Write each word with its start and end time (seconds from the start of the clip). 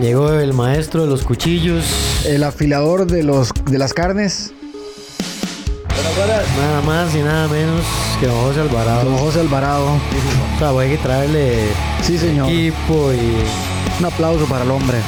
Llegó 0.00 0.32
el 0.32 0.52
Llegó 0.52 0.52
maestro 0.52 1.02
de 1.02 1.08
los 1.08 1.22
cuchillos. 1.22 1.84
el 2.26 2.42
afilador 2.44 3.06
de 3.06 3.22
los 3.22 3.50
de 3.70 3.78
las 3.78 3.92
carnes, 3.94 4.52
Nada 6.58 6.82
más 6.82 7.14
y 7.14 7.18
nada 7.18 7.48
menos 7.48 7.84
que 8.20 8.26
don 8.26 8.38
José 8.42 8.60
Alvarado. 8.60 9.04
don 9.04 9.18
José 9.18 9.40
Alvarado. 9.40 9.86
O 9.86 10.58
sea, 10.58 10.70
voy 10.72 10.86
a 10.86 10.88
que 10.90 10.96
traerle 10.98 11.68
Sí, 12.02 12.18
señor. 12.18 12.48
equipo 12.50 13.12
y 13.12 13.36
Un 13.98 14.06
aplauso 14.06 14.44
para 14.46 14.64
el 14.64 14.70
hombre. 14.70 14.98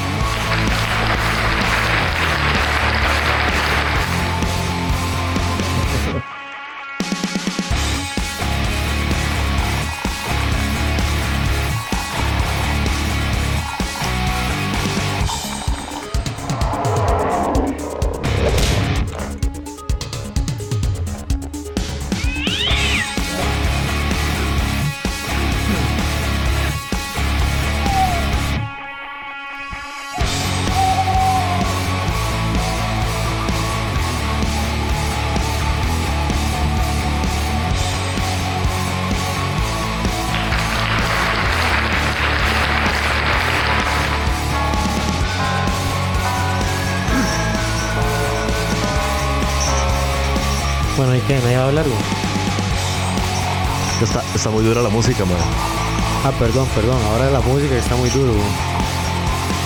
Está, 54.45 54.55
muy 54.55 54.63
dura 54.63 54.83
la 54.83 54.89
música, 54.89 55.25
man. 55.25 55.37
Ah, 56.23 56.31
perdón, 56.37 56.67
perdón. 56.75 57.01
Ahora 57.11 57.31
la 57.31 57.39
música 57.39 57.73
está 57.77 57.95
muy 57.95 58.11
duro. 58.11 58.31
güey. 58.31 58.45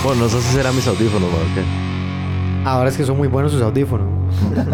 Bueno, 0.02 0.22
no 0.22 0.28
sé 0.30 0.40
si 0.40 0.54
serán 0.54 0.74
mis 0.74 0.86
audífonos, 0.88 1.30
man. 1.30 1.40
¿qué? 1.54 2.66
Ahora 2.66 2.88
es 2.88 2.96
que 2.96 3.04
son 3.04 3.18
muy 3.18 3.28
buenos 3.28 3.52
sus 3.52 3.60
audífonos. 3.60 4.08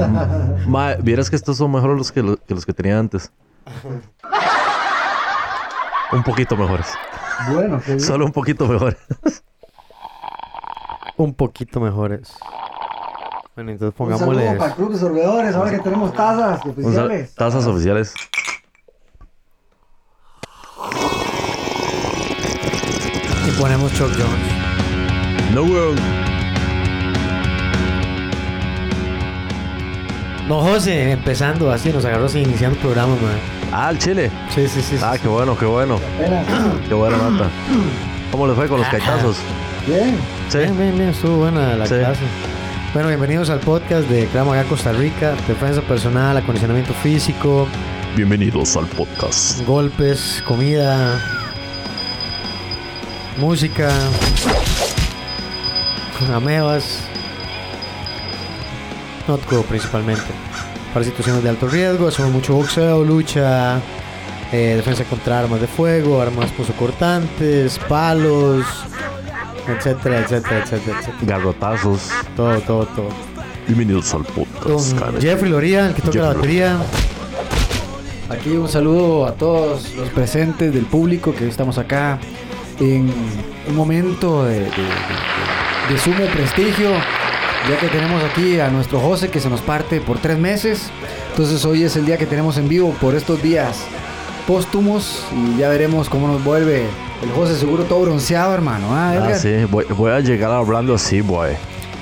Ma, 0.68 0.94
vieras 0.94 1.28
que 1.28 1.34
estos 1.34 1.56
son 1.56 1.72
mejores 1.72 1.98
los 1.98 2.12
que, 2.12 2.22
lo- 2.22 2.36
que 2.36 2.54
los 2.54 2.64
que 2.64 2.72
tenía 2.72 3.00
antes. 3.00 3.32
un 6.12 6.22
poquito 6.22 6.56
mejores. 6.56 6.86
Bueno, 7.52 7.80
qué 7.84 7.98
Solo 7.98 8.26
un 8.26 8.32
poquito 8.32 8.68
mejores. 8.68 8.98
Un 11.16 11.34
poquito 11.34 11.80
mejores. 11.80 12.32
Bueno, 13.56 13.72
entonces 13.72 13.98
Un 13.98 14.06
saludo 14.10 14.18
pongámosle. 14.18 14.58
para 14.58 14.70
el 14.70 14.76
Club 14.76 14.92
de 14.92 14.98
Sorbedores, 14.98 15.56
ahora 15.56 15.70
que 15.72 15.78
tenemos 15.80 16.12
tazas 16.12 16.64
oficiales. 16.64 17.34
tazas 17.34 17.66
oficiales. 17.66 18.14
Chuck 23.92 24.10
Jones. 24.12 25.54
No, 25.54 25.62
weón. 25.62 25.96
No, 30.48 30.60
José, 30.60 31.10
empezando 31.10 31.72
así, 31.72 31.90
nos 31.90 32.04
agarró 32.04 32.26
así 32.26 32.40
iniciando 32.40 32.76
el 32.76 32.80
programa, 32.82 33.14
man. 33.16 33.38
Ah, 33.72 33.90
el 33.90 33.98
chile. 33.98 34.30
Sí, 34.54 34.68
sí, 34.68 34.80
sí. 34.80 34.96
Ah, 35.02 35.14
sí. 35.14 35.20
qué 35.22 35.28
bueno, 35.28 35.56
qué 35.58 35.66
bueno. 35.66 35.98
Qué 36.88 36.94
buena 36.94 37.16
nota. 37.16 37.48
¿Cómo 38.30 38.46
les 38.46 38.54
fue 38.56 38.68
con 38.68 38.78
los 38.78 38.88
caitazos? 38.88 39.36
Bien. 39.86 40.16
Sí. 40.48 40.58
Bien, 40.58 40.76
bien, 40.78 40.96
bien, 40.96 41.08
estuvo 41.08 41.38
buena 41.38 41.74
la 41.74 41.86
Sí. 41.86 41.94
clase. 41.96 42.20
Bueno, 42.94 43.08
bienvenidos 43.08 43.50
al 43.50 43.58
podcast 43.60 44.08
de 44.08 44.26
Krav 44.26 44.46
Maga 44.46 44.62
Costa 44.64 44.92
Rica, 44.92 45.34
defensa 45.48 45.82
personal, 45.82 46.36
acondicionamiento 46.36 46.94
físico, 46.94 47.66
Bienvenidos 48.14 48.76
al 48.76 48.86
podcast. 48.86 49.62
golpes, 49.66 50.42
comida, 50.46 51.20
música, 53.38 53.90
amebas, 56.32 57.00
notco 59.28 59.62
principalmente. 59.62 60.24
Para 60.92 61.04
situaciones 61.04 61.42
de 61.42 61.50
alto 61.50 61.68
riesgo, 61.68 62.08
hacemos 62.08 62.32
mucho 62.32 62.54
boxeo, 62.54 63.04
lucha, 63.04 63.78
eh, 64.52 64.74
defensa 64.76 65.04
contra 65.04 65.40
armas 65.40 65.60
de 65.60 65.66
fuego, 65.66 66.22
armas 66.22 66.50
punzocortantes, 66.52 67.78
palos, 67.88 68.64
etcétera, 69.68 70.20
etcétera, 70.20 70.62
etcétera, 70.62 70.98
etcétera. 71.00 71.18
Garrotazos. 71.22 72.08
Todo, 72.34 72.58
todo, 72.60 72.86
todo. 72.86 73.08
Bienvenidos 73.66 74.14
al 74.14 74.24
podcast. 74.24 74.96
Jeffrey 75.20 75.50
Loría, 75.50 75.88
el 75.88 75.94
que 75.94 76.02
toca 76.02 76.18
la 76.20 76.28
batería. 76.28 76.78
Aquí 78.30 78.50
un 78.50 78.68
saludo 78.68 79.26
a 79.26 79.32
todos 79.32 79.94
los 79.94 80.08
presentes 80.10 80.72
del 80.72 80.86
público 80.86 81.34
que 81.34 81.46
estamos 81.46 81.78
acá 81.78 82.18
en 82.80 83.12
un 83.68 83.74
momento 83.76 84.44
de, 84.44 84.60
de- 84.60 84.66
de- 84.66 84.70
de 85.90 85.98
sumo 85.98 86.24
prestigio, 86.32 86.90
ya 87.70 87.76
que 87.80 87.86
tenemos 87.88 88.22
aquí 88.24 88.58
a 88.60 88.68
nuestro 88.70 88.98
José 89.00 89.28
que 89.30 89.40
se 89.40 89.48
nos 89.48 89.60
parte 89.60 90.00
por 90.00 90.18
tres 90.18 90.38
meses. 90.38 90.90
Entonces 91.30 91.64
hoy 91.64 91.84
es 91.84 91.96
el 91.96 92.06
día 92.06 92.16
que 92.16 92.26
tenemos 92.26 92.56
en 92.58 92.68
vivo 92.68 92.94
por 93.00 93.14
estos 93.14 93.42
días 93.42 93.78
póstumos 94.46 95.24
y 95.34 95.58
ya 95.58 95.68
veremos 95.68 96.08
cómo 96.08 96.28
nos 96.28 96.42
vuelve 96.44 96.86
el 97.22 97.30
José 97.32 97.56
seguro 97.56 97.84
todo 97.84 98.02
bronceado, 98.02 98.52
hermano. 98.54 98.86
Ah, 98.90 99.28
Ah, 99.30 99.34
sí. 99.34 99.64
Voy, 99.70 99.84
voy 99.96 100.12
a 100.12 100.20
llegar 100.20 100.50
hablando 100.52 100.94
así, 100.94 101.20
boy. 101.20 101.50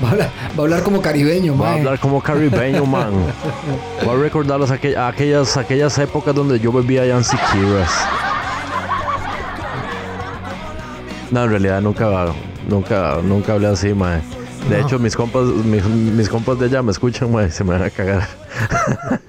va, 0.02 0.08
a 0.08 0.10
hablar, 0.12 0.30
va 0.50 0.56
a 0.56 0.60
hablar 0.62 0.82
como 0.82 1.00
caribeño, 1.00 1.54
Voy 1.54 1.66
a 1.66 1.70
mae. 1.70 1.78
hablar 1.80 1.98
como 2.00 2.20
caribeño, 2.22 2.84
man. 2.84 3.12
Voy 4.04 4.16
a 4.16 4.22
recordarlos 4.22 4.70
aqu- 4.70 4.96
aquellas, 4.96 5.56
aquellas 5.56 5.96
épocas 5.98 6.34
donde 6.34 6.58
yo 6.60 6.72
bebía 6.72 7.04
ya 7.06 7.16
en 7.16 7.24
Siquiras. 7.24 7.90
No, 11.34 11.42
en 11.42 11.50
realidad 11.50 11.80
nunca, 11.80 12.26
nunca, 12.68 13.18
nunca 13.20 13.54
hablé 13.54 13.66
así, 13.66 13.92
mae. 13.92 14.20
De 14.70 14.80
hecho, 14.80 15.00
mis 15.00 15.16
compas, 15.16 15.42
mis, 15.42 15.84
mis 15.84 16.28
compas 16.28 16.60
de 16.60 16.66
allá 16.66 16.80
me 16.80 16.92
escuchan, 16.92 17.32
mae, 17.32 17.50
se 17.50 17.64
me 17.64 17.72
van 17.72 17.82
a 17.82 17.90
cagar. 17.90 18.28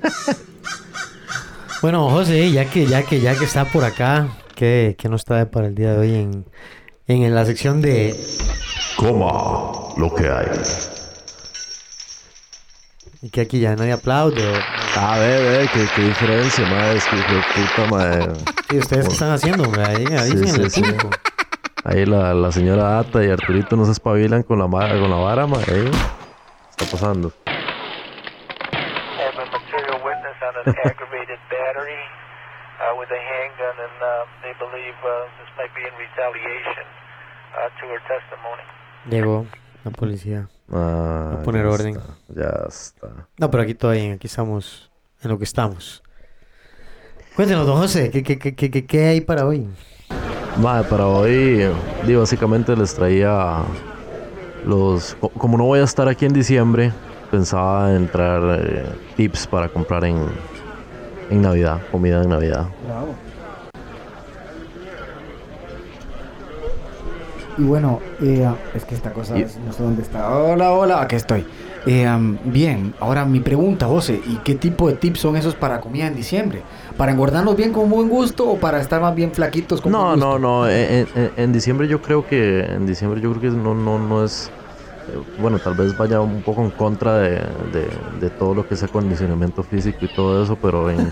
Bueno, 1.82 2.10
José, 2.10 2.52
ya 2.52 2.66
que, 2.66 2.86
ya 2.88 3.04
que, 3.04 3.20
ya 3.22 3.36
que 3.38 3.46
está 3.46 3.66
por 3.66 3.84
acá, 3.84 4.28
¿qué, 4.56 4.96
qué 4.98 5.08
nos 5.10 5.24
trae 5.24 5.46
para 5.46 5.68
el 5.68 5.76
día 5.76 5.92
de 5.94 5.98
hoy 6.00 6.16
en, 6.16 6.46
en 7.08 7.36
la 7.36 7.46
sección 7.46 7.80
de 7.82 8.16
Coma 8.98 9.94
lo 9.98 10.14
que 10.16 10.28
hay. 10.30 10.48
y 13.22 13.30
que 13.30 13.42
aquí 13.42 13.60
ya 13.60 13.76
nadie 13.76 13.92
aplaude? 13.92 14.44
A 14.96 15.20
ver, 15.20 15.42
ve, 15.60 15.70
qué, 15.74 15.86
qué 15.96 16.02
diferencia, 16.04 16.66
mae. 16.68 16.98
Es 16.98 17.06
que 17.06 17.18
de 17.18 17.24
puta, 17.54 17.90
mae. 17.92 18.28
¿Y 18.72 18.78
ustedes 18.78 19.08
qué 19.08 19.14
están 19.14 19.32
haciendo? 19.32 19.64
hombre? 19.66 19.84
Ahí, 19.84 20.06
ahí 20.18 20.32
Sí, 20.32 20.38
en 20.38 20.62
el 20.62 20.72
sí, 20.72 20.82
sí. 20.82 20.94
Ahí 21.86 22.06
la, 22.06 22.34
la 22.34 22.52
señora 22.52 22.98
Ata 23.00 23.24
y 23.24 23.30
Arturito 23.30 23.76
no 23.76 23.86
se 23.86 23.92
espabilan 23.92 24.42
con 24.44 24.58
la, 24.60 24.68
ma- 24.68 24.90
con 24.90 25.10
la 25.10 25.18
vara, 25.18 25.46
mae. 25.46 25.62
¿eh? 25.62 25.92
¿Qué 26.78 26.84
está 26.84 26.86
pasando? 26.92 27.32
have 27.46 29.38
a 29.38 29.46
material 29.52 30.02
witness 30.04 30.38
on 30.42 30.56
an 30.66 30.76
aggravated 30.84 31.40
battery 31.50 32.02
uh, 32.82 32.98
with 33.00 33.10
a 33.12 33.22
handgun, 33.32 33.76
and 33.86 33.98
uh, 34.02 34.26
they 34.42 34.54
believe 34.58 34.98
uh, 35.06 35.30
this 35.38 35.50
might 35.58 35.74
be 35.76 35.82
in 35.86 35.94
retaliation 35.98 36.86
uh, 37.54 37.70
to 37.80 37.84
her 37.88 38.02
testimony. 38.10 38.66
Llegó 39.10 39.46
la 39.84 39.92
policía. 39.92 40.48
Ah, 40.74 41.38
a 41.40 41.44
poner 41.44 41.66
ya 41.66 41.70
orden. 41.72 41.96
está, 41.96 42.14
ya 42.34 42.66
está. 42.68 43.08
No, 43.38 43.52
pero 43.52 43.62
aquí 43.64 43.76
todavía, 43.76 44.16
aquí 44.16 44.26
estamos 44.26 44.92
en 45.22 45.30
lo 45.30 45.38
que 45.38 45.44
estamos. 45.44 46.02
Cuéntenos, 47.36 47.68
don 47.68 47.78
José, 47.78 48.10
¿qué, 48.10 48.24
qué, 48.24 48.40
qué, 48.40 48.56
qué, 48.56 48.86
qué 48.88 49.06
hay 49.08 49.22
para 49.22 49.46
hoy? 49.46 49.68
Mae, 50.58 50.84
para 50.86 51.06
hoy, 51.08 51.70
digo, 52.08 52.22
básicamente 52.22 52.76
les 52.76 52.94
traía 52.94 53.58
los... 54.66 55.16
co- 55.20 55.30
Como 55.30 55.58
no 55.58 55.66
voy 55.66 55.80
a 55.80 55.84
estar 55.84 56.08
aquí 56.08 56.26
en 56.26 56.34
diciembre, 56.34 56.94
pensaba 57.30 57.94
en 57.94 58.08
traer 58.08 58.62
eh, 58.66 58.86
tips 59.18 59.48
para 59.48 59.68
comprar 59.68 60.06
en, 60.06 60.18
en 61.30 61.42
Navidad, 61.42 61.80
comida 61.92 62.22
en 62.24 62.30
Navidad. 62.30 62.68
Y 67.58 67.64
bueno, 67.64 68.00
eh, 68.22 68.50
es 68.74 68.86
que 68.86 68.96
esta 68.96 69.12
cosa 69.12 69.38
Y- 69.38 69.42
es- 69.44 69.58
no 69.58 69.74
sé 69.74 69.84
dónde 69.84 70.02
está. 70.04 70.30
Hola, 70.30 70.72
hola, 70.72 71.02
aquí 71.02 71.16
estoy. 71.18 71.46
Eh, 71.88 72.08
am, 72.08 72.40
bien, 72.46 72.96
ahora 73.00 73.26
mi 73.26 73.40
pregunta, 73.42 73.86
José, 73.86 74.20
¿y 74.26 74.38
qué 74.38 74.56
tipo 74.56 74.88
de 74.88 74.96
tips 74.96 75.20
son 75.20 75.36
esos 75.36 75.54
para 75.54 75.82
comida 75.82 76.08
en 76.08 76.16
diciembre? 76.16 76.64
¿Para 76.98 77.12
engordarnos 77.12 77.56
bien 77.56 77.72
con 77.74 77.90
buen 77.92 78.10
gusto 78.10 78.50
o 78.50 78.58
para 78.58 78.82
estar 78.82 79.00
más 79.02 79.14
bien 79.14 79.32
flaquitos 79.32 79.82
con 79.82 79.92
No, 79.92 80.08
buen 80.08 80.20
no, 80.20 80.26
gusto? 80.32 80.40
no. 80.40 80.68
En, 80.68 81.08
en- 81.16 81.32
en 81.38 81.54
diciembre 81.54 81.88
yo 81.88 82.02
creo 82.02 82.26
que 82.28 82.62
en 82.62 82.88
diciembre 82.88 83.22
yo 83.22 83.30
creo 83.34 83.42
que 83.42 83.50
no, 83.58 83.76
no, 83.76 84.00
no 84.00 84.24
es 84.26 84.50
bueno, 85.40 85.60
tal 85.60 85.76
vez 85.76 85.96
vaya 85.96 86.20
un 86.20 86.42
poco 86.42 86.64
en 86.64 86.72
contra 86.72 87.18
de, 87.20 87.30
de- 87.72 87.88
de 88.20 88.30
todo 88.32 88.56
lo 88.56 88.68
que 88.68 88.74
es 88.74 88.82
acondicionamiento 88.82 89.62
físico 89.62 90.00
y 90.02 90.08
todo 90.08 90.44
eso, 90.44 90.58
pero 90.60 90.90
en, 90.90 90.98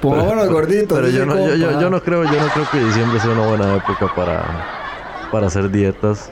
Pongámonos 0.00 0.48
gorditos. 0.48 0.96
pero 0.96 1.08
yo 1.10 1.26
no, 1.26 1.34
yo, 1.56 1.80
yo 1.80 1.90
no 1.90 2.00
creo, 2.00 2.22
yo 2.24 2.40
no 2.40 2.46
creo 2.52 2.70
que 2.70 2.78
diciembre 2.78 3.18
sea 3.18 3.32
una 3.32 3.46
buena 3.48 3.74
época 3.74 4.06
para, 4.14 4.44
para 5.32 5.48
hacer 5.48 5.68
dietas, 5.70 6.30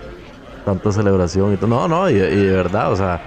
tanta 0.68 0.92
celebración 0.92 1.54
y 1.54 1.56
todo. 1.56 1.68
No, 1.70 1.88
no, 1.88 2.10
y, 2.10 2.14
y 2.14 2.18
de 2.18 2.52
verdad, 2.52 2.92
o 2.92 2.96
sea, 2.96 3.20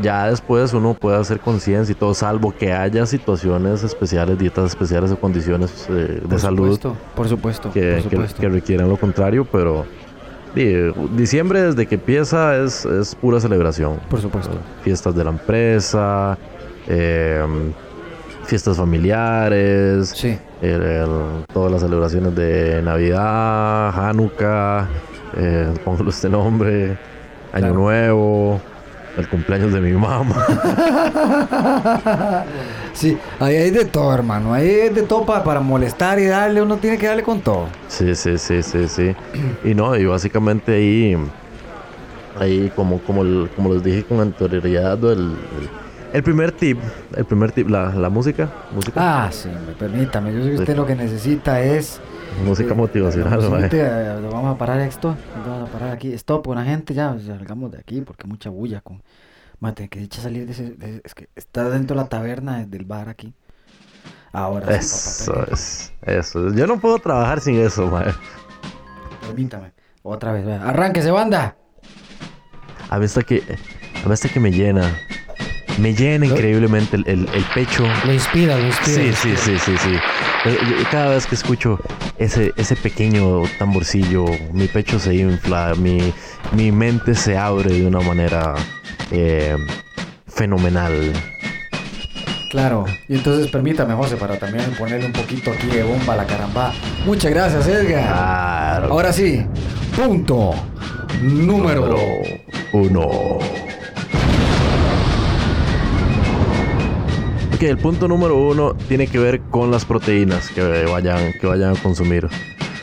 ya 0.00 0.28
después 0.30 0.72
uno 0.74 0.94
puede 0.94 1.16
hacer 1.18 1.40
conciencia 1.40 1.92
y 1.92 1.96
todo, 1.96 2.14
salvo 2.14 2.54
que 2.56 2.72
haya 2.72 3.04
situaciones 3.04 3.82
especiales, 3.82 4.38
dietas 4.38 4.66
especiales 4.66 5.10
o 5.10 5.16
condiciones 5.18 5.86
eh, 5.90 6.20
de 6.24 6.38
salud 6.38 6.58
supuesto, 6.74 6.96
por 7.16 7.28
supuesto, 7.28 7.72
que, 7.72 7.80
por 7.94 7.96
que- 7.96 8.16
supuesto. 8.16 8.40
que 8.40 8.48
requieran 8.48 8.88
lo 8.88 8.96
contrario, 8.96 9.44
pero 9.50 9.84
di, 10.54 10.72
diciembre 11.16 11.62
desde 11.62 11.86
que 11.86 11.96
empieza 11.96 12.56
es, 12.62 12.84
es 12.84 13.14
pura 13.16 13.40
celebración. 13.40 13.98
Por 14.08 14.20
supuesto. 14.20 14.52
Fiestas 14.82 15.16
de 15.16 15.24
la 15.24 15.30
empresa, 15.30 16.38
eh, 16.86 17.44
fiestas 18.44 18.76
familiares, 18.76 20.10
Sí. 20.14 20.38
el- 20.62 20.82
el- 20.82 21.44
todas 21.52 21.72
las 21.72 21.80
celebraciones 21.82 22.36
de 22.36 22.80
Navidad, 22.82 23.88
Hanukkah, 24.10 24.86
eh, 25.36 25.72
póngale 25.84 26.10
este 26.10 26.28
nombre, 26.28 26.96
Año 27.52 27.66
Claro. 27.66 27.74
Nuevo, 27.74 28.60
el 29.16 29.28
cumpleaños 29.28 29.72
de 29.72 29.80
mi 29.80 29.92
mamá. 29.92 30.24
Sí, 32.94 33.16
ahí 33.38 33.54
hay 33.54 33.70
de 33.70 33.84
todo, 33.84 34.12
hermano. 34.12 34.52
Ahí 34.54 34.68
hay 34.68 34.88
de 34.88 35.02
todo 35.02 35.24
pa- 35.24 35.44
para 35.44 35.60
molestar 35.60 36.18
y 36.18 36.26
darle. 36.26 36.60
Uno 36.62 36.78
tiene 36.78 36.98
que 36.98 37.06
darle 37.06 37.22
con 37.22 37.40
todo. 37.40 37.66
Sí, 37.86 38.12
sí, 38.16 38.36
sí, 38.38 38.60
sí, 38.62 38.88
sí. 38.88 39.14
Y 39.62 39.72
no, 39.74 39.94
y 39.94 40.04
básicamente 40.04 40.74
ahí, 40.74 41.16
ahí 42.40 42.72
como, 42.74 42.98
como, 43.02 43.22
el- 43.22 43.48
como 43.54 43.72
les 43.74 43.84
dije 43.84 44.02
con 44.04 44.18
anterioridad, 44.20 44.98
el, 45.04 45.10
el, 45.20 45.36
el 46.12 46.22
primer 46.24 46.50
tip, 46.50 46.78
el 47.14 47.24
primer 47.24 47.52
tip, 47.52 47.68
la, 47.68 47.94
la 47.94 48.08
música, 48.08 48.48
música, 48.74 49.26
Ah, 49.26 49.28
sí, 49.30 49.48
permítame. 49.78 50.32
Yo 50.34 50.42
sé 50.42 50.48
que 50.50 50.56
usted 50.56 50.76
lo 50.76 50.86
que 50.86 50.96
necesita 50.96 51.60
es. 51.62 52.00
Música 52.44 52.74
motivacional, 52.74 53.40
mae. 53.50 53.60
musiquita, 53.62 54.16
eh, 54.16 54.20
lo 54.20 54.30
vamos 54.30 54.54
a 54.54 54.58
parar 54.58 54.80
esto. 54.80 55.16
lo 55.44 55.50
Vamos 55.50 55.68
a 55.68 55.72
parar 55.72 55.90
aquí. 55.92 56.12
Stop 56.14 56.46
la 56.54 56.64
gente 56.64 56.94
ya. 56.94 57.16
Salgamos 57.24 57.70
de 57.72 57.78
aquí 57.78 58.00
porque 58.02 58.26
mucha 58.26 58.50
bulla. 58.50 58.80
Con... 58.80 59.02
Mate, 59.60 59.88
que 59.88 59.98
dicha 60.00 60.20
salir 60.22 60.46
de 60.46 60.52
ese. 60.52 60.70
de- 60.70 61.00
es 61.04 61.14
que 61.14 61.28
está 61.36 61.68
dentro 61.68 61.96
de 61.96 62.02
la 62.02 62.08
taberna 62.08 62.64
del 62.64 62.84
bar 62.84 63.08
aquí. 63.08 63.34
Ahora 64.32 64.80
sí, 64.80 65.24
Eso 65.24 65.32
papá, 65.34 65.46
es, 65.52 65.92
eso 66.02 66.48
es. 66.48 66.54
Yo 66.54 66.66
no 66.66 66.78
puedo 66.78 66.98
trabajar 66.98 67.40
sin 67.40 67.56
eso, 67.60 67.86
mae. 67.88 68.12
Permítame. 69.22 69.72
Otra 70.02 70.32
vez, 70.32 70.44
vea. 70.46 70.62
Arránquese, 70.62 71.10
banda. 71.10 71.56
A 72.90 72.98
mí 72.98 73.04
hasta 73.06 73.22
que, 73.22 73.42
a 74.04 74.06
mí 74.06 74.12
hasta 74.12 74.28
que 74.28 74.38
me 74.40 74.50
llena, 74.50 74.96
me 75.78 75.94
llena 75.94 76.26
increíblemente 76.26 76.96
el, 76.96 77.04
el, 77.08 77.28
el 77.34 77.44
pecho. 77.54 77.84
Lo 78.04 78.12
inspira, 78.12 78.56
lo 78.58 78.66
inspira. 78.66 78.96
Sí, 78.96 79.08
lo 79.10 79.16
sí, 79.16 79.28
inspira. 79.30 79.58
sí, 79.58 79.58
sí, 79.58 79.76
sí. 79.78 79.92
Yo- 79.92 79.98
Cada 80.90 81.10
vez 81.10 81.26
que 81.26 81.34
escucho 81.34 81.78
ese, 82.18 82.52
ese 82.56 82.76
pequeño 82.76 83.42
tamborcillo, 83.58 84.24
mi 84.52 84.66
pecho 84.68 84.98
se 84.98 85.14
infla, 85.14 85.74
mi, 85.74 86.12
mi 86.52 86.72
mente 86.72 87.14
se 87.14 87.36
abre 87.36 87.72
de 87.74 87.86
una 87.86 88.00
manera 88.00 88.54
eh, 89.10 89.56
fenomenal. 90.26 91.12
Claro, 92.50 92.86
y 93.08 93.16
entonces 93.16 93.50
permítame, 93.50 93.94
José, 93.94 94.16
para 94.16 94.38
también 94.38 94.64
ponerle 94.78 95.06
un 95.06 95.12
poquito 95.12 95.50
aquí 95.50 95.66
de 95.66 95.82
bomba 95.82 96.14
a 96.14 96.16
la 96.16 96.26
caramba. 96.26 96.72
Muchas 97.04 97.30
gracias, 97.30 97.66
Edgar. 97.66 98.06
Claro. 98.06 98.92
Ahora 98.92 99.12
sí, 99.12 99.44
punto 99.94 100.54
número. 101.20 101.86
Número 101.86 101.98
uno. 102.72 103.08
Ok, 107.58 107.64
el 107.64 107.76
punto 107.76 108.06
número 108.06 108.36
uno 108.36 108.76
tiene 108.86 109.08
que 109.08 109.18
ver 109.18 109.40
con 109.40 109.72
las 109.72 109.84
proteínas 109.84 110.48
que 110.50 110.84
vayan, 110.84 111.32
que 111.40 111.44
vayan 111.44 111.76
a 111.76 111.82
consumir. 111.82 112.28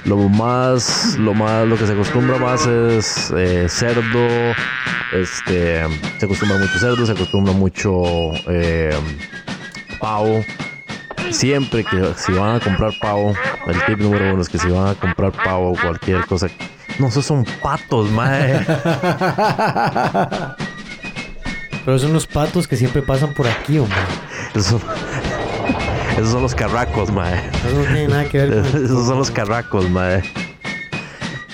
Lo 0.04 0.18
más, 0.18 1.16
lo 1.18 1.34
más, 1.34 1.66
lo 1.66 1.78
que 1.78 1.88
se 1.88 1.94
acostumbra 1.94 2.38
más 2.38 2.68
es 2.68 3.32
eh, 3.38 3.68
cerdo. 3.70 4.28
Este, 5.14 5.82
se 6.20 6.26
acostumbra 6.26 6.58
mucho 6.58 6.78
cerdo, 6.78 7.06
se 7.06 7.14
acostumbra 7.14 7.54
mucho 7.54 8.02
eh, 8.50 8.94
pavo. 10.02 10.44
Siempre 11.32 11.86
que 11.86 12.14
si 12.18 12.34
van 12.34 12.58
a 12.58 12.60
comprar 12.60 12.92
pavo, 13.00 13.34
el 13.68 13.82
tip 13.86 14.00
número 14.00 14.34
uno 14.34 14.42
es 14.42 14.50
que 14.50 14.58
si 14.58 14.68
van 14.68 14.90
a 14.90 14.96
comprar 14.96 15.32
pavo 15.32 15.74
cualquier 15.82 16.26
cosa, 16.26 16.50
no, 17.00 17.08
esos 17.08 17.26
son 17.26 17.46
patos, 17.62 18.12
mae. 18.12 18.60
Pero 21.86 21.98
son 21.98 22.12
los 22.12 22.28
patos 22.28 22.68
que 22.68 22.76
siempre 22.76 23.02
pasan 23.02 23.34
por 23.34 23.48
aquí, 23.48 23.80
hombre. 23.80 23.96
Esos 24.56 24.68
son, 24.68 24.82
esos 26.18 26.32
son 26.32 26.42
los 26.42 26.56
carracos, 26.56 27.12
mae. 27.12 27.36
Eso 27.36 27.76
no 27.76 27.84
tiene 27.84 28.08
nada 28.08 28.24
que 28.24 28.38
ver 28.38 28.62
con... 28.62 28.66
Esos 28.86 29.06
son 29.06 29.18
los 29.18 29.30
carracos, 29.30 29.90
mae. 29.90 30.24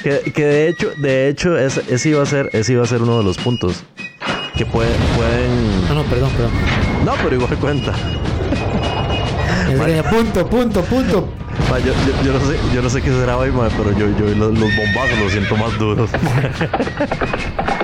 Que, 0.04 0.32
que 0.32 0.46
de 0.46 0.68
hecho, 0.70 0.92
de 0.98 1.30
hecho, 1.30 1.58
ese, 1.58 1.84
ese 1.90 2.10
iba 2.10 2.22
a 2.22 2.26
ser, 2.28 2.50
ese 2.54 2.74
iba 2.74 2.84
a 2.84 2.88
ser 2.88 3.02
uno 3.02 3.18
de 3.18 3.24
los 3.24 3.38
puntos. 3.38 3.84
Que 4.56 4.66
pueden, 4.68 4.94
pueden. 5.16 5.88
No, 5.88 5.96
no, 5.96 6.04
perdón, 6.04 6.30
perdón. 6.32 6.52
No, 7.04 7.14
pero 7.24 7.36
igual 7.36 7.58
cuenta. 7.58 7.94
Es 9.72 9.80
que, 9.80 10.04
punto, 10.04 10.48
punto, 10.48 10.84
punto. 10.84 11.28
Ma, 11.70 11.80
yo, 11.80 11.94
yo, 11.94 12.24
yo 12.24 12.34
no 12.34 12.40
sé, 12.40 12.60
yo 12.74 12.82
no 12.82 12.90
sé 12.90 13.02
qué 13.02 13.10
será 13.10 13.38
hoy, 13.38 13.52
mae, 13.52 13.70
pero 13.78 13.92
yo, 13.98 14.08
yo 14.18 14.26
los, 14.36 14.60
los 14.60 14.76
bombazos 14.76 15.20
los 15.20 15.32
siento 15.32 15.58
más 15.58 15.78
duros. 15.80 16.10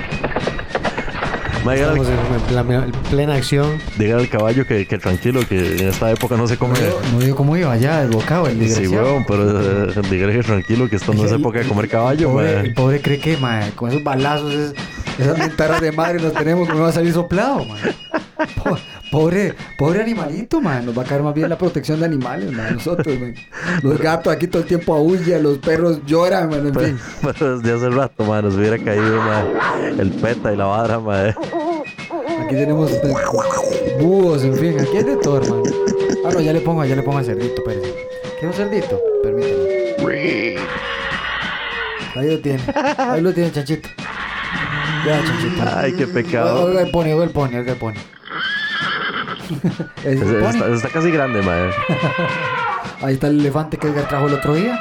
Ma, 1.64 1.74
dígale, 1.74 2.00
Estamos 2.00 2.08
en, 2.08 2.34
en 2.34 2.40
plena- 2.66 2.84
en 2.84 2.92
plena 3.10 3.34
acción. 3.34 3.78
dígale 3.98 4.22
al 4.22 4.28
caballo 4.28 4.66
que, 4.66 4.86
que 4.86 4.98
tranquilo, 4.98 5.40
que 5.46 5.76
en 5.80 5.88
esta 5.88 6.10
época 6.10 6.36
no 6.36 6.46
se 6.46 6.56
come. 6.56 6.78
No 7.12 7.18
digo 7.18 7.36
cómo 7.36 7.56
iba 7.56 7.76
ya, 7.76 8.04
desbocado, 8.04 8.46
el 8.46 8.68
Sí, 8.70 8.86
weón, 8.86 9.24
pero 9.26 9.88
eh, 9.90 9.92
dígale 10.10 10.32
que 10.34 10.42
tranquilo, 10.42 10.88
que 10.88 10.96
esto 10.96 11.12
no 11.12 11.24
es 11.24 11.32
El- 11.32 11.40
época 11.40 11.58
de 11.58 11.66
comer 11.66 11.84
el 11.86 11.90
caballo, 11.90 12.30
pobre, 12.32 12.54
mae. 12.54 12.66
el 12.66 12.74
pobre 12.74 13.00
cree 13.02 13.18
que, 13.18 13.36
mae, 13.36 13.70
con 13.72 13.90
esos 13.90 14.02
balazos, 14.04 14.54
es- 14.54 14.74
esas 15.18 15.36
mentaras 15.38 15.80
de 15.80 15.92
madre 15.92 16.20
nos 16.22 16.32
tenemos 16.32 16.68
que 16.68 16.74
me 16.74 16.80
va 16.80 16.88
a 16.88 16.92
salir 16.92 17.12
soplado, 17.12 17.64
mae. 17.64 17.80
Po- 18.64 18.78
Pobre, 19.10 19.54
pobre 19.78 20.02
animalito, 20.02 20.60
man. 20.60 20.84
Nos 20.84 20.96
va 20.96 21.02
a 21.02 21.04
caer 21.06 21.22
más 21.22 21.34
bien 21.34 21.48
la 21.48 21.56
protección 21.56 21.98
de 22.00 22.06
animales, 22.06 22.52
man. 22.52 22.74
Nosotros, 22.74 23.18
man. 23.18 23.34
Los 23.82 23.98
gatos 23.98 24.32
aquí 24.32 24.46
todo 24.46 24.62
el 24.62 24.68
tiempo 24.68 24.94
aullan, 24.94 25.42
los 25.42 25.58
perros 25.58 26.00
lloran, 26.06 26.50
man. 26.50 26.66
En 26.66 26.72
Pero, 26.72 26.86
fin. 26.86 26.98
pero 27.22 27.58
desde 27.58 27.76
hace 27.76 27.90
rato, 27.94 28.24
man, 28.24 28.44
nos 28.44 28.54
hubiera 28.54 28.78
caído, 28.78 29.16
man, 29.22 29.46
el 29.98 30.10
peta 30.10 30.52
y 30.52 30.56
la 30.56 30.66
vara, 30.66 30.98
man. 31.00 31.34
Aquí 32.44 32.54
tenemos 32.54 32.90
eh, 32.92 33.96
búhos, 34.00 34.44
en 34.44 34.54
fin. 34.54 34.78
Aquí 34.78 34.96
hay 34.98 35.04
de 35.04 35.16
todo, 35.16 35.38
hermano. 35.38 35.62
Ah, 36.26 36.30
no, 36.32 36.40
ya 36.40 36.52
le 36.52 36.60
pongo, 36.60 36.84
ya 36.84 36.94
le 36.94 37.02
pongo 37.02 37.18
al 37.18 37.24
cerdito, 37.24 37.62
espérese. 37.62 37.94
¿Quiere 38.38 38.46
un 38.48 38.52
cerdito? 38.52 39.00
Permítame. 39.22 40.56
Ahí 42.14 42.30
lo 42.30 42.40
tiene. 42.40 42.62
Ahí 42.98 43.20
lo 43.20 43.32
tiene, 43.32 43.52
chanchito. 43.52 43.88
Ya, 45.06 45.22
chanchito. 45.24 45.62
Ay, 45.76 45.92
qué 45.92 46.06
pecado. 46.06 46.64
Oiga 46.66 46.82
el 46.82 46.90
pone, 46.90 47.14
oiga 47.14 47.24
el 47.24 47.30
pone, 47.30 47.58
oiga 47.58 47.72
el 47.72 47.78
pone. 47.78 48.17
Está, 50.04 50.68
está 50.74 50.88
casi 50.88 51.10
grande, 51.10 51.42
man. 51.42 51.70
Ahí 53.02 53.14
está 53.14 53.28
el 53.28 53.40
elefante 53.40 53.76
que 53.76 53.88
Edgar 53.88 54.08
trajo 54.08 54.26
el 54.26 54.34
otro 54.34 54.54
día. 54.54 54.78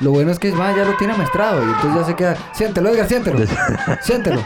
Lo 0.00 0.10
bueno 0.10 0.32
es 0.32 0.38
que 0.38 0.50
ya 0.50 0.84
lo 0.84 0.96
tiene 0.96 1.12
amestrado 1.14 1.60
y 1.62 1.66
entonces 1.66 1.94
ya 1.94 2.04
se 2.04 2.14
queda. 2.16 2.36
Siéntelo, 2.52 2.90
Edgar, 2.90 3.06
siéntelo. 3.08 3.38
Siéntelo. 4.02 4.44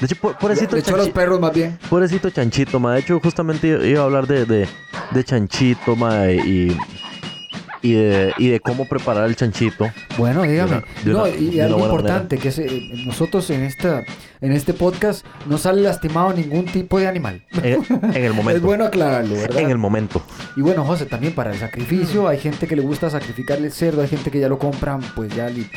De 0.00 0.06
hecho, 0.06 0.16
po- 0.16 0.32
pobrecito 0.32 0.76
Le 0.76 0.82
los 0.96 1.08
perros 1.10 1.38
más 1.40 1.52
bien. 1.52 1.78
pobrecito 1.88 2.30
chanchito, 2.30 2.80
man. 2.80 2.94
De 2.94 3.00
hecho, 3.00 3.20
justamente 3.20 3.68
iba 3.88 4.00
a 4.00 4.04
hablar 4.04 4.26
de, 4.26 4.44
de, 4.44 4.68
de 5.10 5.24
chanchito, 5.24 5.94
man, 5.96 6.30
y, 6.30 6.76
y, 7.84 7.92
de, 7.92 8.32
y 8.38 8.48
de 8.48 8.60
cómo 8.60 8.88
preparar 8.88 9.26
el 9.28 9.36
chanchito. 9.36 9.86
Bueno, 10.18 10.42
dígame. 10.42 10.82
de 11.04 11.12
no, 11.12 11.20
una- 11.22 11.28
y 11.28 11.50
de 11.50 11.56
una 11.56 11.64
algo 11.66 11.78
importante, 11.84 12.38
que 12.38 12.48
es, 12.48 12.58
eh, 12.58 12.90
nosotros 13.06 13.48
en 13.50 13.62
esta 13.62 14.02
en 14.40 14.52
este 14.52 14.74
podcast 14.74 15.24
no 15.46 15.56
sale 15.58 15.80
lastimado 15.82 16.32
ningún 16.32 16.64
tipo 16.66 16.98
de 16.98 17.06
animal. 17.06 17.42
En, 17.62 17.84
en 18.14 18.24
el 18.24 18.32
momento. 18.34 18.56
Es 18.56 18.62
bueno 18.62 18.84
aclararlo, 18.84 19.34
¿verdad? 19.34 19.60
En 19.60 19.70
el 19.70 19.78
momento. 19.78 20.22
Y 20.56 20.60
bueno, 20.62 20.84
José, 20.84 21.06
también 21.06 21.34
para 21.34 21.52
el 21.52 21.58
sacrificio, 21.58 22.26
hay 22.28 22.38
gente 22.38 22.66
que 22.66 22.74
le 22.76 22.82
gusta 22.82 23.08
sacrificarle 23.10 23.66
el 23.66 23.72
cerdo, 23.72 24.02
hay 24.02 24.08
gente 24.08 24.30
que 24.30 24.40
ya 24.40 24.48
lo 24.48 24.58
compran, 24.58 25.00
pues 25.14 25.34
ya 25.34 25.48
li- 25.48 25.68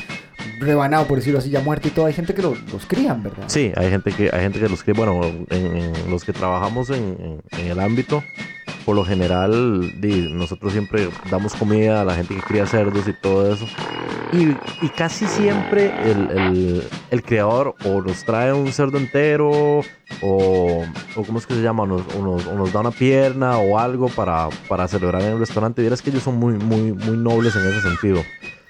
rebanado, 0.59 1.05
por 1.07 1.17
decirlo 1.17 1.39
así, 1.39 1.49
ya 1.49 1.61
muerto 1.61 1.87
y 1.87 1.91
todo. 1.91 2.05
Hay 2.07 2.13
gente 2.13 2.33
que 2.33 2.41
lo- 2.41 2.55
los 2.71 2.85
crían, 2.87 3.21
¿verdad? 3.23 3.43
Sí, 3.47 3.71
hay 3.75 3.89
gente 3.89 4.11
que, 4.11 4.29
hay 4.33 4.41
gente 4.41 4.59
que 4.59 4.69
los 4.69 4.83
que, 4.83 4.93
bueno, 4.93 5.21
en, 5.23 5.45
en 5.77 6.09
los 6.09 6.23
que 6.23 6.33
trabajamos 6.33 6.89
en, 6.89 7.17
en- 7.19 7.59
en 7.59 7.67
el 7.71 7.79
ámbito, 7.79 8.23
por 8.87 8.95
lo 8.95 9.03
general, 9.03 9.99
nosotros 10.33 10.71
siempre 10.71 11.09
damos 11.29 11.53
comida 11.55 11.99
a 11.99 12.05
la 12.05 12.15
gente 12.15 12.35
que 12.35 12.41
cría 12.41 12.65
cerdos 12.65 13.05
y 13.05 13.11
todo 13.11 13.53
eso. 13.53 13.67
Y, 14.31 14.55
casi 14.95 15.27
siempre 15.27 15.91
el, 16.09 16.87
el, 17.11 17.21
criador 17.21 17.75
o 17.83 18.01
nos 18.01 18.23
trae 18.23 18.53
un 18.53 18.71
cerdo 18.71 18.97
entero 18.97 19.49
o, 20.21 20.85
o 21.15 21.23
¿cómo 21.25 21.37
es 21.37 21.45
que 21.45 21.55
se 21.55 21.61
llama? 21.61 21.83
O 21.83 21.87
nos, 21.87 22.71
da 22.71 22.79
una 22.79 22.91
pierna 22.91 23.57
o 23.57 23.77
algo 23.77 24.07
para, 24.07 24.47
celebrar 24.87 25.21
en 25.21 25.33
el 25.33 25.39
restaurante. 25.39 25.81
Vieras 25.81 26.01
que 26.01 26.09
ellos 26.09 26.23
son 26.23 26.37
muy, 26.37 26.53
muy 26.53 26.93
nobles 26.93 27.57
en 27.57 27.67
ese 27.67 27.81
sentido. 27.81 28.21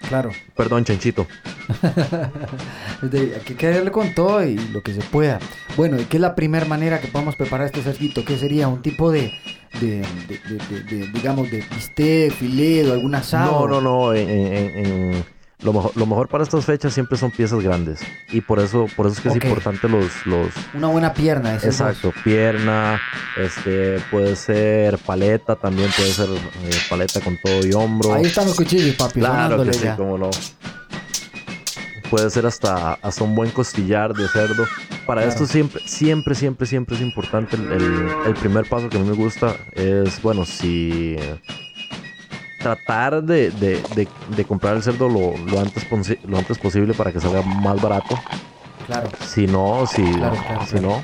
Claro. 0.08 0.32
Perdón, 0.56 0.86
chanchito. 0.86 1.28
Hay 3.02 3.56
que 3.56 3.70
darle 3.70 3.92
con 3.92 4.14
todo 4.14 4.44
y 4.46 4.56
lo 4.70 4.82
que 4.82 4.94
se 4.94 5.02
pueda. 5.02 5.40
Bueno, 5.76 6.00
¿y 6.00 6.06
qué 6.06 6.18
es 6.18 6.22
la 6.22 6.36
primera 6.36 6.66
manera 6.66 7.00
que 7.02 7.08
podemos 7.08 7.36
preparar 7.36 7.66
este 7.68 7.82
cerdito? 7.82 8.24
¿Qué 8.26 8.38
sería? 8.38 8.68
¿Un 8.68 8.82
tipo 8.82 9.12
de, 9.12 9.34
de, 9.82 9.98
de- 10.02 10.40
de- 10.50 10.66
de- 10.70 10.84
de, 10.98 11.08
digamos, 11.12 11.50
de 11.52 11.64
bistec, 11.74 12.32
filet 12.34 12.88
o 12.88 12.94
algún 12.94 13.16
asado? 13.16 13.68
No, 13.68 13.82
no, 13.82 13.82
no. 13.82 14.14
en- 14.14 14.30
en- 14.30 14.54
en- 14.54 14.86
en- 15.14 15.26
lo, 15.64 15.74
mejor, 15.74 15.92
lo 15.96 16.06
mejor 16.06 16.28
para 16.28 16.44
estas 16.44 16.66
fechas 16.66 16.94
siempre 16.94 17.18
son 17.18 17.32
piezas 17.32 17.62
grandes. 17.62 18.00
Y 18.32 18.42
por 18.42 18.60
eso, 18.60 18.88
por 18.96 19.08
eso 19.08 19.16
es 19.16 19.22
que 19.22 19.30
es 19.30 19.36
importante 19.36 19.90
los, 19.90 20.26
los, 20.26 20.50
Una 20.74 20.88
buena 20.88 21.14
pierna, 21.14 21.56
ese 21.56 21.70
es 21.70 21.80
Exacto, 21.80 22.14
pierna, 22.24 23.00
este, 23.38 24.00
puede 24.12 24.36
ser 24.36 24.98
paleta, 25.00 25.56
también 25.56 25.90
puede 25.96 26.12
ser 26.12 26.30
eh, 26.30 26.70
paleta 26.90 27.20
con 27.22 27.38
todo 27.44 27.66
y 27.66 27.74
hombro. 27.74 28.14
Ahí 28.14 28.26
están 28.26 28.46
los 28.46 28.56
cuchillos, 28.56 28.96
papi, 28.96 29.20
claro 29.20 29.64
que 29.64 29.74
sí, 29.74 29.88
cómo 29.98 30.18
no. 30.18 30.30
Puede 32.10 32.30
ser 32.30 32.46
hasta, 32.46 32.94
hasta 32.94 33.24
un 33.26 33.36
buen 33.36 33.52
costillar 33.52 34.14
de 34.14 34.28
cerdo. 34.30 34.66
Para 35.06 35.22
Claro. 35.22 35.30
esto 35.30 35.46
siempre, 35.46 35.82
siempre, 35.86 36.36
siempre, 36.36 36.66
siempre 36.66 36.96
es 36.96 37.02
importante. 37.02 37.58
El, 37.58 37.70
el- 37.72 38.10
el 38.28 38.34
primer 38.36 38.66
paso 38.70 38.88
que 38.90 38.98
a 38.98 39.00
mí 39.02 39.10
me 39.10 39.16
gusta 39.16 39.56
es, 39.74 40.22
bueno, 40.22 40.46
si 40.46 41.18
tratar 42.68 43.24
de, 43.24 43.52
de- 43.52 43.82
de- 43.96 44.10
de 44.28 44.46
comprar 44.46 44.76
el 44.76 44.84
cerdo 44.84 45.08
lo, 45.08 45.38
lo 45.38 45.60
antes, 45.60 45.86
lo 46.24 46.38
antes 46.38 46.58
posible 46.58 46.94
para 46.94 47.12
que 47.14 47.20
salga 47.20 47.42
más 47.44 47.82
barato. 47.82 48.18
Claro. 48.86 49.10
Si 49.22 49.48
no, 49.48 49.86
si, 49.86 50.16
Claro, 50.18 50.36
claro, 50.46 50.66
si 50.66 50.72
claro. 50.80 50.88
no. 50.88 51.04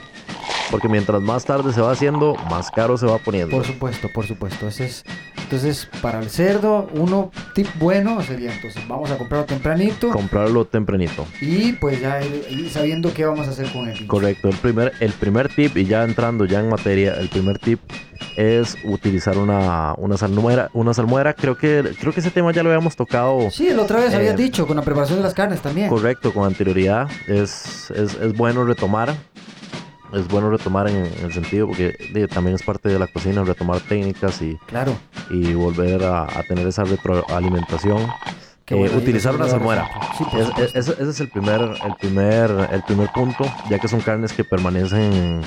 Porque 0.72 0.88
mientras 0.90 1.22
más 1.22 1.46
tarde 1.46 1.72
se 1.74 1.82
va 1.82 1.92
haciendo, 1.92 2.36
más 2.50 2.72
caro 2.72 2.98
se 2.98 3.06
va 3.06 3.18
poniendo. 3.20 3.56
Por 3.56 3.66
supuesto, 3.66 4.10
por 4.12 4.26
supuesto. 4.26 4.68
Ese 4.68 4.86
es- 4.86 5.06
entonces, 5.44 5.88
para 6.02 6.20
el 6.20 6.30
cerdo, 6.32 6.90
uno 6.94 7.32
tip 7.54 7.68
bueno 7.76 8.20
sería 8.24 8.52
entonces, 8.54 8.82
vamos 8.88 9.12
a 9.12 9.18
comprarlo 9.18 9.46
tempranito 9.46 10.10
Comprarlo 10.10 10.66
tempranito. 10.66 11.28
y 11.42 11.74
pues 11.74 12.02
ya 12.02 12.24
ir, 12.24 12.70
sabiendo 12.72 13.14
qué 13.14 13.26
vamos 13.26 13.48
a 13.48 13.52
hacer 13.52 13.72
con 13.72 13.88
él. 13.88 14.08
Correcto. 14.08 14.50
El 14.50 14.56
primer, 14.56 14.94
el 15.00 15.12
primer 15.12 15.50
tip, 15.54 15.78
y 15.78 15.86
ya 15.86 16.04
entrando 16.04 16.46
ya 16.46 16.60
en 16.60 16.70
materia, 16.70 17.14
el 17.20 17.30
primer 17.30 17.60
tip 17.60 17.80
es 18.36 18.76
utilizar 18.84 19.38
una, 19.38 19.94
una 19.98 20.18
salmuera. 20.18 20.70
Una 20.74 20.94
salmuera, 20.96 21.34
creo 21.34 21.56
que, 21.56 21.94
creo 22.00 22.14
que 22.14 22.22
ese 22.22 22.32
tema 22.32 22.52
ya 22.52 22.64
lo 22.64 22.70
habíamos 22.70 22.96
tocado. 22.96 23.52
Sí, 23.52 23.70
la 23.72 23.84
otra 23.84 24.00
vez 24.00 24.14
Eh, 24.14 24.16
habías 24.18 24.38
dicho, 24.38 24.66
con 24.66 24.78
la 24.78 24.82
preparación 24.82 25.20
de 25.20 25.24
las 25.24 25.34
carnes 25.36 25.62
también. 25.62 25.90
Correcto, 25.90 26.34
con 26.34 26.46
anterioridad. 26.48 27.08
Es, 27.28 27.92
es, 27.92 28.16
es 28.16 28.34
bueno 28.36 28.64
retomar. 28.66 29.14
Es 30.14 30.28
bueno 30.28 30.50
retomar 30.50 30.88
en, 30.88 30.98
en 31.06 31.26
el 31.26 31.34
sentido 31.34 31.68
porque 31.68 31.96
eh, 32.14 32.28
también 32.28 32.56
es 32.56 32.64
parte 32.64 32.90
de 32.90 33.00
la 33.00 33.08
cocina, 33.08 33.44
retomar 33.44 33.80
técnicas 33.82 34.42
y, 34.42 34.56
Claro. 34.68 34.96
y 35.30 35.54
volver 35.54 36.04
a, 36.04 36.24
a 36.24 36.44
tener 36.48 36.68
esa 36.68 36.84
retroalimentación. 36.84 38.02
Eh, 38.68 38.76
bueno, 38.76 38.98
utilizar 38.98 39.36
una 39.36 39.48
salmuera. 39.48 39.90
Sí, 40.18 40.24
Es- 40.58 40.76
es- 40.76 40.88
ese 40.88 41.10
es 41.10 41.20
el 41.20 41.30
primer, 41.30 41.62
el 41.62 41.96
primer, 42.00 42.50
el 42.72 42.82
primer 42.84 43.10
punto, 43.12 43.44
ya 43.70 43.78
que 43.78 43.88
son 43.88 44.00
carnes 44.02 44.32
que 44.34 44.44
permanecen 44.44 45.42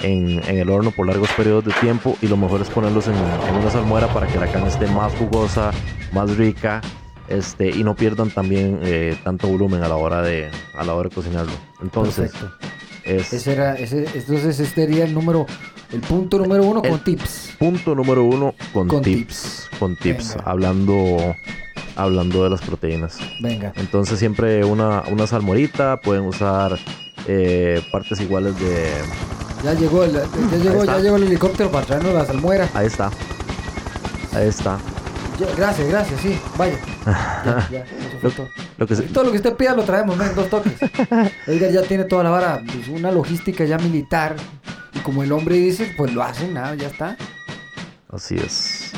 en, 0.00 0.40
en 0.48 0.58
el 0.58 0.70
horno 0.70 0.90
por 0.90 1.06
largos 1.06 1.30
periodos 1.36 1.64
de 1.64 1.72
tiempo 1.80 2.16
y 2.22 2.28
lo 2.28 2.36
mejor 2.36 2.60
es 2.62 2.68
ponerlos 2.70 3.08
en, 3.08 3.14
en 3.14 3.54
una 3.56 3.70
salmuera 3.70 4.06
para 4.14 4.26
que 4.26 4.38
la 4.38 4.46
carne 4.46 4.68
esté 4.68 4.86
más 4.86 5.12
jugosa, 5.14 5.70
más 6.12 6.36
rica, 6.36 6.80
este, 7.28 7.70
y 7.70 7.82
no 7.84 7.94
pierdan 7.96 8.30
también 8.30 8.78
eh, 8.82 9.16
tanto 9.24 9.48
volumen 9.48 9.82
a 9.82 9.88
la 9.88 9.96
hora 9.96 10.22
de, 10.22 10.50
a 10.76 10.84
la 10.84 10.94
hora 10.94 11.08
de 11.08 11.14
cocinarlo. 11.14 11.52
Entonces, 11.82 12.30
Perfecto. 12.32 12.68
Es 13.04 13.32
Ese 13.32 13.52
era, 13.52 13.74
ese, 13.74 14.06
entonces 14.14 14.58
este 14.60 14.82
sería 14.86 15.04
el 15.04 15.14
número, 15.14 15.46
el 15.92 16.00
punto 16.00 16.38
número 16.38 16.64
uno 16.64 16.82
con 16.82 17.02
tips. 17.02 17.50
punto 17.58 17.94
número 17.94 18.24
uno 18.24 18.54
con, 18.72 18.88
Con 18.88 19.02
tips, 19.02 19.68
con 19.78 19.96
tips, 19.96 20.36
Venga. 20.36 20.50
hablando, 20.50 21.36
hablando 21.96 22.44
de 22.44 22.50
las 22.50 22.60
proteínas. 22.62 23.18
Venga. 23.40 23.72
Entonces 23.76 24.18
siempre 24.18 24.64
una, 24.64 25.02
una 25.10 25.26
salmorita, 25.26 26.00
pueden 26.00 26.24
usar 26.24 26.78
eh, 27.26 27.82
partes 27.90 28.20
iguales 28.20 28.58
de... 28.58 28.90
Ya 29.64 29.74
llegó, 29.74 30.02
el, 30.02 30.12
ya 30.12 30.56
llegó, 30.58 30.84
ya 30.84 30.98
llegó 30.98 31.16
el 31.16 31.22
helicóptero 31.24 31.70
para 31.70 31.86
traernos 31.86 32.14
la 32.14 32.26
salmuera. 32.26 32.68
Ahí 32.74 32.86
está. 32.86 33.10
Ahí 34.34 34.48
está. 34.48 34.78
Ya, 35.48 35.54
gracias, 35.56 35.88
gracias, 35.88 36.20
sí, 36.20 36.38
vaya. 36.56 36.78
Ya, 37.44 37.68
ya, 37.70 37.78
eso 37.80 38.18
fue 38.20 38.30
Lo, 38.30 38.30
todo. 38.30 38.48
lo 38.78 38.86
que 38.86 38.96
se- 38.96 39.02
Todo 39.04 39.24
lo 39.24 39.30
que 39.32 39.36
usted 39.38 39.56
pida 39.56 39.74
lo 39.74 39.82
traemos, 39.82 40.16
¿no? 40.16 40.24
en 40.24 40.34
dos 40.34 40.48
toques. 40.48 40.74
Edgar 41.46 41.70
ya 41.72 41.82
tiene 41.82 42.04
toda 42.04 42.22
la 42.24 42.30
vara, 42.30 42.62
pues, 42.64 42.88
una 42.88 43.10
logística 43.10 43.64
ya 43.64 43.78
militar. 43.78 44.36
Y 44.94 45.00
como 45.00 45.22
el 45.22 45.32
hombre 45.32 45.56
dice, 45.56 45.92
pues 45.96 46.12
lo 46.12 46.22
hacen, 46.22 46.54
nada, 46.54 46.74
ya 46.76 46.86
está. 46.88 47.16
así 48.12 48.36
es. 48.36 48.92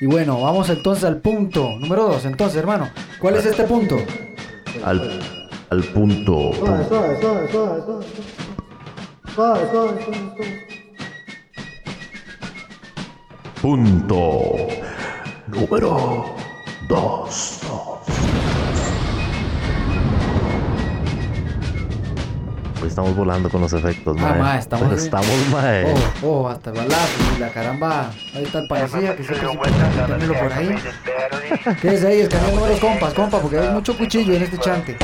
Y 0.00 0.06
bueno, 0.06 0.40
vamos 0.40 0.70
entonces 0.70 1.04
al 1.04 1.18
punto 1.18 1.76
número 1.78 2.04
dos. 2.04 2.24
Entonces, 2.24 2.56
hermano, 2.58 2.88
¿cuál 3.18 3.34
es 3.36 3.44
este 3.44 3.64
punto? 3.64 3.98
Al, 4.82 5.20
al 5.68 5.84
punto. 5.84 6.52
Suave, 6.54 6.86
suave, 6.88 7.20
suave, 7.20 7.48
suave, 7.52 7.82
suave. 7.84 8.06
Suave, 9.34 9.60
suave, 9.70 10.04
suave, 10.04 10.32
suave. 10.36 10.66
Punto. 13.60 14.42
Número 15.52 16.34
2. 16.88 17.60
Hoy 22.82 22.88
estamos 22.88 23.14
volando 23.14 23.50
con 23.50 23.60
los 23.60 23.72
efectos, 23.74 24.16
Ah, 24.18 24.22
mae. 24.30 24.38
mae, 24.38 24.58
estamos- 24.58 24.92
Estamos, 24.92 25.48
mae. 25.50 25.84
Oh, 26.22 26.26
oh, 26.26 26.48
hasta 26.48 26.70
el 26.70 26.76
balazo 26.76 27.36
y 27.36 27.40
la 27.40 27.48
caramba. 27.50 28.10
Ahí 28.34 28.44
está 28.44 28.60
el 28.60 28.68
parecía 28.68 29.16
que 29.16 29.24
siempre 29.24 29.70
an 29.70 30.06
tenerlo 30.06 30.34
por 30.38 30.52
ahí. 30.52 30.76
¿Qué 31.82 31.88
es 31.94 32.04
ahí? 32.04 32.20
Escaneando 32.20 32.66
los 32.66 32.80
compas, 32.80 33.12
compa, 33.14 33.38
porque 33.40 33.58
hay 33.58 33.68
mucho 33.70 33.96
cuchillo 33.96 34.34
en 34.34 34.42
este 34.42 34.58
chante. 34.58 34.96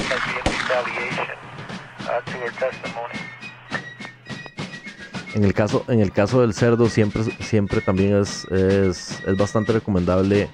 En 5.36 5.44
el 5.44 5.52
caso, 5.52 5.84
en 5.88 6.00
el 6.00 6.12
caso 6.12 6.40
del 6.40 6.54
cerdo 6.54 6.88
siempre, 6.88 7.22
siempre 7.40 7.82
también 7.82 8.16
es, 8.16 8.46
es, 8.46 9.18
es 9.26 9.36
bastante 9.36 9.70
recomendable 9.74 10.48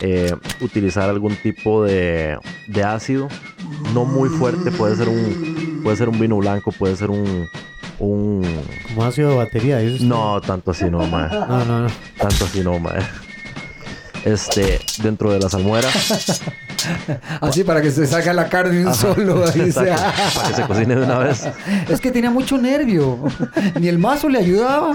eh, 0.00 0.34
utilizar 0.62 1.10
algún 1.10 1.36
tipo 1.36 1.84
de, 1.84 2.38
de 2.66 2.82
ácido, 2.82 3.28
no 3.92 4.06
muy 4.06 4.30
fuerte, 4.30 4.70
puede 4.70 4.96
ser 4.96 5.10
un, 5.10 5.80
puede 5.82 5.98
ser 5.98 6.08
un 6.08 6.18
vino 6.18 6.38
blanco, 6.38 6.72
puede 6.72 6.96
ser 6.96 7.10
un, 7.10 7.46
un 7.98 8.42
Como 8.88 9.04
ácido 9.04 9.32
de 9.32 9.36
batería. 9.36 9.76
usted. 9.76 10.00
no 10.06 10.40
tanto 10.40 10.70
así 10.70 10.86
no, 10.86 11.06
mae. 11.06 11.28
No, 11.28 11.64
no, 11.66 11.80
no. 11.82 11.88
tanto 12.16 12.46
así 12.46 12.60
no, 12.60 12.78
mae. 12.78 13.02
Este, 14.24 14.80
dentro 15.02 15.32
de 15.32 15.40
la 15.40 15.48
salmuera, 15.48 15.88
Así 17.40 17.62
para 17.64 17.80
que 17.82 17.90
se 17.90 18.06
saque 18.06 18.32
la 18.32 18.48
carne 18.48 18.74
de 18.80 18.86
un 18.86 18.94
solo. 18.94 19.44
ahí 19.54 19.70
para 19.72 20.12
que 20.48 20.54
se 20.54 20.62
cocine 20.66 20.96
de 20.96 21.02
una 21.04 21.18
vez. 21.18 21.48
Es 21.88 22.00
que 22.00 22.10
tenía 22.10 22.30
mucho 22.30 22.58
nervio. 22.58 23.18
Ni 23.80 23.88
el 23.88 23.98
mazo 23.98 24.28
le 24.28 24.38
ayudaba. 24.38 24.92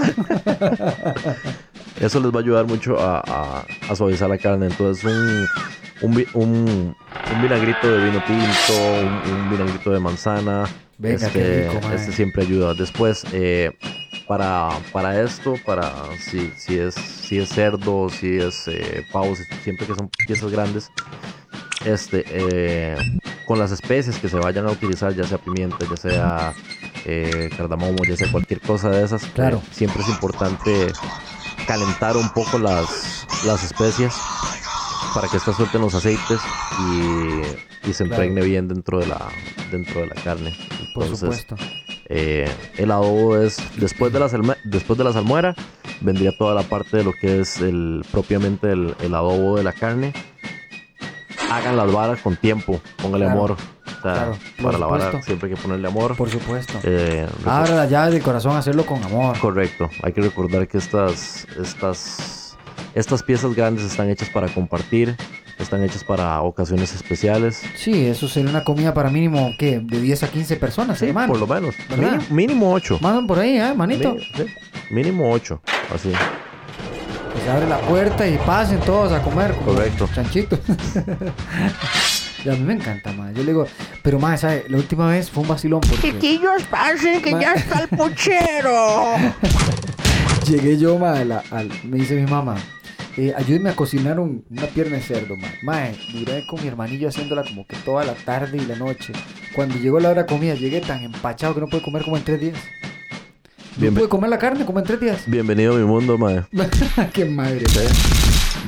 Eso 2.00 2.20
les 2.20 2.30
va 2.32 2.36
a 2.36 2.42
ayudar 2.42 2.66
mucho 2.66 2.98
a, 3.00 3.18
a- 3.26 3.64
a 3.90 3.96
suavizar 3.96 4.28
la 4.28 4.38
carne. 4.38 4.66
Entonces, 4.66 5.04
un, 5.04 5.46
un, 6.02 6.24
un- 6.34 6.96
un 7.34 7.42
vinagrito 7.42 7.90
de 7.90 8.04
vino 8.04 8.22
tinto, 8.26 8.72
un, 9.26 9.32
un 9.34 9.50
vinagrito 9.50 9.90
de 9.90 10.00
manzana. 10.00 10.64
Venga, 10.98 11.26
este, 11.26 11.38
qué 11.40 11.68
rico, 11.72 11.86
mae. 11.86 11.96
este 11.96 12.12
siempre 12.12 12.42
ayuda. 12.42 12.74
Después, 12.74 13.24
eh, 13.32 13.70
para, 14.28 14.68
para 14.92 15.20
esto, 15.22 15.54
para 15.64 15.90
si, 16.18 16.52
si, 16.56 16.78
es, 16.78 16.94
si 16.94 17.38
es 17.38 17.48
cerdo, 17.48 18.08
si 18.10 18.36
es 18.38 18.68
eh, 18.68 19.04
pavo, 19.10 19.34
si- 19.34 19.42
siempre 19.64 19.86
que 19.86 19.94
son 19.94 20.10
piezas 20.26 20.50
grandes, 20.52 20.90
este, 21.84 22.24
eh, 22.28 22.96
con 23.46 23.58
las 23.58 23.72
especies 23.72 24.18
que 24.18 24.28
se 24.28 24.38
vayan 24.38 24.66
a 24.66 24.70
utilizar, 24.70 25.14
ya 25.14 25.24
sea 25.24 25.38
pimienta, 25.38 25.78
ya 25.90 25.96
sea 25.96 26.54
eh, 27.06 27.48
cardamomo, 27.56 28.04
ya 28.04 28.16
sea 28.16 28.30
cualquier 28.30 28.60
cosa 28.60 28.90
de 28.90 29.02
esas, 29.02 29.24
Claro. 29.34 29.62
eh, 29.64 29.68
siempre 29.72 30.02
es 30.02 30.08
importante 30.10 30.92
calentar 31.66 32.16
un 32.18 32.28
poco 32.28 32.58
las, 32.58 33.26
las 33.46 33.64
especias 33.64 34.14
para 35.14 35.28
que 35.28 35.38
estas 35.38 35.56
suelten 35.56 35.80
los 35.80 35.94
aceites 35.94 36.40
y, 36.80 37.88
y 37.88 37.92
se 37.94 38.04
Claro. 38.04 38.24
impregne 38.24 38.42
bien 38.42 38.68
dentro 38.68 38.98
de 38.98 39.06
la 39.06 39.28
dentro 39.70 40.00
de 40.02 40.06
la 40.08 40.14
carne. 40.16 40.52
Por 40.92 41.04
Entonces, 41.04 41.18
supuesto. 41.20 41.56
Eh, 42.08 42.50
el 42.76 42.90
adobo 42.90 43.36
es 43.36 43.58
después 43.76 44.12
de 44.12 44.20
la 44.20 44.28
salme- 44.28 44.56
después 44.64 44.98
de 44.98 45.04
la 45.04 45.12
salmuera 45.12 45.54
vendría 46.00 46.36
toda 46.36 46.54
la 46.54 46.62
parte 46.62 46.96
de 46.98 47.04
lo 47.04 47.12
que 47.12 47.40
es 47.40 47.60
el 47.60 48.04
propiamente 48.10 48.70
el, 48.72 48.94
el 49.00 49.14
adobo 49.14 49.56
de 49.56 49.64
la 49.64 49.72
carne. 49.72 50.12
Hagan 51.50 51.76
las 51.76 51.90
varas 51.92 52.20
con 52.20 52.36
tiempo, 52.36 52.80
póngale 53.00 53.24
Claro, 53.24 53.38
amor. 53.38 53.52
O 53.52 53.56
sea, 54.02 54.12
claro, 54.12 54.38
por 54.56 54.64
para 54.66 54.78
la 54.78 54.86
vara 54.86 55.22
siempre 55.22 55.48
hay 55.48 55.56
que 55.56 55.60
ponerle 55.62 55.88
amor. 55.88 56.14
Por 56.16 56.28
supuesto. 56.30 56.74
Eh, 56.82 57.26
Abra 57.46 57.74
la 57.74 57.86
llave 57.86 58.12
del 58.12 58.22
corazón, 58.22 58.54
hacerlo 58.56 58.84
con 58.84 59.02
amor. 59.02 59.38
Correcto. 59.38 59.88
Hay 60.02 60.12
que 60.12 60.20
recordar 60.20 60.68
que 60.68 60.76
estas, 60.78 61.46
estas, 61.60 62.37
estas 62.98 63.22
piezas 63.22 63.54
grandes 63.54 63.84
están 63.84 64.08
hechas 64.10 64.28
para 64.30 64.48
compartir, 64.48 65.16
están 65.58 65.82
hechas 65.82 66.04
para 66.04 66.40
ocasiones 66.42 66.94
especiales. 66.94 67.62
Sí, 67.76 68.06
eso 68.06 68.28
sería 68.28 68.50
una 68.50 68.64
comida 68.64 68.92
para 68.94 69.10
mínimo, 69.10 69.52
¿qué? 69.58 69.80
De 69.82 70.00
10 70.00 70.22
a 70.24 70.28
15 70.28 70.56
personas, 70.56 70.98
Sí, 70.98 71.06
hermano. 71.06 71.32
por 71.32 71.40
lo 71.40 71.46
menos. 71.46 71.74
Mínimo, 71.96 72.22
mínimo 72.30 72.72
ocho. 72.72 72.98
Más 73.00 73.24
por 73.26 73.38
ahí, 73.38 73.56
¿eh, 73.58 73.72
manito? 73.74 74.14
Mí- 74.14 74.20
sí, 74.36 74.44
Mínimo 74.90 75.30
ocho. 75.32 75.60
Así. 75.94 76.10
Que 76.10 77.40
se 77.44 77.50
abre 77.50 77.68
la 77.68 77.78
puerta 77.80 78.26
y 78.26 78.36
pasen 78.38 78.80
todos 78.80 79.12
a 79.12 79.22
comer. 79.22 79.52
como 79.54 79.74
Correcto. 79.74 80.08
Chanchitos. 80.14 80.58
Y 82.44 82.48
a 82.50 82.52
mí 82.52 82.60
me 82.60 82.74
encanta, 82.74 83.12
mae. 83.12 83.34
Yo 83.34 83.40
le 83.42 83.46
digo, 83.50 83.66
pero 84.00 84.20
mae, 84.20 84.38
¿sabe? 84.38 84.64
La 84.68 84.76
última 84.76 85.08
vez 85.08 85.28
fue 85.28 85.42
un 85.42 85.48
vacilón 85.48 85.80
porque 85.80 86.12
Chiquillos, 86.12 86.62
pasen 86.70 87.20
que 87.20 87.32
ya 87.32 87.54
está 87.54 87.80
el 87.80 87.88
puchero. 87.98 89.16
Llegué 90.48 90.78
yo, 90.78 90.98
mae, 90.98 91.22
a 91.22 91.24
la- 91.24 91.42
al- 91.50 91.70
me 91.84 91.98
dice 91.98 92.14
mi 92.14 92.30
mamá, 92.30 92.56
eh, 93.16 93.32
ayúdeme 93.36 93.70
a 93.70 93.76
cocinar 93.76 94.18
un- 94.20 94.44
una 94.50 94.62
pierna 94.66 94.96
de 94.96 95.02
cerdo, 95.02 95.36
mae. 95.36 95.50
Mae, 95.62 95.96
duré 96.12 96.46
con 96.46 96.60
mi 96.62 96.68
hermanillo 96.68 97.08
haciéndola 97.08 97.42
como 97.44 97.66
que 97.66 97.76
toda 97.76 98.04
la 98.04 98.14
tarde 98.14 98.58
y 98.58 98.66
la 98.66 98.76
noche. 98.76 99.12
Cuando 99.54 99.76
llegó 99.76 100.00
la 100.00 100.10
hora 100.10 100.22
de 100.22 100.28
comida, 100.28 100.54
llegué 100.54 100.80
tan 100.80 101.02
empachado 101.02 101.54
que 101.54 101.60
no 101.60 101.66
pude 101.68 101.82
comer 101.82 102.02
como 102.04 102.16
en 102.16 102.24
tres 102.24 102.40
días. 102.40 102.56
No 103.78 103.92
pude 103.92 104.08
comer 104.08 104.30
la 104.30 104.38
carne 104.38 104.64
como 104.64 104.78
en 104.80 104.84
tres 104.84 105.00
días. 105.00 105.22
Bienvenido 105.26 105.74
a 105.74 105.78
mi 105.78 105.84
mundo, 105.84 106.18
mae. 106.18 106.42
Qué 107.12 107.24
madre. 107.24 107.64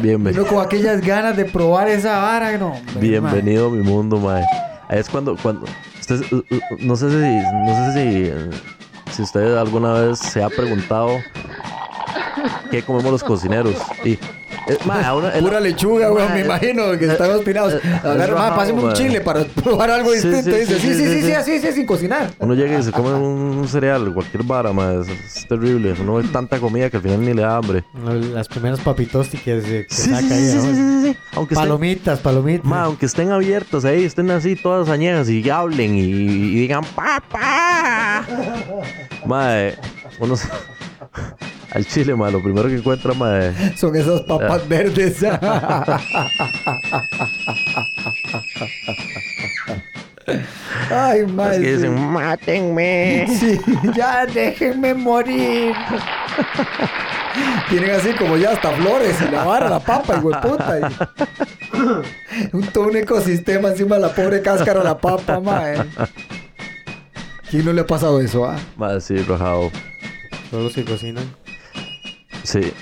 Bienvenido. 0.00 0.46
Con 0.46 0.64
aquellas 0.64 1.00
ganas 1.00 1.37
de 1.37 1.44
probar 1.46 1.88
esa 1.88 2.18
vara, 2.18 2.56
no. 2.58 2.68
hombre, 2.75 2.92
mae. 2.94 3.00
Bienvenido 3.34 3.66
a 3.68 3.70
mi 3.70 3.82
mundo, 3.82 4.18
mae. 4.18 4.44
Ahí 4.88 4.99
es 4.99 5.08
cuando, 5.08 5.37
cuando, 5.37 5.66
usted, 6.00 6.20
no 6.80 6.96
sé 6.96 7.10
si, 7.10 7.16
no 7.16 7.92
sé 7.92 7.92
si, 7.94 8.60
si 9.20 9.24
usted 9.24 9.54
alguna 9.58 9.92
vez 9.92 10.18
se 10.18 10.42
ha 10.42 10.48
preguntado 10.48 11.22
qué 12.70 12.82
comemos 12.82 13.12
los 13.12 13.22
cocineros. 13.22 13.76
Y, 14.02 14.18
eh, 14.72 14.78
uno- 15.16 15.30
el- 15.30 15.40
Pura 15.44 15.60
lechuga, 15.60 16.12
weón, 16.12 16.28
Mae, 16.28 16.40
me 16.40 16.44
imagino 16.46 16.98
que 16.98 17.04
eh, 17.06 17.12
están 17.12 17.30
obstinados. 17.32 17.74
eh, 17.74 17.80
Agarra, 18.02 18.26
rajado, 18.26 18.56
páseme 18.56 18.82
un 18.82 18.92
chile 18.94 19.20
para 19.20 19.44
probar 19.64 19.90
algo 19.90 20.10
Sí, 20.12 20.28
distinto. 20.28 20.50
sí, 20.50 20.60
Dice, 20.60 20.74
sí, 20.78 20.80
sí, 20.80 20.88
sí, 20.88 20.94
sí, 20.94 21.04
sí, 21.06 21.20
sí. 21.20 21.26
sí, 21.26 21.32
así, 21.32 21.58
sí, 21.60 21.72
sin 21.72 21.86
cocinar. 21.86 22.30
uno 22.38 22.54
llega 22.54 22.78
y 22.78 22.82
se 22.82 22.92
come 22.92 23.10
un 23.14 23.66
cereal, 23.68 24.12
cualquier 24.14 24.42
vara, 24.44 24.72
mae, 24.72 25.00
es, 25.00 25.08
es 25.08 25.48
terrible. 25.48 25.94
Uno 26.00 26.14
ve 26.14 26.24
tanta 26.32 26.58
comida 26.58 26.88
que 26.90 26.96
al 26.98 27.02
final 27.02 27.20
ni 27.20 27.32
le 27.34 27.42
da 27.42 27.56
hambre. 27.56 27.84
Las 28.34 28.48
primeras 28.48 28.80
papitosti 28.80 29.38
que 29.38 29.60
se 29.60 29.86
que 29.86 29.94
Sí, 29.94 30.10
saca 30.10 30.20
sí, 30.22 30.32
ahí. 30.34 30.48
sí, 30.50 30.56
¿no? 30.56 30.62
sí, 30.62 30.74
sí, 30.74 31.02
sí. 31.12 31.16
Aunque 31.34 31.54
estén, 31.54 31.68
Palomitas, 31.68 32.18
palomitas. 32.20 32.64
ma, 32.64 32.82
aunque 32.84 33.06
estén 33.06 33.30
abiertas 33.32 33.84
ahí, 33.84 34.04
estén 34.04 34.30
así 34.30 34.56
todas 34.56 34.88
añejas 34.88 35.28
y 35.28 35.48
hablen 35.50 35.96
y, 35.96 36.00
y 36.00 36.54
digan 36.60 36.84
papá. 36.94 38.24
Mae, 39.26 39.74
uno 40.18 40.36
se- 40.36 40.48
al 41.72 41.86
chile, 41.86 42.14
ma, 42.14 42.30
lo 42.30 42.42
primero 42.42 42.68
que 42.68 42.76
encuentra, 42.76 43.12
mae, 43.14 43.52
Son 43.76 43.94
esas 43.96 44.22
papas 44.22 44.66
verdes. 44.68 45.22
Ay, 50.90 51.20
es 51.20 51.32
madre. 51.32 51.60
que 51.60 51.72
dicen, 51.76 52.12
mátenme. 52.12 53.26
Sí, 53.28 53.60
ya 53.96 54.26
déjenme 54.26 54.94
morir. 54.94 55.74
Tienen 57.68 57.90
así 57.92 58.12
como 58.12 58.36
ya 58.36 58.50
hasta 58.52 58.70
flores 58.72 59.16
y 59.26 59.30
la 59.30 59.44
vara, 59.44 59.68
la 59.70 59.80
papa, 59.80 60.16
y 60.18 60.20
puta. 60.20 60.78
y- 60.78 60.82
Un, 62.52 62.62
todo 62.72 62.84
un 62.88 62.96
ecosistema 62.96 63.68
encima 63.70 63.96
de 63.96 64.02
la 64.02 64.08
pobre 64.14 64.42
cáscara 64.42 64.80
de 64.80 64.84
la 64.84 64.98
papa, 64.98 65.40
mae. 65.40 65.78
¿Quién 67.50 67.64
no 67.64 67.72
le 67.72 67.80
ha 67.82 67.86
pasado 67.86 68.20
eso, 68.20 68.44
ah? 68.46 68.56
Sí, 69.00 69.16
rajado. 69.22 69.70
Todos 70.50 70.64
los 70.64 70.72
que 70.74 70.84
cocinan. 70.84 71.24
Sí. 72.42 72.73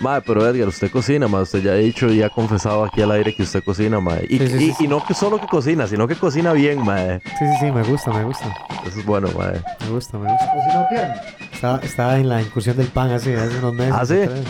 Mae, 0.00 0.20
pero 0.20 0.46
Edgar, 0.46 0.68
usted 0.68 0.90
cocina, 0.90 1.26
mae. 1.26 1.42
Usted 1.42 1.62
ya 1.62 1.72
ha 1.72 1.76
dicho 1.76 2.12
y 2.12 2.22
ha 2.22 2.28
confesado 2.28 2.84
aquí 2.84 3.00
al 3.00 3.10
aire 3.12 3.34
que 3.34 3.44
usted 3.44 3.62
cocina, 3.64 3.98
mae. 3.98 4.26
Y, 4.28 4.38
Sí, 4.38 4.46
sí, 4.48 4.54
y- 4.56 4.58
sí, 4.58 4.72
sí. 4.78 4.84
y 4.84 4.88
no 4.88 5.02
que 5.04 5.14
solo 5.14 5.40
que 5.40 5.46
cocina, 5.46 5.86
sino 5.86 6.06
que 6.06 6.16
cocina 6.16 6.52
bien, 6.52 6.84
mae. 6.84 7.20
Sí, 7.24 7.30
sí, 7.38 7.46
sí, 7.60 7.72
me 7.72 7.82
gusta, 7.82 8.12
me 8.12 8.24
gusta. 8.24 8.46
Eso 8.86 8.98
es 9.00 9.06
bueno, 9.06 9.28
mae. 9.38 9.60
Me 9.80 9.88
gusta, 9.90 10.18
me 10.18 10.30
gusta. 10.30 10.52
¿Cocinó 10.54 10.86
pierna? 10.90 11.14
Estaba, 11.52 11.78
estaba 11.78 12.18
en 12.18 12.28
la 12.28 12.42
incursión 12.42 12.76
del 12.76 12.88
pan 12.88 13.10
hace, 13.10 13.34
hace 13.36 13.58
unos 13.58 13.72
meses. 13.72 13.94
¿Ah, 13.96 14.04
sí? 14.04 14.14
atrás. 14.22 14.40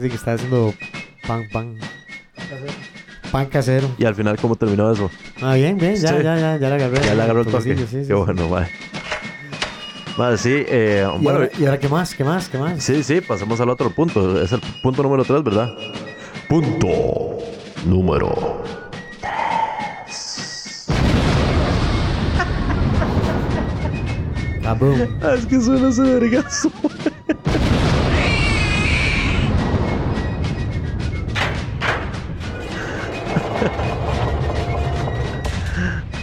Sí, 0.00 0.08
que 0.08 0.14
estaba 0.16 0.34
haciendo 0.34 0.74
pan, 1.28 1.44
pan. 1.52 1.76
Pan 3.30 3.46
casero. 3.46 3.88
Y 3.98 4.04
al 4.04 4.14
final, 4.14 4.36
¿cómo 4.40 4.56
terminó 4.56 4.90
eso? 4.92 5.10
Ah, 5.42 5.54
bien, 5.54 5.76
bien, 5.78 5.94
ya, 5.96 6.08
Sí. 6.08 6.14
ya, 6.22 6.36
ya, 6.38 6.56
ya 6.56 6.68
la 6.68 6.74
agarré. 6.76 7.00
Ya 7.04 7.14
le 7.14 7.22
agarró 7.22 7.40
el 7.40 7.46
toque. 7.46 7.74
toquecillo, 7.74 7.86
sí, 7.86 8.02
sí, 8.02 8.08
Qué 8.08 8.14
bueno, 8.14 8.48
mae. 8.48 8.68
Mae, 10.16 10.38
sí, 10.38 10.64
eh, 10.68 11.04
¿Y, 11.04 11.22
bueno, 11.24 11.40
ahora, 11.40 11.50
¿Y 11.58 11.64
ahora 11.64 11.80
qué 11.80 11.88
más? 11.88 12.14
¿Qué 12.14 12.22
más? 12.22 12.48
¿Qué 12.48 12.56
más? 12.56 12.82
sí, 12.82 13.02
sí, 13.02 13.20
pasamos 13.20 13.60
al 13.60 13.68
otro 13.68 13.90
punto. 13.90 14.40
Es 14.40 14.52
el 14.52 14.60
punto 14.80 15.02
número 15.02 15.24
3, 15.24 15.42
¿verdad? 15.42 15.74
Punto 16.48 17.38
número 17.84 18.62
Kaboom. 24.62 25.18
Ah, 25.22 25.34
es 25.36 25.46
que 25.46 25.60
suena 25.60 25.88
ese 25.88 26.02
vergazo. 26.02 26.70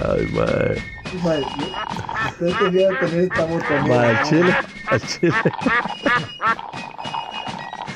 Ay, 0.04 0.28
mae. 0.34 0.82
Mae, 2.42 2.50
usted 2.52 2.66
tenía 2.72 2.90
que 3.00 3.06
tener 3.06 3.24
esta 3.24 3.46
moto. 3.46 3.66
Mae, 3.88 3.98
al 4.18 4.24
chile. 4.28 4.56
Al 4.88 5.02
chile. 5.02 5.34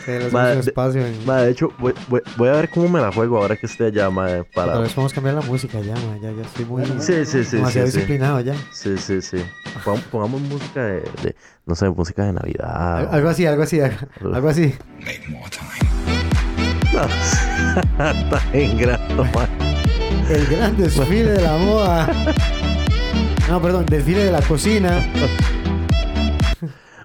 Sí, 0.05 0.12
le 0.12 0.17
hacemos 0.17 0.34
Madre, 0.34 0.53
un 0.58 0.62
de- 0.62 0.67
espacio 0.69 1.03
en... 1.05 1.25
De 1.25 1.49
hecho, 1.49 1.73
voy, 1.79 1.93
voy- 2.10 2.21
voy 2.38 2.49
a 2.49 2.51
ver 2.51 2.69
cómo 2.69 2.88
me 2.89 3.01
la 3.01 3.12
juego 3.12 3.38
ahora 3.39 3.58
que 3.58 3.65
esté 3.65 3.86
allá, 3.86 4.08
mae. 4.12 4.41
Otra 4.41 4.51
Para... 4.53 4.77
vez 4.79 4.93
podemos 4.93 5.13
cambiar 5.13 5.34
la 5.36 5.41
música 5.41 5.79
ya, 5.79 5.95
ma, 5.95 6.17
ya, 6.21 6.31
ya 6.31 6.43
estoy 6.43 6.65
muy... 6.65 6.86
Sí, 6.99 7.25
sí, 7.25 7.43
sí, 7.43 7.55
demasiado 7.58 7.88
sí, 7.88 7.91
sí. 7.93 7.97
disciplinado 7.97 8.39
ya. 8.41 8.53
Sí, 8.71 8.97
sí, 8.99 9.19
sí. 9.21 9.43
Pon- 9.84 9.99
Pongamos 10.12 10.41
música 10.41 10.84
de, 10.84 11.01
de- 11.23 11.36
no 11.65 11.73
sé, 11.73 11.89
música 11.89 12.23
de 12.23 12.34
Navidad. 12.34 12.97
Al- 12.99 13.10
Algo 13.15 13.29
así, 13.29 13.47
algo 13.47 13.63
así, 13.63 13.79
algo 13.81 14.47
así. 14.49 14.75
Está 16.93 18.41
en 18.53 18.77
grano, 18.77 19.23
mae. 19.34 19.47
El 20.29 20.45
gran 20.47 20.77
desfile 20.77 21.31
de 21.31 21.41
la 21.41 21.58
moda. 21.58 22.08
No, 23.49 23.62
perdón, 23.62 23.86
desfile 23.86 24.23
de 24.25 24.31
la 24.31 24.41
cocina. 24.41 24.99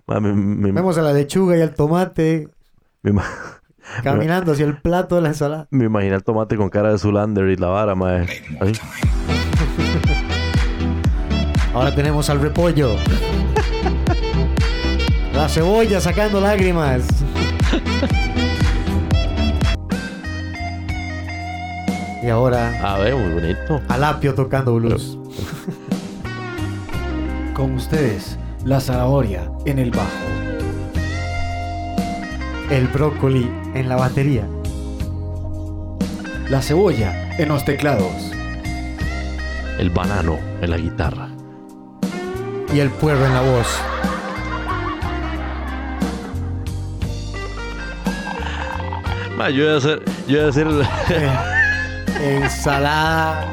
Vemos 0.07 0.98
a 0.98 1.03
la 1.03 1.12
lechuga 1.12 1.57
y 1.57 1.61
al 1.62 1.72
tomate 1.74 2.48
mi 3.03 3.12
ma- 3.12 3.24
caminando 4.03 4.50
hacia 4.53 4.64
el 4.66 4.76
plato 4.81 5.14
de 5.14 5.20
la 5.22 5.29
ensalada. 5.29 5.68
me 5.70 5.85
imaginé 5.85 6.16
el 6.16 6.24
tomate 6.24 6.57
con 6.57 6.68
cara 6.68 6.90
de 6.90 6.98
Zulander 6.98 7.48
y 7.48 7.55
la 7.57 7.68
vara, 7.68 7.94
mae. 7.94 8.26
Ahora 11.74 11.94
tenemos 11.94 12.29
al 12.29 12.40
repollo. 12.40 12.96
La 15.33 15.48
cebolla 15.48 16.00
sacando 16.00 16.40
lágrimas. 16.40 17.03
Y 22.22 22.29
ahora 22.29 22.72
A 22.83 22.98
ver, 22.98 23.14
muy 23.14 23.33
bonito. 23.40 23.81
al 23.88 24.03
apio 24.05 24.35
tocando 24.35 24.74
blues. 24.74 25.16
Con 27.61 27.75
ustedes, 27.75 28.38
la 28.64 28.81
zanahoria 28.81 29.53
en 29.66 29.79
el 29.79 29.90
bajo. 29.90 30.09
El 32.70 32.88
brócoli 32.88 33.51
en 33.75 33.87
la 33.87 33.96
batería. 33.96 34.46
La 36.49 36.62
cebolla 36.62 37.37
en 37.37 37.51
los 37.51 37.62
teclados. 37.66 38.33
El 39.79 39.90
banano 39.90 40.38
en 40.62 40.70
la 40.70 40.79
guitarra. 40.79 41.29
Y 42.73 42.79
el 42.79 42.88
puerro 42.88 43.27
en 43.27 43.35
la 43.35 43.42
voz. 43.42 43.66
Yo 49.53 49.64
iba 49.64 49.75
a 49.75 49.77
hacer, 49.79 50.03
yo 50.29 50.37
iba 50.38 50.46
a 50.46 50.49
hacer 50.51 50.66
el- 50.66 50.83
Ensalada. 52.23 53.46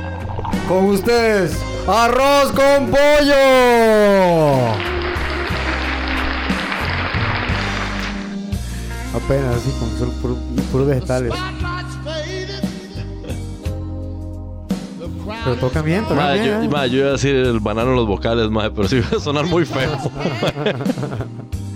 Con 0.67 0.85
ustedes, 0.85 1.57
arroz 1.87 2.51
con 2.51 2.87
pollo. 2.87 4.67
Apenas 9.15 9.55
así, 9.55 9.71
con 9.79 9.97
solo 9.97 10.11
puro- 10.21 10.37
y 10.55 10.61
puros 10.71 10.87
vegetales. 10.87 11.33
Pero 15.43 15.55
toca 15.57 15.81
bien, 15.81 16.05
toca 16.05 16.33
bien. 16.33 16.45
yo, 16.45 16.51
¿eh? 16.83 16.89
yo 16.89 16.97
iba 16.99 17.09
a 17.09 17.11
decir 17.13 17.35
el 17.35 17.59
banano 17.59 17.91
en 17.91 17.95
los 17.95 18.07
vocales, 18.07 18.49
mae, 18.49 18.69
pero 18.71 18.87
sí 18.87 18.97
iba 18.97 19.17
a 19.17 19.19
sonar 19.19 19.45
muy 19.45 19.65
feo. 19.65 19.91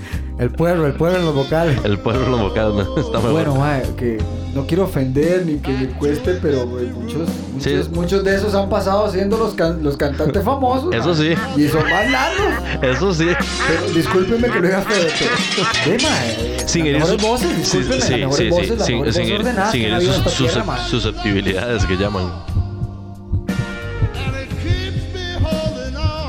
El 0.41 0.49
puerro, 0.49 0.88
el 0.88 0.93
puerro 0.93 1.17
en 1.19 1.25
los 1.25 1.36
vocales. 1.36 1.80
El 1.84 1.99
pueblo 1.99 2.25
en 2.25 2.32
los 2.32 2.41
vocales 2.41 2.73
no, 2.73 2.97
está 2.97 3.17
mejor. 3.19 3.32
Bueno, 3.32 3.56
mae, 3.56 3.84
que 3.95 4.17
no 4.56 4.65
quiero 4.65 4.86
ofender 4.86 5.45
ni 5.45 5.58
que 5.60 5.71
me 5.71 5.88
cueste, 5.89 6.39
pero 6.41 6.65
güey, 6.67 6.88
muchos, 6.88 7.30
muchos, 7.54 7.63
Sí. 7.86 7.91
muchos 7.93 8.23
de 8.23 8.36
esos 8.36 8.56
han 8.56 8.67
pasado 8.67 9.12
siendo 9.12 9.38
los, 9.38 9.54
can- 9.54 9.84
los 9.84 9.95
cantantes 9.97 10.43
famosos. 10.43 10.93
Eso 10.95 11.13
sí. 11.13 11.36
Y 11.56 11.67
son 11.67 11.84
más 11.88 12.10
largos. 12.10 12.56
Eso 12.82 13.13
sí. 13.13 13.27
Pero 13.67 13.93
discúlpenme 13.93 14.49
que 14.49 14.60
lo 14.60 14.67
diga 14.67 14.82
feo, 14.82 15.08
pero. 15.19 15.97
Ve, 15.97 16.04
mae, 16.04 16.67
Sin 16.67 16.88
herir 16.88 17.06
sus- 17.06 17.21
voces, 17.21 17.49
sí, 17.67 17.77
discúlpenme, 17.77 18.01
sí, 18.01 18.10
las 18.12 18.19
mejores 18.19 18.38
sí, 18.38 18.43
sí, 18.43 18.49
voces, 18.49 18.77
las 18.80 18.88
sin- 18.88 19.13
sin 19.13 19.34
ordenadas 19.36 19.71
sin 19.71 19.82
herir 19.84 20.12
sus, 20.27 20.65
mae. 20.65 20.89
susceptibilidades 20.89 21.86
que 21.86 21.97
llaman. 21.97 22.32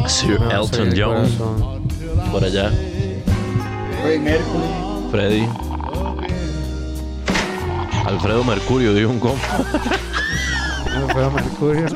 Sir 0.06 0.38
Elton 0.50 0.92
John, 0.94 1.26
por 2.30 2.44
allá. 2.44 2.70
Freddie 4.02 4.18
Mercury. 4.18 4.68
Freddy. 5.10 5.48
Alfredo 8.06 8.44
Mercurio, 8.44 8.94
dijo 8.94 9.10
un 9.10 9.20
compa. 9.20 9.58
No, 11.00 11.08
fue 11.08 11.24
a 11.24 11.30
Mercurio. 11.30 11.86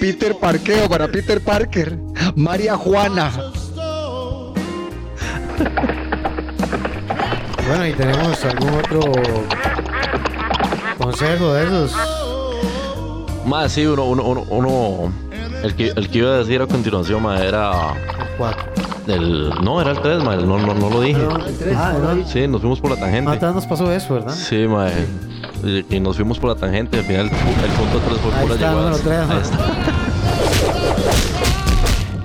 Peter 0.00 0.36
Parqueo 0.36 0.88
para 0.88 1.08
Peter 1.08 1.40
Parker. 1.40 1.96
María 2.34 2.76
Juana. 2.76 3.30
Bueno, 7.66 7.86
y 7.86 7.92
tenemos 7.92 8.44
algún 8.44 8.74
otro 8.74 9.00
consejo 10.98 11.52
de 11.54 11.64
esos. 11.64 11.92
Más 13.46 13.72
sí, 13.72 13.86
uno, 13.86 14.04
uno, 14.04 14.22
uno, 14.24 14.44
uno- 14.50 15.12
el, 15.62 15.74
que, 15.74 15.92
el 15.96 16.10
que 16.10 16.18
iba 16.18 16.30
a 16.34 16.38
decir 16.38 16.60
a 16.60 16.66
continuación, 16.66 17.22
ma, 17.22 17.38
era 17.42 17.94
Cuatro. 18.36 18.73
El... 19.06 19.50
No, 19.62 19.80
era 19.80 19.90
el 19.92 20.00
3, 20.00 20.22
ma, 20.22 20.36
no, 20.36 20.58
no, 20.58 20.74
no 20.74 20.90
lo 20.90 21.00
dije. 21.00 21.20
Ah, 21.76 21.94
¿no? 22.00 22.26
Sí, 22.26 22.46
nos 22.48 22.60
fuimos 22.60 22.80
por 22.80 22.90
la 22.92 22.96
tangente. 22.96 23.38
Ah, 23.44 23.52
nos 23.52 23.66
pasó 23.66 23.90
eso, 23.92 24.14
¿verdad? 24.14 24.34
Sí, 24.34 24.66
ma, 24.68 24.88
y, 25.64 25.84
y 25.96 26.00
nos 26.00 26.16
fuimos 26.16 26.38
por 26.38 26.50
la 26.50 26.56
tangente, 26.56 26.98
al 26.98 27.04
final 27.04 27.26
el, 27.26 27.30
pu- 27.32 27.64
el 27.64 27.70
punto 27.72 28.00
3 28.06 28.18
fue 28.18 28.32
Ahí 28.34 28.42
pura 28.42 28.54
está, 28.54 28.56
llegada. 28.56 28.74
número 28.74 28.98
tres, 28.98 29.18
Ahí 29.20 29.26
ma. 29.28 29.40
está. 29.40 29.58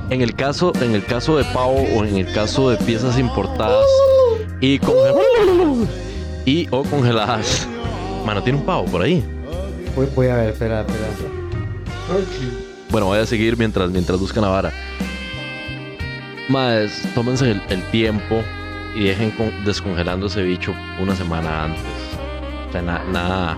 En 0.10 0.22
el 0.22 0.34
caso, 0.36 0.74
en 0.82 0.96
el 0.96 1.06
caso 1.06 1.38
de 1.38 1.44
pavo 1.46 1.86
o 1.96 2.04
en 2.04 2.18
el 2.18 2.32
caso 2.34 2.70
de 2.72 2.78
piezas 2.78 3.20
importadas 3.20 3.86
y 4.60 4.80
conge- 4.80 5.88
y 6.46 6.68
o 6.72 6.84
congeladas. 6.84 7.68
Mano, 8.26 8.42
tiene 8.42 8.58
un 8.60 8.66
pavo 8.66 8.86
por 8.86 9.04
ahí. 9.04 9.24
Voy, 9.96 10.08
voy 10.16 10.28
a 10.28 10.36
ver, 10.36 10.50
espera, 10.50 10.82
espera. 10.82 11.08
Bueno, 12.90 13.06
voy 13.08 13.20
a 13.20 13.26
seguir 13.28 13.56
mientras, 13.58 13.92
mientras 13.92 14.20
buscan 14.20 14.42
la 14.44 14.50
vara. 14.50 14.74
Más, 16.50 17.04
tómense 17.14 17.52
el, 17.70 17.84
tiempo 17.92 18.42
y 18.96 19.04
dejen 19.04 19.32
con- 19.32 19.64
descongelando 19.64 20.26
ese 20.28 20.42
bicho 20.44 20.74
una 21.00 21.16
semana 21.16 21.66
antes. 21.66 21.84
O 22.68 22.72
sea, 22.72 22.82
na- 22.82 23.04
nada, 23.12 23.58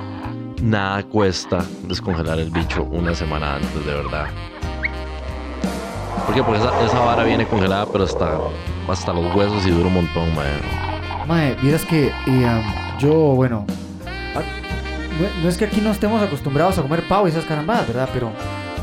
nada 0.61 1.01
cuesta 1.03 1.63
descongelar 1.83 2.37
el 2.39 2.49
bicho 2.51 2.83
una 2.83 3.15
semana 3.15 3.55
antes, 3.55 3.85
de 3.85 3.93
verdad. 3.93 4.25
¿Por 6.25 6.35
qué? 6.35 6.43
Porque 6.43 6.59
esa, 6.59 6.85
esa 6.85 6.99
vara 6.99 7.23
viene 7.23 7.45
congelada, 7.47 7.85
pero 7.91 8.03
hasta, 8.03 8.37
hasta 8.89 9.13
los 9.13 9.33
huesos 9.35 9.65
y 9.65 9.71
dura 9.71 9.87
un 9.87 9.93
montón, 9.93 10.35
mae. 10.35 10.47
Mae, 11.27 11.55
vieras 11.61 11.85
que 11.85 12.07
eh, 12.07 12.63
yo, 12.99 13.13
bueno, 13.13 13.65
ah, 14.35 14.41
no 15.41 15.47
es 15.49 15.57
que 15.57 15.65
aquí 15.65 15.79
no 15.81 15.91
estemos 15.91 16.21
acostumbrados 16.21 16.77
a 16.77 16.81
comer 16.81 17.07
pavo 17.07 17.27
y 17.27 17.31
esas 17.31 17.45
carambadas, 17.45 17.87
¿verdad? 17.87 18.09
Pero 18.13 18.31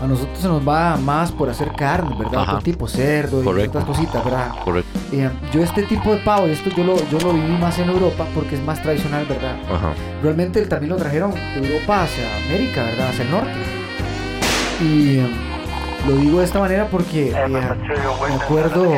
a 0.02 0.06
nosotros 0.06 0.38
se 0.38 0.46
nos 0.48 0.66
va 0.66 0.96
más 0.96 1.32
por 1.32 1.48
hacer 1.50 1.72
carne, 1.76 2.14
¿verdad? 2.18 2.42
Ajá. 2.42 2.52
Otro 2.52 2.64
tipo, 2.64 2.87
cerdo 2.88 3.40
y 3.40 3.44
Correcto. 3.44 3.78
otras 3.78 3.84
cositas, 3.84 4.24
¿verdad? 4.24 4.50
Correcto. 4.64 4.98
Eh, 5.12 5.30
yo 5.52 5.62
este 5.62 5.82
tipo 5.84 6.12
de 6.12 6.18
pavo, 6.18 6.46
esto 6.46 6.70
yo 6.70 6.84
lo, 6.84 6.96
yo 7.08 7.18
lo 7.20 7.32
viví 7.32 7.56
más 7.58 7.78
en 7.78 7.88
Europa 7.90 8.26
porque 8.34 8.54
es 8.56 8.62
más 8.62 8.80
tradicional, 8.82 9.26
¿verdad? 9.26 9.56
Ajá. 9.72 9.92
Realmente 10.22 10.64
también 10.66 10.90
lo 10.90 10.96
trajeron 10.96 11.32
de 11.32 11.66
Europa 11.68 12.02
hacia 12.04 12.24
América, 12.46 12.84
¿verdad? 12.84 13.08
Hacia 13.08 13.24
el 13.24 13.30
norte. 13.30 13.52
Y 14.80 15.18
eh, 15.18 15.26
lo 16.06 16.16
digo 16.16 16.38
de 16.38 16.44
esta 16.44 16.61
manera 16.61 16.87
porque 16.88 17.30
eh, 17.30 17.48
me 17.48 18.34
acuerdo 18.34 18.92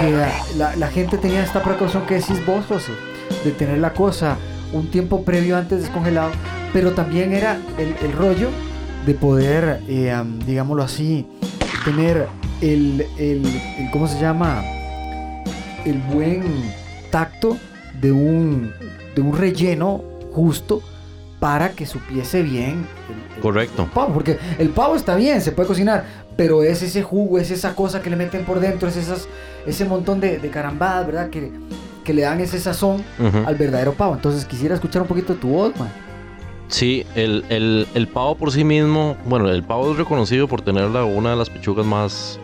que 0.00 0.16
la, 0.56 0.74
la 0.76 0.88
gente 0.88 1.18
tenía 1.18 1.42
esta 1.44 1.62
precaución 1.62 2.04
que 2.06 2.14
decís 2.16 2.44
vos, 2.44 2.64
José, 2.66 2.92
de 3.44 3.52
tener 3.52 3.78
la 3.78 3.92
cosa 3.92 4.36
un 4.72 4.90
tiempo 4.90 5.22
previo 5.24 5.56
antes 5.56 5.80
descongelado, 5.82 6.30
pero 6.72 6.92
también 6.92 7.32
era 7.32 7.58
el, 7.78 7.94
el 8.02 8.12
rollo 8.12 8.48
de 9.08 9.14
poder, 9.14 9.80
eh, 9.88 10.14
digámoslo 10.46 10.82
así, 10.82 11.26
tener 11.82 12.26
el, 12.60 13.06
el, 13.16 13.46
el- 13.46 13.90
¿cómo 13.90 14.06
se 14.06 14.20
llama? 14.20 14.62
El 15.86 15.96
buen 16.12 16.42
tacto 17.10 17.56
de 18.02 18.12
un, 18.12 18.70
de 19.14 19.22
un 19.22 19.34
relleno 19.34 20.02
justo 20.32 20.82
para 21.40 21.70
que 21.70 21.86
supiese 21.86 22.42
bien 22.42 22.84
el- 23.08 23.36
el, 23.36 23.40
Correcto. 23.40 23.88
pavo, 23.94 24.12
porque 24.12 24.38
el 24.58 24.68
pavo 24.68 24.94
está 24.94 25.16
bien, 25.16 25.40
se 25.40 25.52
puede 25.52 25.68
cocinar, 25.68 26.04
pero 26.36 26.62
es 26.62 26.82
ese 26.82 27.02
jugo, 27.02 27.38
es 27.38 27.50
esa 27.50 27.74
cosa 27.74 28.02
que 28.02 28.10
le 28.10 28.16
meten 28.16 28.44
por 28.44 28.60
dentro, 28.60 28.90
es 28.90 28.96
esas, 28.98 29.26
ese 29.66 29.86
montón 29.86 30.20
de, 30.20 30.38
de 30.38 30.50
carambadas, 30.50 31.06
¿verdad? 31.06 31.30
Que, 31.30 31.50
que 32.04 32.12
le 32.12 32.22
dan 32.22 32.40
ese 32.40 32.60
sazón 32.60 33.02
al 33.46 33.54
verdadero 33.54 33.94
pavo. 33.94 34.14
Entonces 34.14 34.44
quisiera 34.44 34.74
escuchar 34.74 35.00
un 35.00 35.08
poquito 35.08 35.34
tu 35.34 35.48
voz, 35.48 35.74
man. 35.78 35.88
Sí, 36.68 37.04
el, 37.14 37.44
el- 37.48 37.86
el 37.94 38.08
pavo 38.08 38.34
por 38.34 38.52
sí 38.52 38.62
mismo, 38.64 39.16
bueno, 39.24 39.48
el 39.50 39.62
pavo 39.62 39.90
es 39.92 39.98
reconocido 39.98 40.46
por 40.48 40.60
tener 40.60 40.90
la- 40.90 41.04
una 41.04 41.30
de 41.30 41.36
las 41.36 41.48
pechugas 41.48 41.86
más, 41.86 42.38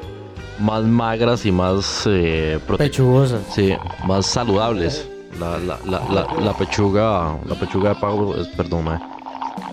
más 0.58 0.82
magras 0.84 1.44
y 1.44 1.52
más 1.52 2.04
eh, 2.06 2.58
Pechugosas. 2.78 3.42
sí, 3.54 3.74
más 4.06 4.26
saludables. 4.26 5.08
La, 5.38 5.58
la, 5.58 5.78
la, 6.40 6.52
pechuga, 6.56 7.36
la 7.44 7.54
pechuga 7.56 7.88
de 7.90 7.94
pavo 7.96 8.36
es, 8.36 8.46
perdón, 8.48 8.84
mae, 8.84 8.98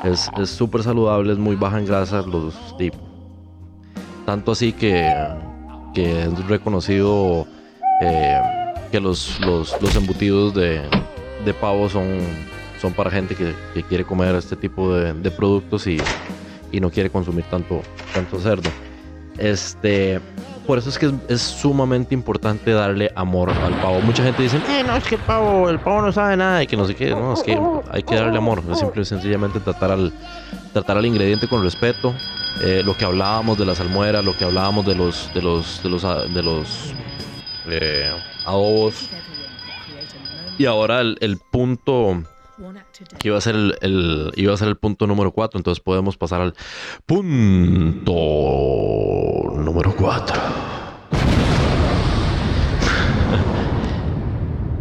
es 0.04 0.28
es 0.40 0.50
súper 0.50 0.82
saludable, 0.82 1.32
es 1.34 1.38
muy 1.38 1.56
baja 1.56 1.78
en 1.78 1.86
grasa, 1.86 2.24
los 2.24 2.56
tip- 2.80 2.96
tanto 4.26 4.54
así 4.54 4.74
que, 4.74 5.14
que 5.94 6.24
es 6.24 6.48
reconocido 6.48 7.46
eh, 8.02 8.42
que 8.92 9.00
los, 9.00 9.40
los, 9.42 9.80
los 9.84 9.96
embutidos 9.96 10.56
de, 10.56 10.82
de 11.46 11.54
pavo 11.54 11.88
son, 11.88 12.08
son 12.82 12.94
para 12.94 13.12
gente 13.12 13.36
que, 13.36 13.54
que 13.74 13.84
quiere 13.84 14.04
comer 14.04 14.34
este 14.36 14.56
tipo 14.56 14.94
de, 14.94 15.14
de 15.14 15.32
productos 15.32 15.86
y, 15.86 16.00
y 16.72 16.80
no 16.80 16.90
quiere 16.90 17.10
consumir 17.10 17.46
tanto, 17.46 17.82
tanto 18.14 18.40
cerdo. 18.40 18.70
Este, 19.38 20.20
por 20.68 20.78
eso 20.78 20.90
es 20.90 20.98
que 20.98 21.08
es, 21.08 21.14
es 21.30 21.42
sumamente 21.42 22.14
importante 22.14 22.72
darle 22.72 23.12
amor 23.16 23.50
al 23.50 23.74
pavo. 23.82 24.02
Mucha 24.02 24.24
gente 24.24 24.44
dice, 24.44 24.58
eh, 24.70 24.84
no, 24.86 24.96
es 24.96 25.04
que 25.04 25.16
el 25.16 25.22
pavo, 25.22 25.70
el 25.70 25.80
pavo 25.80 26.02
no 26.02 26.12
sabe 26.12 26.36
nada 26.38 26.64
y 26.64 26.68
que 26.68 26.76
no 26.76 26.86
sé 26.86 26.96
qué. 26.96 27.12
No, 27.12 27.34
es 27.34 27.44
que 27.44 27.60
hay 27.92 28.04
que 28.04 28.16
darle 28.16 28.38
amor. 28.38 28.64
Es 28.72 28.80
simple 28.80 29.04
y 29.04 29.06
sencillamente 29.06 29.60
tratar 29.60 29.92
al, 29.92 30.12
tratar 30.74 30.98
al 30.98 31.06
ingrediente 31.06 31.48
con 31.48 31.64
respeto. 31.64 32.14
Eh, 32.64 32.82
lo 32.84 32.96
que 32.98 33.06
hablábamos 33.06 33.58
de 33.58 33.66
la 33.66 33.76
salmuera, 33.76 34.22
lo 34.22 34.36
que 34.38 34.44
hablábamos 34.44 34.86
de 34.86 34.96
los, 34.96 35.32
de 35.34 35.42
los, 35.42 35.82
de 35.84 35.90
los, 35.90 36.34
de 36.34 36.44
los 36.44 36.94
eh, 37.68 38.12
adobos. 38.46 39.08
Y 40.58 40.66
ahora 40.66 41.02
el, 41.02 41.18
el 41.22 41.38
punto 41.38 42.22
que 43.20 43.28
iba 43.30 43.38
a 43.38 43.42
ser 43.42 43.56
el, 43.56 43.76
el- 43.82 44.32
iba 44.36 44.54
a 44.54 44.58
ser 44.58 44.68
el 44.68 44.76
punto 44.78 45.08
número 45.08 45.32
4, 45.32 45.58
entonces 45.60 45.82
podemos 45.84 46.18
pasar 46.18 46.42
al 46.42 46.54
punto 47.06 48.14
número 49.58 49.94
4. 49.96 50.36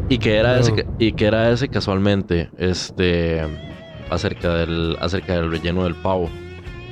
y 0.09 0.19
que 0.19 0.37
era 0.37 0.59
ese 0.59 0.87
y 0.99 1.13
que 1.13 1.27
era 1.27 1.51
ese 1.51 1.69
casualmente 1.69 2.51
este 2.59 3.47
acerca 4.11 4.55
del 4.55 4.97
acerca 5.01 5.35
del 5.35 5.51
relleno 5.51 5.85
del 5.85 5.95
pavo. 5.95 6.29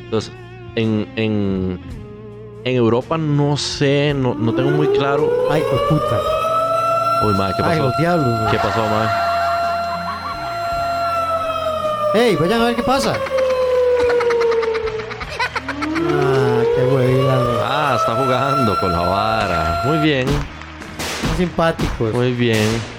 Entonces, 0.05 0.33
en, 0.77 1.07
en, 1.17 1.81
en 2.65 2.77
Europa 2.77 3.19
no 3.19 3.57
sé, 3.57 4.15
no, 4.17 4.35
no 4.35 4.55
tengo 4.55 4.71
muy 4.71 4.87
claro. 4.89 5.29
Ay, 5.51 5.63
puta. 5.89 6.21
Uy, 7.27 7.35
madre, 7.35 7.55
¿qué 7.57 7.63
Ay, 7.65 7.69
pasó? 7.79 7.83
los 7.89 7.97
diablos. 7.99 8.39
güey. 8.41 8.51
¿Qué 8.53 8.59
pasó, 8.59 8.81
madre? 8.83 9.28
¡Ey, 12.15 12.37
vayan 12.37 12.63
a 12.63 12.65
ver 12.67 12.77
qué 12.77 12.83
pasa! 12.83 13.15
Ah, 16.11 16.63
qué 16.75 16.83
huevida, 16.85 17.37
güey. 17.37 17.57
Ah, 17.63 17.97
está 18.01 18.15
jugando 18.15 18.81
con 18.81 18.93
la 18.93 19.01
vara. 19.01 19.83
Muy 19.85 19.99
bien, 19.99 20.27
Son 20.27 21.37
simpáticos. 21.37 22.13
muy 22.15 22.33
bien. 22.33 22.98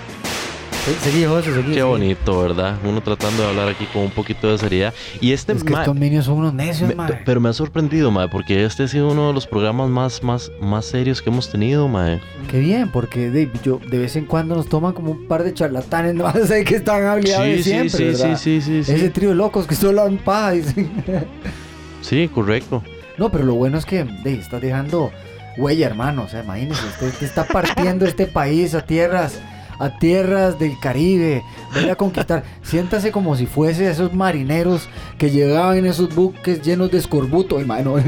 Se- 0.85 0.99
Seguí, 1.11 1.25
José, 1.25 1.53
seguí. 1.53 1.73
Qué 1.73 1.83
bonito, 1.83 2.41
¿verdad? 2.41 2.77
Uno 2.83 3.01
tratando 3.01 3.43
de 3.43 3.49
hablar 3.49 3.67
aquí 3.69 3.85
con 3.93 4.03
un 4.03 4.11
poquito 4.11 4.49
de 4.49 4.57
seriedad. 4.57 4.93
Y 5.21 5.33
este, 5.33 5.53
Es 5.53 5.63
que 5.63 5.71
ma- 5.73 5.81
estos 5.81 5.95
niños 5.95 6.25
son 6.25 6.35
unos 6.37 6.53
necios, 6.53 6.95
me- 6.95 7.05
pero 7.25 7.39
me 7.41 7.49
ha 7.49 7.53
sorprendido, 7.53 8.09
mae, 8.11 8.27
porque 8.29 8.63
este 8.65 8.83
ha 8.83 8.87
sido 8.87 9.09
uno 9.11 9.27
de 9.27 9.33
los 9.33 9.45
programas 9.45 9.89
más, 9.89 10.23
más, 10.23 10.51
más 10.61 10.85
serios 10.85 11.21
que 11.21 11.29
hemos 11.29 11.51
tenido, 11.51 11.87
mae. 11.87 12.19
Qué 12.49 12.59
bien, 12.59 12.89
porque 12.91 13.29
de, 13.29 13.49
yo, 13.63 13.79
de 13.89 13.97
vez 13.99 14.15
en 14.15 14.25
cuando 14.25 14.55
nos 14.55 14.67
toman 14.67 14.93
como 14.93 15.11
un 15.11 15.27
par 15.27 15.43
de 15.43 15.53
charlatanes, 15.53 16.15
no 16.15 16.31
sé 16.47 16.63
que 16.63 16.75
están 16.77 17.21
de 17.21 17.27
Sí, 17.27 17.57
sí, 17.57 17.63
siempre, 17.63 17.89
sí, 17.89 18.03
¿verdad? 18.05 18.37
sí, 18.37 18.61
sí, 18.61 18.83
sí, 18.83 18.91
Ese 18.93 19.05
sí. 19.05 19.09
trío 19.09 19.29
de 19.29 19.35
locos 19.35 19.67
que 19.67 19.75
solo 19.75 20.01
hablan 20.01 20.17
paja. 20.17 20.53
Sí, 22.01 22.29
correcto. 22.33 22.81
No, 23.17 23.29
pero 23.29 23.43
lo 23.43 23.53
bueno 23.55 23.77
es 23.77 23.85
que 23.85 24.05
de, 24.05 24.33
estás 24.35 24.61
dejando 24.61 25.11
huella, 25.57 25.85
hermano. 25.87 26.23
O 26.23 26.29
sea, 26.29 26.41
imagínese, 26.43 26.85
usted, 26.87 27.07
usted 27.09 27.27
está 27.27 27.43
partiendo 27.45 28.05
este 28.05 28.25
país 28.25 28.73
a 28.73 28.81
tierras, 28.85 29.37
a 29.79 29.97
tierras 29.97 30.59
del 30.59 30.77
Caribe. 30.79 31.43
Venga 31.73 31.93
a 31.93 31.95
conquistar. 31.95 32.43
Siéntase 32.61 33.11
como 33.11 33.35
si 33.35 33.45
fuese 33.45 33.89
esos 33.89 34.13
marineros 34.13 34.89
que 35.17 35.31
llegaban 35.31 35.77
en 35.77 35.87
esos 35.87 36.13
buques 36.13 36.61
llenos 36.61 36.91
de 36.91 36.99
escorbuto, 36.99 37.59
hermano. 37.59 37.95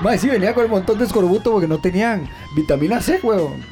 Mae, 0.00 0.18
sí, 0.18 0.28
venía 0.28 0.54
con 0.54 0.64
el 0.64 0.70
montón 0.70 0.98
de 0.98 1.04
escorbuto 1.04 1.50
porque 1.50 1.66
no 1.66 1.78
tenían 1.78 2.28
vitamina 2.54 3.00
C, 3.00 3.18
huevón. 3.22 3.64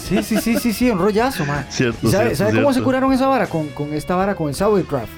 Sí, 0.00 0.22
sí, 0.22 0.38
sí, 0.38 0.56
sí, 0.58 0.72
sí, 0.72 0.90
un 0.90 0.98
rollazo, 0.98 1.44
man. 1.44 1.66
Cierto, 1.68 2.06
¿Y 2.06 2.10
sabe, 2.10 2.34
cierto, 2.34 2.44
sabe 2.44 2.62
cómo 2.62 2.72
se 2.72 2.82
curaron 2.82 3.12
esa 3.12 3.26
vara? 3.26 3.46
Con, 3.46 3.68
con 3.68 3.92
esta 3.92 4.14
vara, 4.14 4.34
con 4.34 4.48
el 4.48 4.54
sauerkraut. 4.54 5.08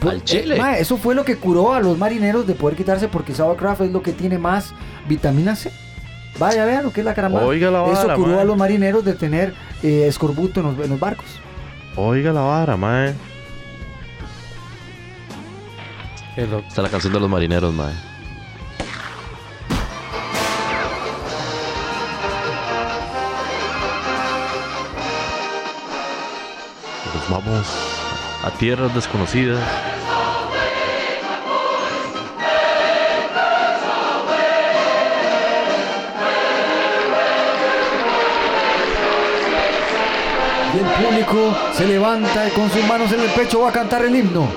Al 0.00 0.24
chile. 0.24 0.56
Eh, 0.56 0.80
eso 0.80 0.96
fue 0.96 1.14
lo 1.14 1.24
que 1.24 1.36
curó 1.36 1.72
a 1.72 1.80
los 1.80 1.96
marineros 1.96 2.46
de 2.46 2.54
poder 2.54 2.76
quitarse 2.76 3.08
porque 3.08 3.34
sauerkraut 3.34 3.80
es 3.82 3.92
lo 3.92 4.02
que 4.02 4.12
tiene 4.12 4.38
más 4.38 4.74
vitamina 5.08 5.56
C. 5.56 5.70
Vaya, 6.38 6.64
vean 6.64 6.84
lo 6.84 6.92
que 6.92 7.00
es 7.00 7.04
la 7.06 7.14
caramba. 7.14 7.44
Oiga 7.44 7.70
la 7.70 7.84
Eso 7.84 7.92
vara, 8.02 8.14
curó 8.16 8.32
mae. 8.32 8.40
a 8.40 8.44
los 8.44 8.56
marineros 8.56 9.04
de 9.04 9.14
tener 9.14 9.54
eh, 9.82 10.06
escorbuto 10.08 10.60
en 10.60 10.66
los, 10.66 10.84
en 10.84 10.90
los 10.90 10.98
barcos. 11.00 11.26
Oiga 11.96 12.32
la 12.32 12.40
vara, 12.40 12.76
mae. 12.76 13.14
Qué 16.34 16.46
loco. 16.46 16.64
Esta 16.66 16.80
es 16.80 16.82
la 16.84 16.88
canción 16.90 17.12
de 17.12 17.20
los 17.20 17.30
marineros, 17.30 17.72
mae. 17.72 17.92
Nos 27.14 27.30
vamos 27.30 27.66
a 28.44 28.50
tierras 28.58 28.94
desconocidas. 28.94 29.60
Y 40.74 40.78
el 40.78 41.06
público 41.06 41.56
se 41.72 41.86
levanta 41.86 42.48
y 42.48 42.50
con 42.50 42.68
sus 42.70 42.84
manos 42.86 43.12
en 43.12 43.20
el 43.20 43.30
pecho 43.30 43.60
va 43.60 43.68
a 43.68 43.72
cantar 43.72 44.04
el 44.04 44.16
himno. 44.16 44.48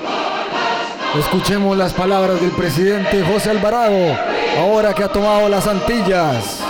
Escuchemos 1.16 1.76
las 1.76 1.94
palabras 1.94 2.40
del 2.40 2.50
presidente 2.50 3.22
José 3.24 3.50
Alvarado, 3.50 4.16
ahora 4.58 4.92
que 4.94 5.04
ha 5.04 5.08
tomado 5.08 5.48
las 5.48 5.66
Antillas. 5.66 6.60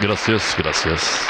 Gracias, 0.00 0.54
gracias. 0.58 1.20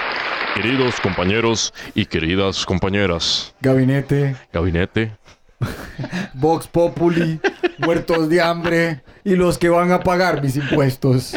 Queridos 0.54 1.00
compañeros 1.00 1.72
y 1.94 2.04
queridas 2.04 2.66
compañeras. 2.66 3.54
Gabinete, 3.60 4.36
Gabinete. 4.52 5.16
Vox 6.34 6.66
Populi, 6.66 7.40
muertos 7.78 8.28
de 8.28 8.40
hambre 8.40 9.02
y 9.24 9.36
los 9.36 9.56
que 9.56 9.68
van 9.68 9.92
a 9.92 10.00
pagar 10.00 10.42
mis 10.42 10.56
impuestos. 10.56 11.34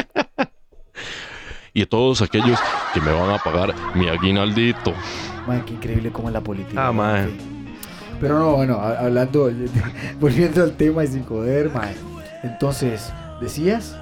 Y 1.76 1.82
a 1.82 1.86
todos 1.90 2.22
aquellos 2.22 2.58
que 2.94 3.02
me 3.02 3.12
van 3.12 3.30
a 3.32 3.38
pagar 3.38 3.76
mi 3.96 4.08
aguinaldito. 4.08 4.94
Mae, 5.46 5.62
qué 5.66 5.74
increíble 5.74 6.10
como 6.10 6.30
es 6.30 6.34
la 6.34 6.40
política. 6.42 6.88
Ah. 6.88 7.26
Sí. 7.28 7.36
Pero 8.22 8.40
no, 8.40 8.56
bueno, 8.56 8.80
hablando, 8.80 9.52
volviendo 10.22 10.64
al 10.64 10.72
tema 10.78 11.04
y 11.04 11.08
sin 11.08 11.26
joder, 11.26 11.70
mae. 11.72 11.94
Entonces, 12.44 13.12
¿decías? 13.42 13.96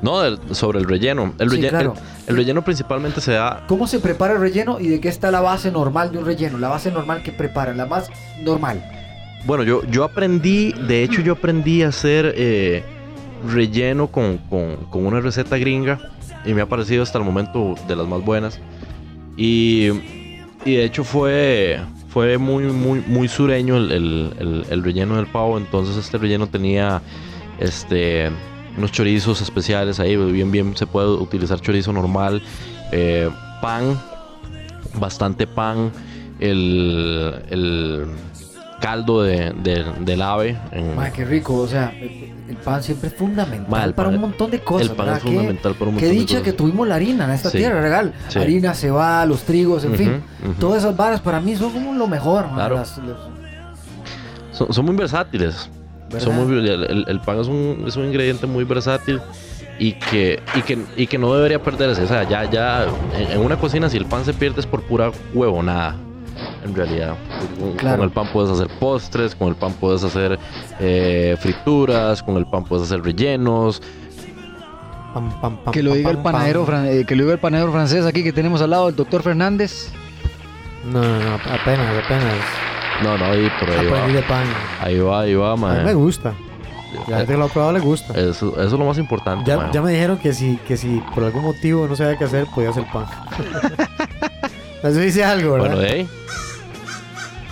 No, 0.00 0.20
sobre 0.54 0.78
el 0.78 0.84
relleno. 0.88 1.34
El, 1.40 1.50
Sí, 1.50 1.56
relle- 1.56 1.70
claro. 1.70 1.94
el- 1.94 2.30
el 2.30 2.36
relleno 2.36 2.62
principalmente 2.62 3.20
se 3.20 3.32
da 3.32 3.64
¿Cómo 3.66 3.88
se 3.88 3.98
prepara 3.98 4.34
el 4.34 4.40
relleno 4.40 4.78
y 4.78 4.86
de 4.88 5.00
qué 5.00 5.08
está 5.08 5.32
la 5.32 5.40
base 5.40 5.72
normal 5.72 6.12
de 6.12 6.18
un 6.18 6.24
relleno? 6.24 6.56
La 6.58 6.68
base 6.68 6.92
normal 6.92 7.24
que 7.24 7.32
preparan, 7.32 7.76
la 7.78 7.86
más 7.86 8.08
normal. 8.44 8.80
Bueno, 9.44 9.64
yo, 9.64 9.82
yo 9.90 10.04
aprendí, 10.04 10.72
de 10.72 11.02
hecho 11.02 11.20
yo 11.20 11.32
aprendí 11.32 11.82
a 11.82 11.88
hacer 11.88 12.32
eh, 12.36 12.84
relleno 13.52 14.06
con, 14.06 14.38
con- 14.38 14.76
con 14.88 15.04
una 15.04 15.18
receta 15.20 15.56
gringa 15.58 15.98
y 16.48 16.54
me 16.54 16.62
ha 16.62 16.66
parecido 16.66 17.02
hasta 17.02 17.18
el 17.18 17.24
momento 17.24 17.74
de 17.86 17.94
las 17.94 18.06
más 18.08 18.24
buenas. 18.24 18.58
Y, 19.36 19.88
y 20.64 20.74
de 20.76 20.84
hecho 20.84 21.04
fue, 21.04 21.78
fue 22.08 22.38
muy, 22.38 22.64
muy, 22.64 23.04
muy 23.06 23.28
sureño 23.28 23.76
el, 23.76 23.92
el- 23.92 24.32
el- 24.40 24.64
el 24.70 24.82
relleno 24.82 25.16
del 25.16 25.26
pavo, 25.26 25.58
entonces 25.58 25.96
este 25.96 26.16
relleno 26.16 26.46
tenía 26.46 27.02
este, 27.60 28.30
unos 28.76 28.90
chorizos 28.92 29.40
especiales 29.42 30.00
ahí, 30.00 30.16
bien, 30.16 30.50
bien 30.50 30.76
se 30.76 30.86
puede 30.86 31.08
utilizar 31.08 31.60
chorizo 31.60 31.92
normal, 31.92 32.42
eh, 32.92 33.28
pan, 33.60 34.00
bastante 34.94 35.46
pan, 35.46 35.92
el 36.40 38.06
caldo 38.80 39.22
de, 39.22 39.52
de- 39.62 39.84
del 40.00 40.22
ave. 40.22 40.56
en- 40.72 40.94
qué 41.14 41.24
rico, 41.24 41.54
o 41.56 41.66
sea, 41.66 41.92
el, 41.98 42.56
pan 42.64 42.82
siempre 42.82 43.08
es 43.08 43.14
fundamental 43.14 43.90
Ma, 43.90 43.94
para 43.94 44.08
un 44.08 44.18
montón 44.20 44.50
de 44.50 44.60
cosas. 44.60 44.88
el 44.90 44.96
pan 44.96 45.06
¿verdad? 45.06 45.16
es 45.18 45.22
Qué- 45.24 45.28
fundamental 45.30 45.74
para 45.74 45.90
un 45.90 45.96
Qué 45.96 46.02
montón 46.02 46.08
de 46.14 46.20
dicha 46.20 46.34
cosas. 46.38 46.42
que 46.44 46.52
tuvimos 46.52 46.88
la 46.88 46.94
harina 46.94 47.24
en 47.24 47.30
esta 47.30 47.50
Sí. 47.50 47.58
tierra, 47.58 47.80
regal. 47.80 48.12
Sí. 48.28 48.38
Harina, 48.38 48.74
cebada, 48.74 49.26
los 49.26 49.42
trigos, 49.42 49.84
en 49.84 49.94
fin. 49.94 50.22
Todas 50.58 50.82
esas 50.84 50.96
varas 50.96 51.20
para 51.20 51.40
mí 51.40 51.56
son 51.56 51.72
como 51.72 51.92
lo 51.94 52.06
mejor. 52.06 52.46
Claro. 52.54 52.76
las- 52.76 52.98
los- 52.98 53.18
son, 54.52 54.72
son 54.72 54.84
muy 54.84 54.96
versátiles. 54.96 55.68
Son 56.18 56.34
muy, 56.36 56.56
el, 56.58 56.68
el- 56.84 57.04
el 57.06 57.20
pan 57.20 57.38
es 57.40 57.48
un, 57.48 57.84
es 57.86 57.96
un 57.96 58.06
ingrediente 58.06 58.46
muy 58.46 58.64
versátil 58.64 59.20
y 59.78 59.92
que, 59.92 60.40
y 60.56 60.62
que, 60.62 60.78
y 60.96 61.06
que 61.06 61.18
no 61.18 61.32
debería 61.34 61.62
perderse. 61.62 62.02
O 62.02 62.08
sea, 62.08 62.26
ya, 62.28 62.50
ya 62.50 62.86
en, 63.14 63.32
en 63.32 63.38
una 63.40 63.56
cocina 63.58 63.90
si 63.90 63.98
el 63.98 64.06
pan 64.06 64.24
se 64.24 64.32
pierde 64.32 64.60
es 64.60 64.66
por 64.66 64.82
pura 64.82 65.10
huevonada. 65.34 65.96
En 66.64 66.74
realidad, 66.74 67.14
con, 67.58 67.72
Claro. 67.76 67.98
con 67.98 68.04
el 68.06 68.12
pan 68.12 68.28
puedes 68.32 68.50
hacer 68.50 68.68
postres, 68.78 69.34
con 69.34 69.48
el 69.48 69.54
pan 69.56 69.72
puedes 69.80 70.02
hacer 70.04 70.38
eh, 70.80 71.36
frituras, 71.40 72.22
con 72.22 72.36
el 72.36 72.46
pan 72.46 72.64
puedes 72.64 72.84
hacer 72.86 73.02
rellenos. 73.02 73.80
Pam, 75.14 75.30
pam, 75.40 75.56
pam, 75.64 75.72
Que 75.72 75.82
lo 75.82 75.90
pam, 75.90 75.98
diga 75.98 76.10
el 76.10 76.18
panadero, 76.18 76.66
fran- 76.66 76.86
eh, 76.86 77.04
que 77.06 77.16
lo 77.16 77.22
diga 77.22 77.34
el 77.34 77.40
panadero 77.40 77.72
francés 77.72 78.04
aquí 78.06 78.22
que 78.22 78.32
tenemos 78.32 78.60
al 78.60 78.70
lado, 78.70 78.88
el 78.88 78.96
doctor 78.96 79.22
Fernández. 79.22 79.90
No, 80.84 81.00
no, 81.02 81.18
no, 81.18 81.34
apenas, 81.34 82.04
apenas. 82.04 82.34
No, 83.02 83.16
no, 83.16 83.24
ahí, 83.26 83.50
pero 83.60 83.72
ahí 83.72 83.86
Aprendí 83.86 84.12
de 84.14 84.20
va. 84.22 84.26
pan. 84.28 84.46
Ahí 84.80 84.98
va, 84.98 85.20
ahí 85.20 85.34
va, 85.34 85.52
A 85.52 85.56
mí 85.56 85.84
me 85.84 85.94
gusta. 85.94 86.34
La 87.06 87.18
gente 87.18 87.32
que 87.34 87.38
lo 87.38 87.44
ha 87.44 87.48
probado 87.48 87.72
le 87.74 87.80
gusta. 87.80 88.12
Eso, 88.18 88.48
eso 88.52 88.62
es 88.62 88.72
lo 88.72 88.84
más 88.84 88.96
importante. 88.98 89.48
Ya, 89.50 89.70
ya 89.70 89.82
me 89.82 89.92
dijeron 89.92 90.16
que 90.18 90.32
si, 90.32 90.56
que 90.66 90.76
si 90.76 91.02
por 91.14 91.22
algún 91.24 91.42
motivo 91.42 91.86
no 91.86 91.94
sabía 91.94 92.16
qué 92.16 92.24
hacer, 92.24 92.46
podía 92.54 92.70
hacer 92.70 92.84
pan. 92.92 93.04
Eso 94.82 95.00
dice 95.00 95.24
algo, 95.24 95.52
¿verdad? 95.54 95.66
Bueno, 95.68 95.80
de 95.82 95.88
ahí. 95.90 96.08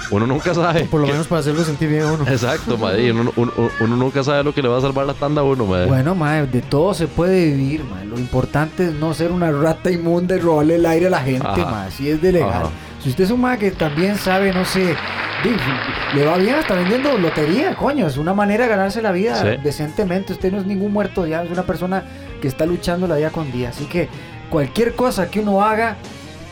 Uno 0.09 0.25
nunca 0.27 0.55
sabe. 0.55 0.85
por 0.85 1.01
lo 1.01 1.09
menos 1.09 1.27
para 1.27 1.41
hacerlo 1.41 1.65
sentir 1.65 1.89
bien 1.89 2.03
a 2.03 2.13
uno. 2.13 2.25
Exacto, 2.29 2.79
madre. 2.79 3.11
Uno, 3.11 3.33
uno- 3.37 3.53
uno 3.81 3.97
nunca 3.97 4.23
sabe 4.23 4.45
lo 4.45 4.55
que 4.55 4.63
le 4.63 4.69
va 4.69 4.79
a 4.79 4.81
salvar 4.81 5.05
la 5.05 5.15
tanda 5.15 5.41
a 5.41 5.45
uno, 5.45 5.67
madre. 5.67 5.87
Bueno, 5.87 6.15
mae, 6.15 6.47
de 6.47 6.63
todo 6.63 6.95
se 6.95 7.09
puede 7.09 7.47
vivir, 7.47 7.83
mae. 7.85 8.05
Lo 8.05 8.17
importante 8.17 8.85
es 8.87 8.93
no 8.93 9.13
ser 9.15 9.33
una 9.33 9.51
rata 9.51 9.91
inmunda 9.91 10.37
y 10.37 10.39
robarle 10.39 10.77
el 10.77 10.87
aire 10.87 11.09
a 11.09 11.11
la 11.11 11.21
gente, 11.21 11.47
Ajá. 11.47 11.67
mae. 11.71 11.91
Si 11.91 12.09
es 12.09 12.23
de 12.23 12.31
legal. 12.33 12.51
Ajá. 12.51 12.71
Si 13.03 13.11
usted 13.11 13.25
es 13.25 13.31
un 13.33 13.41
mae 13.41 13.59
que 13.59 13.73
también 13.73 14.17
sabe, 14.17 14.53
no 14.53 14.65
sé, 14.65 14.95
le 16.15 16.25
va 16.25 16.37
bien 16.39 16.55
hasta 16.55 16.75
vendiendo 16.75 17.19
lotería, 17.19 17.75
coño. 17.75 18.07
Es 18.07 18.17
una 18.17 18.33
manera 18.35 18.65
de 18.65 18.71
ganarse 18.71 19.03
la 19.03 19.11
vida 19.13 19.43
Sí. 19.43 19.61
decentemente. 19.63 20.33
Usted 20.33 20.53
no 20.53 20.59
es 20.59 20.67
ningún 20.67 20.93
muerto 20.93 21.27
ya, 21.27 21.43
es 21.43 21.51
una 21.51 21.65
persona 21.65 22.05
que 22.41 22.47
está 22.49 22.65
luchando 22.65 23.07
la 23.09 23.17
día 23.17 23.31
con 23.31 23.51
día. 23.53 23.71
Así 23.71 23.85
que 23.87 24.09
cualquier 24.51 24.95
cosa 24.95 25.29
que 25.31 25.41
uno 25.41 25.63
haga 25.65 25.97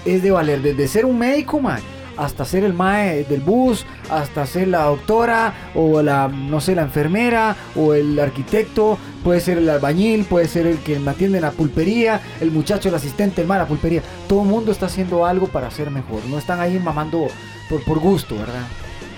es 0.05 0.23
de 0.23 0.31
valer. 0.31 0.63
Desde 0.63 0.89
ser 0.89 1.05
un 1.05 1.19
médico, 1.19 1.61
mae, 1.61 1.81
hasta 2.17 2.45
ser 2.45 2.65
el 2.65 2.73
mae 2.73 3.25
del 3.25 3.41
bus, 3.41 3.87
hasta 4.11 4.47
ser 4.47 4.69
la 4.69 4.85
doctora 4.85 5.71
o 5.75 6.03
la, 6.03 6.29
no 6.29 6.61
sé, 6.61 6.75
la 6.75 6.83
enfermera 6.83 7.57
o 7.75 7.95
el 7.95 8.19
arquitecto, 8.19 8.99
puede 9.23 9.41
ser 9.41 9.59
el 9.59 9.69
albañil, 9.69 10.25
puede 10.25 10.49
ser 10.49 10.67
el 10.67 10.79
que 10.79 10.99
me 10.99 11.11
atiende 11.11 11.39
en 11.39 11.43
la 11.43 11.51
pulpería, 11.51 12.21
el 12.41 12.51
muchacho, 12.51 12.89
el 12.89 12.95
asistente, 12.95 13.41
el 13.43 13.47
mae 13.47 13.59
la 13.59 13.67
pulpería. 13.67 14.03
Todo 14.29 14.43
el 14.43 14.49
mundo 14.49 14.73
está 14.73 14.87
haciendo 14.87 15.27
algo 15.27 15.49
para 15.49 15.71
ser 15.71 15.91
mejor. 15.91 16.25
No 16.27 16.39
están 16.39 16.61
ahí 16.61 16.79
mamando 16.79 17.27
por, 17.69 17.83
por 17.85 17.99
gusto, 17.99 18.37
¿verdad? 18.37 18.67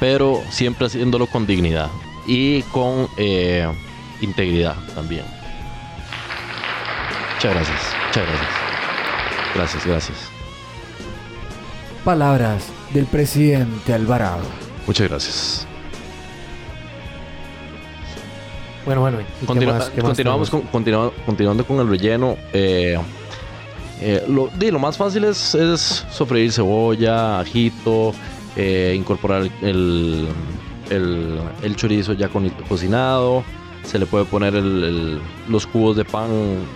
Pero 0.00 0.42
siempre 0.50 0.86
haciéndolo 0.86 1.26
con 1.26 1.46
dignidad 1.46 1.90
y 2.26 2.62
con 2.64 3.08
eh, 3.16 3.66
integridad 4.20 4.74
también. 4.94 5.24
Muchas 7.34 7.54
gracias. 7.54 7.80
Muchas 8.06 8.26
gracias. 8.26 8.50
Gracias, 9.54 9.86
gracias. 9.86 10.35
Palabras 12.06 12.68
del 12.94 13.04
presidente 13.06 13.92
Alvarado. 13.92 14.44
Muchas 14.86 15.08
gracias. 15.08 15.66
Bueno, 18.84 19.00
bueno. 19.00 19.18
¿y 19.20 19.24
qué 19.40 19.46
Continua- 19.46 19.74
más- 19.78 19.88
qué 19.90 19.96
más 20.02 20.10
continuamos 20.10 20.48
con, 20.50 20.60
continua- 20.62 21.10
continuando 21.26 21.66
con 21.66 21.80
el 21.80 21.88
relleno. 21.88 22.36
eh, 22.52 22.96
eh, 24.00 24.24
lo, 24.28 24.48
di, 24.56 24.70
lo 24.70 24.78
más 24.78 24.96
fácil 24.96 25.24
es, 25.24 25.56
es 25.56 26.06
sofreír 26.12 26.52
cebolla, 26.52 27.40
ajito, 27.40 28.14
eh, 28.54 28.94
incorporar 28.96 29.42
el, 29.62 30.28
el- 30.90 31.40
el 31.64 31.74
chorizo 31.74 32.12
ya 32.12 32.28
con- 32.28 32.48
cocinado. 32.68 33.42
Se 33.82 33.98
le 33.98 34.06
puede 34.06 34.26
poner 34.26 34.54
el- 34.54 34.84
el- 34.84 35.20
los 35.48 35.66
cubos 35.66 35.96
de 35.96 36.04
pan 36.04 36.30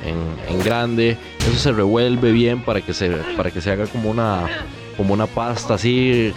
en, 0.05 0.53
en 0.57 0.64
grande. 0.64 1.16
Eso 1.38 1.55
se 1.57 1.71
revuelve 1.71 2.33
bien 2.33 2.64
para 2.64 2.81
que 2.81 2.93
se, 2.93 3.11
para 3.37 3.53
que 3.53 3.61
se 3.61 3.71
haga 3.71 3.87
como 3.87 4.11
una, 4.11 4.49
como 5.00 5.14
una 5.14 5.26
pasta 5.26 5.74
así 5.74 6.30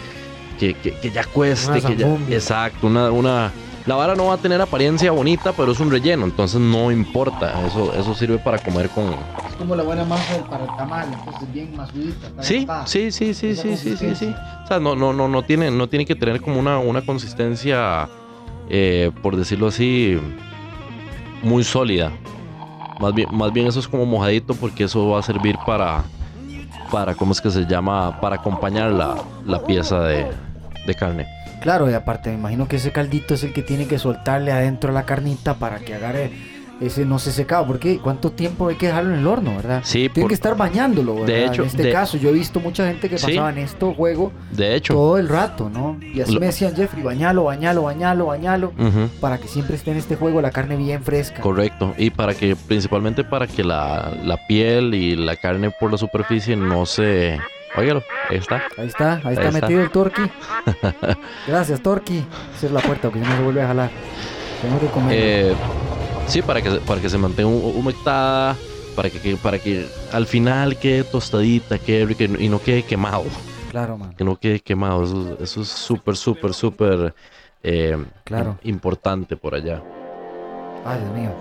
que, 0.57 0.73
que- 0.75 0.93
que 0.93 1.11
ya 1.11 1.25
cueste. 1.25 1.79
Una 1.79 1.81
que 1.81 1.97
ya- 1.97 2.17
exacto, 2.33 2.87
una, 2.87 3.11
una, 3.11 3.51
la 3.85 3.95
vara 3.95 4.15
no 4.15 4.27
va 4.27 4.35
a 4.35 4.37
tener 4.37 4.61
apariencia 4.61 5.11
bonita, 5.11 5.51
pero 5.51 5.73
es 5.73 5.81
un 5.81 5.91
relleno, 5.91 6.23
entonces 6.23 6.61
no 6.61 6.89
importa. 6.89 7.65
Eso, 7.67 7.93
eso 7.93 8.15
sirve 8.15 8.37
para 8.37 8.59
comer 8.59 8.87
con. 8.89 9.03
Es 9.09 9.55
como 9.57 9.75
la 9.75 9.83
buena 9.83 10.05
masa 10.05 10.41
para 10.49 10.63
el 10.63 10.69
tamal, 10.77 11.09
entonces 11.13 11.53
bien 11.53 11.75
masudita. 11.75 12.29
Sí, 12.41 12.65
sí, 12.85 13.11
sí, 13.11 13.33
sí, 13.33 13.53
sí, 13.53 13.75
sí, 13.75 13.97
sí, 13.97 14.15
sí. 14.15 14.33
O 14.63 14.67
sea, 14.67 14.79
no, 14.79 14.95
no, 14.95 15.11
no, 15.11 15.27
no 15.27 15.43
tiene, 15.43 15.69
no 15.69 15.87
tiene 15.89 16.05
que 16.05 16.15
tener 16.15 16.39
como 16.39 16.57
una, 16.57 16.79
una 16.79 17.01
consistencia, 17.01 18.07
eh, 18.69 19.11
por 19.21 19.35
decirlo 19.35 19.67
así, 19.67 20.17
muy 21.41 21.65
sólida. 21.65 22.13
Más 23.01 23.13
bien, 23.13 23.27
más 23.35 23.51
bien 23.51 23.67
eso 23.67 23.79
es 23.81 23.87
como 23.89 24.05
mojadito 24.05 24.53
porque 24.53 24.85
eso 24.85 25.09
va 25.09 25.19
a 25.19 25.23
servir 25.23 25.57
para, 25.57 26.05
para 26.93 27.15
¿cómo 27.15 27.31
es 27.31 27.41
que 27.41 27.49
se 27.49 27.65
llama? 27.65 28.21
Para 28.21 28.35
acompañar 28.35 28.91
la, 28.91 29.15
la 29.47 29.63
pieza 29.63 30.01
de, 30.01 30.27
de 30.85 30.93
carne. 30.93 31.25
Claro, 31.59 31.89
y 31.89 31.93
aparte 31.95 32.29
me 32.29 32.35
imagino 32.35 32.67
que 32.67 32.75
ese 32.75 32.91
caldito 32.91 33.33
es 33.33 33.43
el 33.43 33.51
que 33.51 33.63
tiene 33.63 33.87
que 33.87 33.97
soltarle 33.97 34.51
adentro 34.51 34.91
la 34.91 35.03
carnita 35.03 35.55
para 35.55 35.79
que 35.79 35.95
agarre 35.95 36.31
ese 36.81 37.05
no 37.05 37.19
se 37.19 37.31
secaba. 37.31 37.65
¿Por 37.65 37.79
qué? 37.79 37.99
¿Cuánto 37.99 38.31
tiempo 38.31 38.67
hay 38.67 38.75
que 38.75 38.87
dejarlo 38.87 39.13
en 39.13 39.19
el 39.19 39.27
horno, 39.27 39.55
verdad? 39.55 39.81
Sí, 39.83 40.09
Tiene 40.09 40.21
por- 40.23 40.27
que 40.29 40.33
estar 40.35 40.57
bañándolo, 40.57 41.13
¿verdad? 41.15 41.27
De 41.27 41.45
hecho, 41.45 41.61
en 41.63 41.67
este 41.69 41.83
de- 41.83 41.91
caso, 41.91 42.17
yo 42.17 42.29
he 42.29 42.33
visto 42.33 42.59
mucha 42.59 42.85
gente 42.87 43.09
que 43.09 43.17
Sí. 43.17 43.27
pasaba 43.27 43.49
en 43.51 43.57
esto 43.59 43.93
juego 43.93 44.31
De 44.51 44.75
hecho. 44.75 44.93
todo 44.93 45.17
el 45.17 45.29
rato, 45.29 45.69
¿no? 45.69 45.97
Y 46.01 46.21
así 46.21 46.33
Lo- 46.33 46.39
me 46.39 46.47
decían, 46.47 46.75
Jeffrey, 46.75 47.03
bañalo, 47.03 47.45
bañalo, 47.45 47.83
bañalo, 47.83 48.25
bañalo, 48.27 48.73
Ujú. 48.77 49.09
para 49.21 49.37
que 49.37 49.47
siempre 49.47 49.75
esté 49.75 49.91
en 49.91 49.97
este 49.97 50.15
juego 50.15 50.41
la 50.41 50.51
carne 50.51 50.75
bien 50.75 51.03
fresca. 51.03 51.41
Correcto. 51.41 51.93
Y 51.97 52.09
para 52.09 52.33
que, 52.33 52.55
principalmente 52.55 53.23
para 53.23 53.47
que 53.47 53.63
la, 53.63 54.11
la 54.23 54.37
piel 54.47 54.93
y 54.93 55.15
la 55.15 55.35
carne 55.35 55.71
por 55.79 55.91
la 55.91 55.97
superficie 55.97 56.55
no 56.55 56.85
se. 56.85 57.39
Óigalo, 57.75 58.03
ahí 58.29 58.37
está. 58.37 58.61
Ahí 58.77 58.87
está, 58.87 59.13
ahí 59.13 59.17
está 59.19 59.29
Ahí 59.29 59.35
está. 59.47 59.51
metido 59.61 59.81
el 59.81 59.89
Torqui. 59.89 60.21
Gracias, 61.47 61.81
Torqui. 61.81 62.23
Cierra 62.59 62.75
la 62.75 62.81
puerta 62.81 63.09
porque 63.09 63.23
si 63.23 63.29
no 63.31 63.37
se 63.37 63.43
vuelve 63.43 63.61
a 63.61 63.67
jalar. 63.67 63.89
Tengo 64.61 64.79
que 64.79 64.85
comer. 64.87 65.15
Eh, 65.19 65.53
sí, 66.27 66.41
para 66.41 66.61
que, 66.61 66.69
se- 66.71 66.79
para 66.79 67.01
que 67.01 67.09
se 67.09 67.17
mantenga 67.17 67.49
hu- 67.49 67.75
humectada, 67.75 68.55
para 68.95 69.09
que, 69.09 69.19
que- 69.19 69.35
para 69.37 69.59
que 69.59 69.87
al 70.11 70.25
final 70.27 70.77
quede 70.77 71.03
tostadita, 71.03 71.77
quede 71.77 72.05
rica 72.05 72.23
y 72.25 72.49
no 72.49 72.59
quede 72.59 72.83
quemado. 72.83 73.23
claro, 73.71 73.97
man. 73.97 74.13
Que 74.15 74.23
no 74.23 74.35
quede 74.35 74.59
quemado. 74.59 75.03
Eso, 75.03 75.37
eso 75.41 75.61
es 75.61 75.67
súper, 75.67 76.15
súper, 76.15 76.53
súper 76.53 77.13
eh, 77.63 77.97
Claro. 78.23 78.57
importante 78.63 79.35
por 79.37 79.55
allá. 79.55 79.81
Ay, 80.85 80.99
Dios 80.99 81.11
mío. 81.13 81.31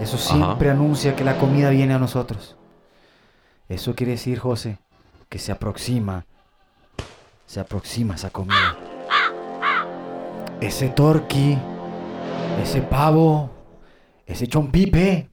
Eso 0.00 0.16
siempre 0.16 0.70
anuncia 0.70 1.14
que 1.14 1.24
la 1.24 1.36
comida 1.36 1.68
viene 1.70 1.92
a 1.94 1.98
nosotros. 1.98 2.56
Eso 3.68 3.94
quiere 3.94 4.12
decir, 4.12 4.38
José, 4.38 4.78
que 5.28 5.38
se 5.38 5.52
aproxima. 5.52 6.24
Se 7.46 7.60
aproxima 7.60 8.14
esa 8.14 8.30
comida. 8.30 8.76
Ese 10.60 10.88
torqui, 10.88 11.58
ese 12.62 12.80
pavo, 12.80 13.50
ese 14.30 14.46
chompipe. 14.46 15.28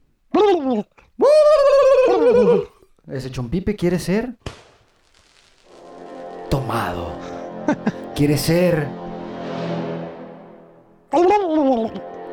Ese 3.06 3.30
chompipe 3.30 3.76
quiere 3.76 3.98
ser 3.98 4.34
tomado. 6.50 7.12
Quiere 8.14 8.36
ser. 8.36 8.88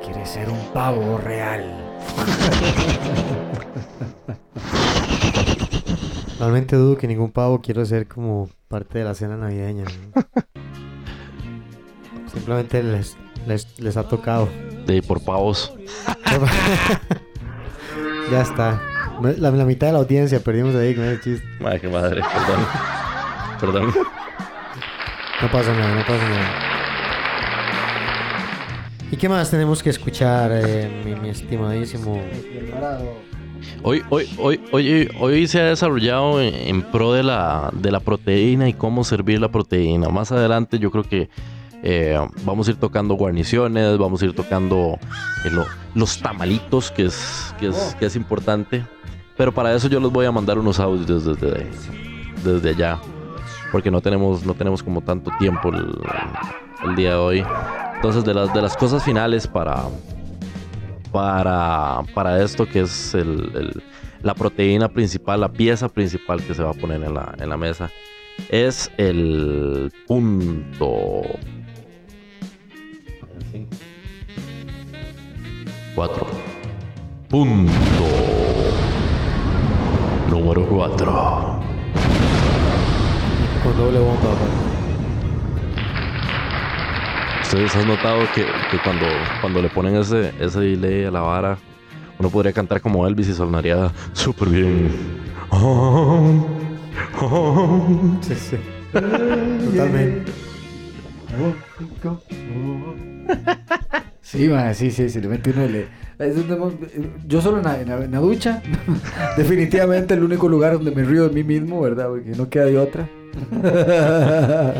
Quiere 0.04 0.26
ser 0.26 0.50
un 0.50 0.60
pavo 0.74 1.18
real. 1.18 1.64
Realmente 6.40 6.76
dudo 6.76 6.98
que 6.98 7.08
ningún 7.08 7.32
pavo 7.32 7.62
quiera 7.62 7.86
ser 7.86 8.08
como 8.08 8.50
parte 8.68 9.00
de 9.00 9.06
la 9.06 9.14
cena 9.14 9.38
navideña. 9.38 9.86
Simplemente 12.34 12.84
les, 12.84 13.18
les, 13.48 13.80
les 13.80 13.98
ha 13.98 14.08
tocado. 14.08 14.50
De 14.86 15.02
por 15.02 15.24
pavos. 15.24 15.74
ya 18.32 18.42
está. 18.42 18.82
La, 19.22 19.52
la 19.52 19.66
mitad 19.66 19.88
de 19.88 19.94
la 19.94 20.00
audiencia 20.00 20.40
perdimos 20.40 20.76
ahí 20.76 20.94
con 20.94 21.06
ese 21.06 21.22
chiste. 21.22 21.48
Madre, 21.60 21.80
qué 21.80 21.88
madre, 21.88 22.22
perdón. 22.22 22.66
Perdón. 23.60 23.94
No 25.42 25.52
pasa 25.52 25.74
nada, 25.74 25.96
no 25.96 26.02
pasa 26.02 26.30
nada. 26.30 26.62
¿Y 29.12 29.18
qué 29.18 29.30
más 29.30 29.50
tenemos 29.50 29.82
que 29.82 29.90
escuchar, 29.90 30.52
eh, 30.54 31.02
mi, 31.06 31.16
mi 31.16 31.30
estimadísimo? 31.30 32.22
Hoy, 33.84 34.04
hoy, 34.10 34.30
hoy, 34.38 34.60
hoy, 34.72 35.10
hoy 35.20 35.48
se 35.48 35.62
ha 35.62 35.66
desarrollado 35.66 36.42
en, 36.42 36.54
en 36.54 36.82
pro 36.82 37.14
de 37.14 37.24
la, 37.24 37.70
de 37.74 37.92
la 37.92 38.00
proteína 38.00 38.68
y 38.68 38.74
cómo 38.74 39.04
servir 39.04 39.40
la 39.40 39.50
proteína. 39.50 40.10
Más 40.10 40.32
adelante 40.32 40.80
yo 40.80 40.92
creo 40.92 41.04
que 41.04 41.30
eh, 41.86 42.18
vamos 42.44 42.68
a 42.68 42.72
ir 42.72 42.78
tocando 42.78 43.14
guarniciones, 43.14 43.98
vamos 43.98 44.22
a 44.22 44.26
ir 44.26 44.34
tocando 44.34 44.98
eh, 45.46 45.50
lo- 45.52 45.68
los 45.94 46.20
tamalitos, 46.20 46.90
que 46.92 47.06
es, 47.06 47.54
que, 47.60 47.68
es, 47.68 47.96
que 48.00 48.08
es 48.08 48.16
importante. 48.16 48.84
Pero 49.38 49.54
para 49.54 49.74
eso 49.74 49.88
yo 49.88 50.00
les 50.00 50.12
voy 50.12 50.26
a 50.26 50.32
mandar 50.32 50.58
unos 50.58 50.80
audios 50.80 51.26
desde, 51.26 51.70
desde 52.44 52.70
allá. 52.72 53.00
Porque 53.72 53.92
no 53.92 54.02
tenemos, 54.02 54.46
no 54.46 54.54
tenemos 54.54 54.82
como 54.82 55.02
tanto 55.02 55.30
tiempo 55.38 55.70
el, 55.70 55.96
el 56.86 56.96
día 56.96 57.12
de 57.12 57.16
hoy. 57.18 57.46
Entonces 57.96 58.24
de 58.24 58.34
las, 58.34 58.54
de 58.54 58.62
las 58.62 58.76
cosas 58.78 59.04
finales 59.04 59.46
para, 59.48 59.84
para, 61.12 62.00
para 62.14 62.42
esto 62.44 62.66
que 62.68 62.82
es 62.82 63.14
el- 63.14 63.52
el- 63.56 63.84
la 64.22 64.34
proteína 64.34 64.88
principal, 64.90 65.42
la 65.42 65.50
pieza 65.52 65.88
principal 65.88 66.42
que 66.42 66.54
se 66.56 66.64
va 66.64 66.72
a 66.72 66.74
poner 66.74 67.04
en 67.04 67.14
la, 67.14 67.36
en 67.38 67.48
la 67.50 67.58
mesa, 67.58 67.92
es 68.50 68.90
el 68.98 69.92
punto 70.08 71.22
4. 75.96 76.28
Punto 77.30 77.72
número 80.30 80.68
4. 80.68 81.60
Con 83.64 83.78
doble 83.78 84.00
bomba. 84.00 84.30
Ustedes 87.42 87.76
han 87.76 87.88
notado 87.88 88.20
que, 88.34 88.46
que 88.72 88.78
cuando, 88.84 89.06
cuando 89.40 89.62
le 89.62 89.70
ponen 89.70 89.96
ese, 89.96 90.34
ese 90.40 90.60
delay 90.60 91.06
a 91.06 91.12
la 91.12 91.22
vara, 91.22 91.58
uno 92.20 92.30
podría 92.30 92.54
cantar 92.54 92.82
como 92.82 93.08
Elvis 93.08 93.30
y 93.30 93.34
sonaría 93.34 93.92
súper 94.14 94.50
bien. 94.50 94.92
Sí, 98.22 98.36
sí. 98.36 98.58
Totalmente. 98.92 100.32
Sí, 104.22 104.48
ma, 104.48 104.74
sí, 104.74 104.90
sí, 104.92 105.10
sí, 105.10 105.22
le 105.22 105.28
mete 105.28 105.52
uno 105.52 105.68
le... 105.68 105.88
Yo 107.28 107.42
solo 107.42 107.58
en 107.60 107.64
la, 107.64 107.80
en 107.82 107.90
la- 107.90 108.04
en 108.06 108.12
la 108.12 108.20
ducha, 108.20 108.62
definitivamente 109.38 110.14
el 110.14 110.24
único 110.24 110.48
lugar 110.50 110.74
donde 110.74 110.92
me 110.92 111.04
río 111.04 111.28
de 111.28 111.34
mí 111.34 111.44
mismo, 111.44 111.82
¿verdad? 111.82 112.08
Porque 112.08 112.32
no 112.32 112.50
queda 112.50 112.66
de 112.66 112.78
otra. 112.80 113.08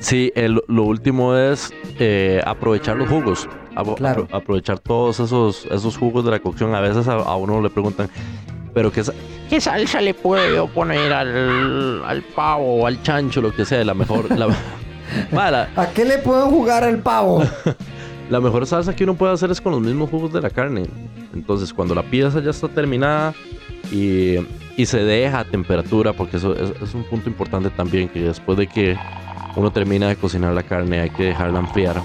Sí, 0.00 0.30
el- 0.34 0.60
lo 0.68 0.82
último 0.82 1.34
es 1.34 1.72
eh, 1.98 2.42
aprovechar 2.44 2.96
los 2.96 3.08
jugos. 3.08 3.48
Apro- 3.74 3.94
Claro. 3.96 4.28
apro- 4.28 4.36
aprovechar 4.36 4.78
todos 4.78 5.18
esos, 5.18 5.64
esos 5.70 5.96
jugos 5.96 6.24
de 6.26 6.30
la 6.30 6.40
cocción. 6.40 6.74
A 6.74 6.80
veces 6.80 7.08
a, 7.08 7.14
a 7.14 7.36
uno 7.36 7.60
le 7.62 7.70
preguntan, 7.70 8.08
pero 8.74 8.92
qué, 8.92 9.02
sa- 9.02 9.14
¿Qué 9.48 9.60
salsa 9.62 10.00
le 10.02 10.12
puedo 10.12 10.68
poner 10.68 11.10
al, 11.12 12.04
al 12.04 12.22
pavo? 12.22 12.82
o 12.82 12.86
al 12.86 13.02
chancho, 13.02 13.40
lo 13.40 13.54
que 13.54 13.64
sea, 13.64 13.82
la 13.82 13.94
mejor, 13.94 14.30
la, 14.38 14.48
Ma, 15.32 15.50
la- 15.50 15.68
¿A 15.76 15.88
qué 15.90 16.04
le 16.04 16.18
pueden 16.18 16.50
jugar 16.50 16.84
al 16.84 16.98
pavo? 16.98 17.42
la 18.30 18.40
mejor 18.40 18.66
salsa 18.66 18.94
que 18.96 19.04
uno 19.04 19.14
puede 19.14 19.32
hacer 19.32 19.50
es 19.50 19.60
con 19.60 19.72
los 19.72 19.80
mismos 19.80 20.10
jugos 20.10 20.32
de 20.32 20.40
la 20.40 20.50
carne. 20.50 20.84
Entonces, 21.34 21.72
cuando 21.72 21.94
la 21.94 22.02
pieza 22.02 22.40
ya 22.40 22.50
está 22.50 22.68
terminada 22.68 23.34
y, 23.92 24.36
y 24.76 24.86
se 24.86 24.98
deja 25.04 25.40
a 25.40 25.44
temperatura, 25.44 26.12
porque 26.12 26.36
eso 26.38 26.54
es, 26.54 26.72
es 26.82 26.94
un 26.94 27.04
punto 27.04 27.28
importante 27.28 27.70
también, 27.70 28.08
que 28.08 28.22
después 28.22 28.56
de 28.56 28.66
que 28.66 28.96
uno 29.56 29.70
termina 29.70 30.08
de 30.08 30.16
cocinar 30.16 30.52
la 30.54 30.62
carne 30.62 31.00
hay 31.00 31.10
que 31.10 31.24
dejarla 31.24 31.60
enfriar 31.60 32.00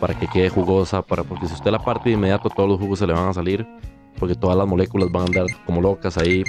para 0.00 0.14
que 0.18 0.26
quede 0.28 0.48
jugosa, 0.48 1.02
para, 1.02 1.24
porque 1.24 1.46
si 1.48 1.54
usted 1.54 1.70
la 1.72 1.78
parte 1.80 2.08
de 2.08 2.14
inmediato 2.14 2.48
todos 2.50 2.68
los 2.68 2.78
jugos 2.78 2.98
se 3.00 3.06
le 3.06 3.12
van 3.14 3.28
a 3.28 3.32
salir, 3.32 3.66
porque 4.18 4.34
todas 4.34 4.56
las 4.56 4.66
moléculas 4.66 5.10
van 5.10 5.22
a 5.22 5.26
andar 5.26 5.46
como 5.66 5.80
locas 5.80 6.16
ahí. 6.18 6.44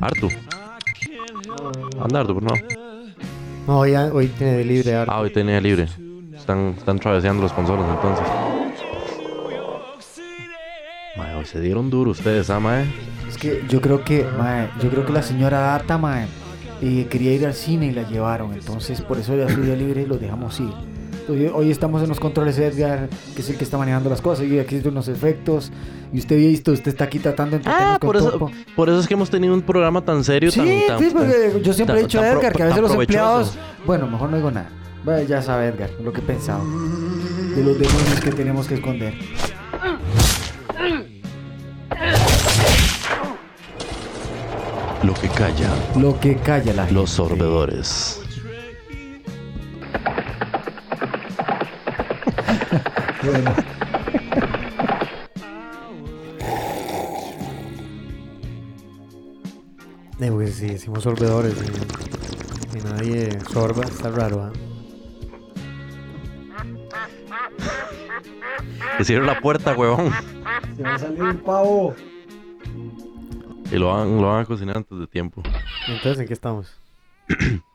Artu. 0.00 0.28
Anda, 2.02 2.20
Artu, 2.20 2.40
no. 2.40 2.52
No, 3.66 3.78
hoy, 3.78 3.94
hoy 3.94 4.26
tiene 4.28 4.54
de 4.54 4.64
libre 4.64 4.96
ahora. 4.96 5.12
Ah, 5.12 5.20
hoy 5.20 5.30
tenía 5.30 5.60
libre. 5.60 5.88
Están, 6.34 6.74
están 6.76 6.98
traveseando 6.98 7.42
los 7.42 7.52
consoles 7.52 7.84
entonces. 7.88 8.26
Mae, 11.16 11.34
hoy 11.36 11.44
se 11.44 11.60
dieron 11.60 11.88
duro 11.88 12.10
ustedes, 12.10 12.50
¿ah, 12.50 12.58
mae? 12.58 12.84
Es 13.28 13.38
que 13.38 13.62
yo 13.68 13.80
creo 13.80 14.02
que, 14.02 14.26
mae, 14.36 14.68
yo 14.82 14.90
creo 14.90 15.06
que 15.06 15.12
la 15.12 15.22
señora 15.22 15.74
Ata, 15.76 15.96
mae, 15.96 16.26
eh, 16.80 17.06
quería 17.08 17.32
ir 17.34 17.46
al 17.46 17.54
cine 17.54 17.86
y 17.86 17.92
la 17.92 18.02
llevaron. 18.08 18.52
Entonces, 18.52 19.00
por 19.00 19.18
eso 19.18 19.36
ya 19.36 19.48
su 19.48 19.62
día 19.62 19.76
libre 19.76 20.02
y 20.02 20.06
lo 20.06 20.16
dejamos 20.18 20.58
ir. 20.58 20.72
Hoy 21.28 21.70
estamos 21.70 22.02
en 22.02 22.08
los 22.08 22.18
controles 22.20 22.58
Edgar, 22.58 23.08
que 23.34 23.42
es 23.42 23.48
el 23.48 23.56
que 23.56 23.64
está 23.64 23.78
manejando 23.78 24.10
las 24.10 24.20
cosas, 24.20 24.44
y 24.46 24.58
aquí 24.58 24.76
están 24.76 24.94
los 24.94 25.08
efectos. 25.08 25.70
Y 26.12 26.18
usted 26.18 26.36
ha 26.36 26.38
visto, 26.38 26.72
usted 26.72 26.88
está 26.88 27.04
aquí 27.04 27.18
tratando 27.20 27.52
de 27.52 27.56
entretenernos 27.58 27.94
Ah, 27.96 27.98
con 28.00 28.08
por 28.08 28.16
eso, 28.16 28.30
Topo. 28.32 28.50
por 28.76 28.88
eso 28.88 28.98
es 29.00 29.06
que 29.06 29.14
hemos 29.14 29.30
tenido 29.30 29.54
un 29.54 29.62
programa 29.62 30.04
tan 30.04 30.24
serio, 30.24 30.50
Sí, 30.50 30.58
tan, 30.60 30.86
tan- 30.86 30.98
sí, 30.98 31.10
porque 31.12 31.60
yo 31.62 31.72
siempre 31.72 31.98
he 31.98 32.02
dicho 32.02 32.20
a 32.20 32.26
Edgar 32.28 32.40
pro- 32.52 32.52
que 32.56 32.62
a 32.62 32.66
veces 32.66 32.82
los 32.82 32.94
empleados. 32.94 33.54
Bueno, 33.86 34.06
mejor 34.08 34.30
no 34.30 34.36
digo 34.36 34.50
nada. 34.50 34.68
Bueno, 35.04 35.22
ya 35.28 35.40
sabe 35.42 35.68
Edgar 35.68 35.90
lo 36.02 36.12
que 36.12 36.20
he 36.20 36.24
pensado. 36.24 36.64
De 36.64 37.62
los 37.64 37.78
demonios 37.78 38.20
que 38.22 38.30
tenemos 38.32 38.66
que 38.66 38.74
esconder. 38.74 39.14
Lo 45.02 45.14
que 45.14 45.28
calla, 45.28 45.68
Lo 45.96 46.18
que 46.20 46.36
calla 46.36 46.72
la 46.74 46.82
gente. 46.84 46.94
los 46.94 47.10
sorbedores. 47.10 48.20
Bueno. 53.22 53.54
Eh, 60.20 60.30
pues 60.30 60.54
si 60.54 60.66
decimos 60.66 61.02
sorbedores 61.02 61.54
y, 61.54 62.78
y 62.78 62.80
nadie 62.82 63.40
sorba, 63.52 63.84
está 63.84 64.08
raro, 64.10 64.42
¿ah? 64.42 64.52
Que 68.98 69.04
cierre 69.04 69.26
la 69.26 69.40
puerta, 69.40 69.74
huevón. 69.74 70.12
Se 70.76 70.82
va 70.82 70.94
a 70.94 70.98
salir 70.98 71.22
el 71.22 71.36
pavo. 71.38 71.94
Y 73.70 73.76
lo 73.76 73.88
van, 73.88 74.16
lo 74.20 74.28
van 74.28 74.42
a 74.42 74.44
cocinar 74.44 74.76
antes 74.76 74.98
de 74.98 75.06
tiempo. 75.06 75.42
Entonces, 75.88 76.20
¿en 76.20 76.26
qué 76.28 76.34
estamos? 76.34 76.78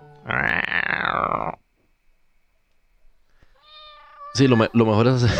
Sí, 4.37 4.47
lo, 4.47 4.55
me- 4.55 4.69
lo 4.71 4.85
mejor 4.85 5.07
es 5.07 5.23
hacer. 5.23 5.35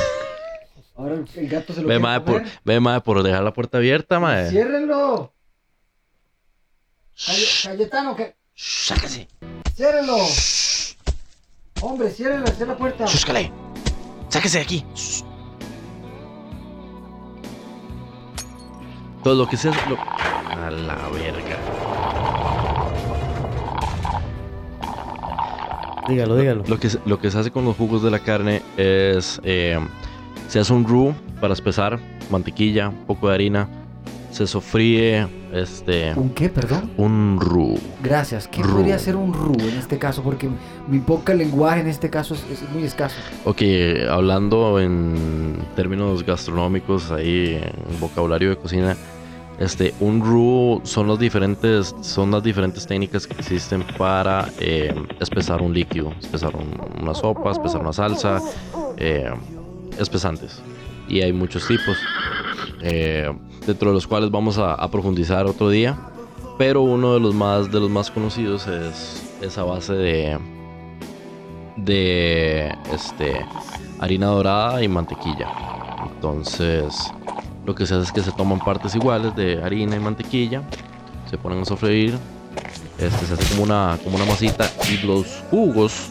Ahora 0.96 1.14
el, 1.36 1.48
gato 1.48 1.72
se 1.72 1.84
lo 1.84 1.88
Ve, 1.88 2.00
mae, 2.00 2.20
por, 2.22 2.44
ve, 2.66 2.80
mae, 2.80 3.00
por 3.02 3.22
dejar 3.22 3.44
la 3.44 3.54
puerta 3.54 3.78
abierta, 3.78 4.20
mae. 4.20 4.50
¡Ciérrenlo! 4.50 5.36
Caye- 7.16 7.48
Cayetano, 7.64 8.16
que... 8.16 8.36
Sáquese. 8.56 9.28
¡Ciérrenlo! 9.76 10.18
Hombre, 11.82 12.10
ciérrenlo, 12.10 12.48
cierra 12.48 12.72
la 12.72 12.78
puerta. 12.80 13.06
Chúscale. 13.06 13.52
Sáquese 14.30 14.58
de 14.58 14.64
aquí. 14.64 14.86
Todo 19.24 19.36
lo 19.36 19.48
que 19.48 19.58
sea. 19.58 19.74
Lo... 19.88 19.96
A 20.00 20.72
la 20.72 20.96
verga. 21.10 21.58
Dígalo, 26.08 26.36
dígalo. 26.38 26.64
Lo 26.68 26.80
que, 26.80 26.90
se- 26.90 27.00
lo 27.06 27.20
que 27.20 27.30
se 27.32 27.38
hace 27.40 27.52
con 27.52 27.66
los 27.66 27.76
jugos 27.76 28.02
de 28.04 28.12
la 28.12 28.20
carne 28.20 28.62
es. 28.78 29.40
eh, 29.44 29.78
se 30.48 30.60
hace 30.60 30.72
un 30.72 30.86
roux 30.88 31.14
para 31.42 31.54
espesar, 31.54 32.00
mantequilla, 32.32 32.90
un 32.90 33.06
poco 33.06 33.28
de 33.30 33.36
harina. 33.36 33.68
Se 34.32 34.46
sofríe 34.46 35.28
este. 35.54 36.14
¿Un 36.16 36.30
qué, 36.30 36.48
perdón? 36.50 36.92
Un 36.98 37.38
roux. 37.42 37.80
Gracias. 38.04 38.48
¿Qué 38.48 38.62
podría 38.62 39.00
ser 39.00 39.16
un 39.16 39.34
ru 39.34 39.54
en 39.60 39.78
este 39.78 39.98
caso? 39.98 40.22
Porque 40.22 40.48
mi 40.88 41.00
poca 41.00 41.34
lenguaje 41.34 41.80
en 41.82 41.88
este 41.88 42.10
caso 42.10 42.36
es, 42.36 42.46
es 42.52 42.70
muy 42.72 42.84
escaso. 42.84 43.16
Ok, 43.46 43.62
hablando 44.10 44.80
en 44.80 45.58
términos 45.76 46.24
gastronómicos, 46.24 47.10
ahí 47.12 47.60
en 47.62 48.00
vocabulario 48.00 48.50
de 48.50 48.58
cocina, 48.58 48.96
este, 49.60 49.94
un 50.00 50.22
roux 50.22 50.82
son 50.88 51.08
las 51.08 51.18
diferentes, 51.20 51.96
son 52.02 52.32
las 52.32 52.44
diferentes 52.44 52.86
técnicas 52.86 53.26
que 53.28 53.34
existen 53.34 53.84
para 53.98 54.50
eh, 54.60 54.94
espesar 55.20 55.62
un 55.62 55.74
líquido, 55.74 56.14
espesar 56.22 56.56
un- 56.56 56.80
una 57.02 57.14
sopa, 57.14 57.52
espesar 57.52 57.82
una 57.82 57.94
salsa, 57.94 58.42
eh, 58.98 59.32
espesantes. 59.98 60.62
Y 61.10 61.22
hay 61.22 61.34
muchos 61.34 61.66
tipos, 61.68 61.98
eh, 62.82 63.32
dentro 63.66 63.90
de 63.90 63.96
los 63.96 64.06
cuales 64.06 64.30
vamos 64.30 64.58
a, 64.58 64.74
a 64.74 64.92
profundizar 64.92 65.46
otro 65.46 65.70
día. 65.70 65.98
Pero 66.58 66.82
uno 66.82 67.14
de 67.14 67.20
los 67.20 67.34
más, 67.36 67.72
de 67.72 67.80
los 67.80 67.90
más 67.90 68.10
conocidos 68.12 68.66
es 68.68 69.24
esa 69.42 69.64
base 69.64 69.94
de, 69.94 70.38
de 71.78 72.76
este, 72.94 73.46
harina 74.00 74.28
dorada 74.28 74.82
y 74.84 74.88
mantequilla. 74.88 75.48
Entonces, 76.16 76.96
lo 77.68 77.76
que 77.76 77.86
se 77.86 77.96
hace 77.96 78.06
es 78.06 78.12
que 78.14 78.24
se 78.24 78.32
toman 78.32 78.60
partes 78.60 78.96
iguales 78.96 79.36
de 79.36 79.62
harina 79.62 79.98
y 79.98 80.00
mantequilla, 80.00 80.64
se 81.30 81.38
ponen 81.38 81.62
a 81.62 81.66
sofreír, 81.66 82.18
este, 82.98 83.26
se 83.26 83.34
hace 83.34 83.46
como 83.50 83.64
una, 83.64 84.00
como 84.04 84.16
una 84.16 84.26
masita 84.26 84.72
y 84.90 85.06
los 85.06 85.44
jugos 85.52 86.08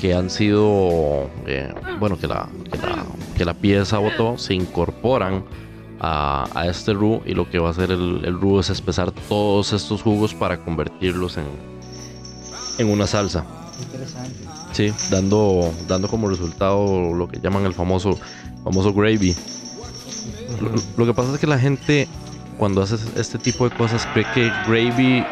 que 0.00 0.14
han 0.14 0.30
sido, 0.30 1.28
eh, 1.46 1.74
bueno, 1.98 2.16
que 2.16 2.28
la, 2.28 2.48
que, 2.70 2.78
la, 2.78 3.04
que 3.36 3.44
la 3.44 3.54
pieza 3.54 3.98
botó, 3.98 4.38
se 4.38 4.54
incorporan 4.54 5.44
a, 5.98 6.48
a 6.54 6.68
este 6.68 6.94
roux 6.94 7.22
y 7.26 7.34
lo 7.34 7.50
que 7.50 7.58
va 7.58 7.68
a 7.68 7.70
hacer 7.72 7.90
el, 7.90 8.22
el 8.24 8.40
roux 8.40 8.60
es 8.60 8.70
espesar 8.70 9.10
todos 9.10 9.72
estos 9.72 10.00
jugos 10.00 10.32
para 10.32 10.64
convertirlos 10.64 11.38
en, 11.38 11.46
en 12.78 12.88
una 12.88 13.08
salsa. 13.08 13.44
Interesante. 13.82 14.44
Sí, 14.70 14.92
dando, 15.10 15.72
dando 15.88 16.06
como 16.06 16.28
resultado 16.28 17.12
lo 17.12 17.26
que 17.26 17.40
llaman 17.40 17.66
el 17.66 17.74
famoso, 17.74 18.16
famoso 18.62 18.92
gravy. 18.92 19.34
Lo, 20.60 20.70
lo 20.96 21.06
que 21.06 21.14
pasa 21.14 21.32
es 21.34 21.38
que 21.38 21.46
la 21.46 21.58
gente 21.58 22.08
cuando 22.58 22.82
hace 22.82 22.96
este 23.20 23.38
tipo 23.38 23.68
de 23.68 23.76
cosas 23.76 24.06
cree 24.12 24.26
que 24.34 24.50
gravy 24.68 25.24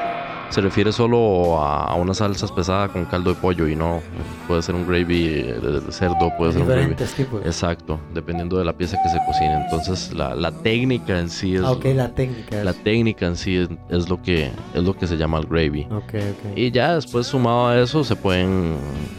se 0.51 0.61
refiere 0.61 0.93
solo 0.93 1.63
a, 1.63 1.85
a 1.87 1.95
una 1.95 2.13
salsa 2.13 2.45
espesada 2.45 2.89
con 2.89 3.07
caldo 3.07 3.31
de 3.33 3.37
pollo 3.41 3.67
y 3.69 3.75
no 3.77 4.01
puede 4.47 4.61
ser 4.61 4.75
un 4.75 4.87
gravy 4.87 5.25
de, 5.45 5.81
cerdo, 5.91 6.31
puede 6.37 6.53
ser 6.53 6.63
un 6.63 6.69
gravy. 6.69 6.95
Tipos. 7.17 7.41
Exacto, 7.47 7.99
dependiendo 8.13 8.59
de 8.59 8.65
la 8.67 8.75
pieza 8.75 8.99
que 9.03 9.09
se 9.09 9.17
cocine. 9.25 9.55
Entonces 9.65 10.13
la, 10.13 10.35
la 10.35 10.51
técnica 10.53 11.19
en 11.19 11.31
sí 11.31 11.55
es 11.55 11.63
Ah, 11.63 11.71
ok, 11.73 11.85
la 11.95 12.11
técnica. 12.15 12.65
la 12.65 12.73
es- 12.73 12.83
técnica 12.83 13.27
en 13.27 13.37
sí 13.37 13.57
es, 13.57 13.69
es 13.89 14.11
lo 14.11 14.21
que 14.21 14.51
es 14.75 14.83
lo 14.83 14.95
que 14.95 15.07
se 15.07 15.17
llama 15.17 15.39
el 15.39 15.47
gravy. 15.47 15.87
Ok, 15.91 16.15
ok. 16.17 16.57
Y 16.57 16.71
ya 16.71 16.97
después 16.97 17.27
sumado 17.29 17.69
a 17.69 17.79
eso 17.81 18.05
se 18.05 18.15
pueden 18.17 18.77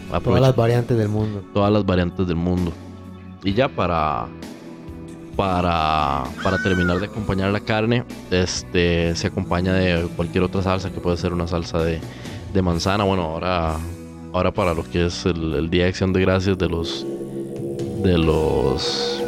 Todas 0.09 0.21
aprovechar 0.21 0.41
las 0.49 0.55
variantes 0.55 0.97
del 0.97 1.09
mundo. 1.09 1.41
todas 1.53 1.71
las 1.71 1.83
variantes 1.83 2.27
del 2.27 2.35
mundo. 2.35 2.71
Y 3.43 3.53
ya 3.53 3.67
para 3.69 4.27
para 5.35 6.23
para 6.43 6.61
terminar 6.61 6.99
de 6.99 7.07
acompañar 7.07 7.51
la 7.51 7.59
carne, 7.59 8.03
este 8.31 9.15
se 9.15 9.27
acompaña 9.27 9.73
de 9.73 10.07
cualquier 10.15 10.43
otra 10.43 10.61
salsa 10.61 10.91
que 10.91 10.99
puede 10.99 11.17
ser 11.17 11.33
una 11.33 11.47
salsa 11.47 11.79
de, 11.79 11.99
de 12.53 12.61
manzana. 12.61 13.03
Bueno, 13.03 13.23
ahora 13.23 13.77
ahora 14.31 14.51
para 14.51 14.73
lo 14.73 14.83
que 14.83 15.05
es 15.05 15.25
el, 15.25 15.69
Día 15.69 15.83
de 15.83 15.89
Acción 15.89 16.13
de 16.13 16.21
Gracias 16.21 16.57
de 16.57 16.69
los 16.69 17.05
de 18.03 18.17
los 18.17 19.21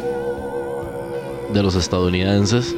de 1.52 1.62
los 1.62 1.74
estadounidenses, 1.74 2.74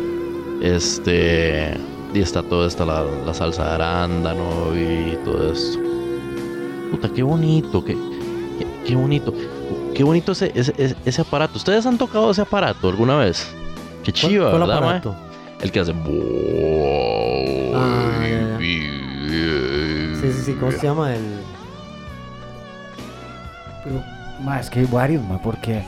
este 0.62 1.74
y 2.14 2.20
está 2.20 2.42
toda 2.42 2.66
esta 2.66 2.86
la, 2.86 3.04
la 3.26 3.34
salsa 3.34 3.64
de 3.64 3.70
arándano 3.74 4.74
y 4.74 5.16
todo 5.24 5.52
esto. 5.52 5.78
Puta, 6.90 7.10
qué 7.12 7.22
bonito, 7.22 7.84
qué, 7.84 7.94
qué, 8.58 8.66
qué 8.86 8.94
bonito. 8.94 9.34
Qué 9.98 10.04
bonito 10.04 10.30
ese, 10.30 10.52
ese, 10.54 10.72
ese- 10.78 10.94
ese 11.04 11.20
aparato. 11.22 11.56
¿Ustedes 11.58 11.84
han 11.84 11.98
tocado 11.98 12.30
ese 12.30 12.40
aparato 12.42 12.88
alguna 12.88 13.16
vez? 13.16 13.48
Qué 14.04 14.12
chiva, 14.12 14.50
¿Cuál 14.50 14.60
¿verdad, 14.60 14.74
mae? 14.80 14.84
aparato? 14.98 15.16
El 15.60 15.72
que 15.72 15.80
hace. 15.80 15.92
Ah, 17.74 18.24
ya, 18.30 18.58
Sí, 18.60 20.32
sí, 20.32 20.42
sí. 20.44 20.52
¿Cómo 20.54 20.70
se 20.70 20.86
llama? 20.86 21.12
El... 21.16 21.22
Pero, 23.82 24.00
ma, 24.40 24.60
es 24.60 24.70
que 24.70 24.78
hay 24.78 24.86
varios, 24.86 25.24
ma, 25.24 25.42
porque... 25.42 25.82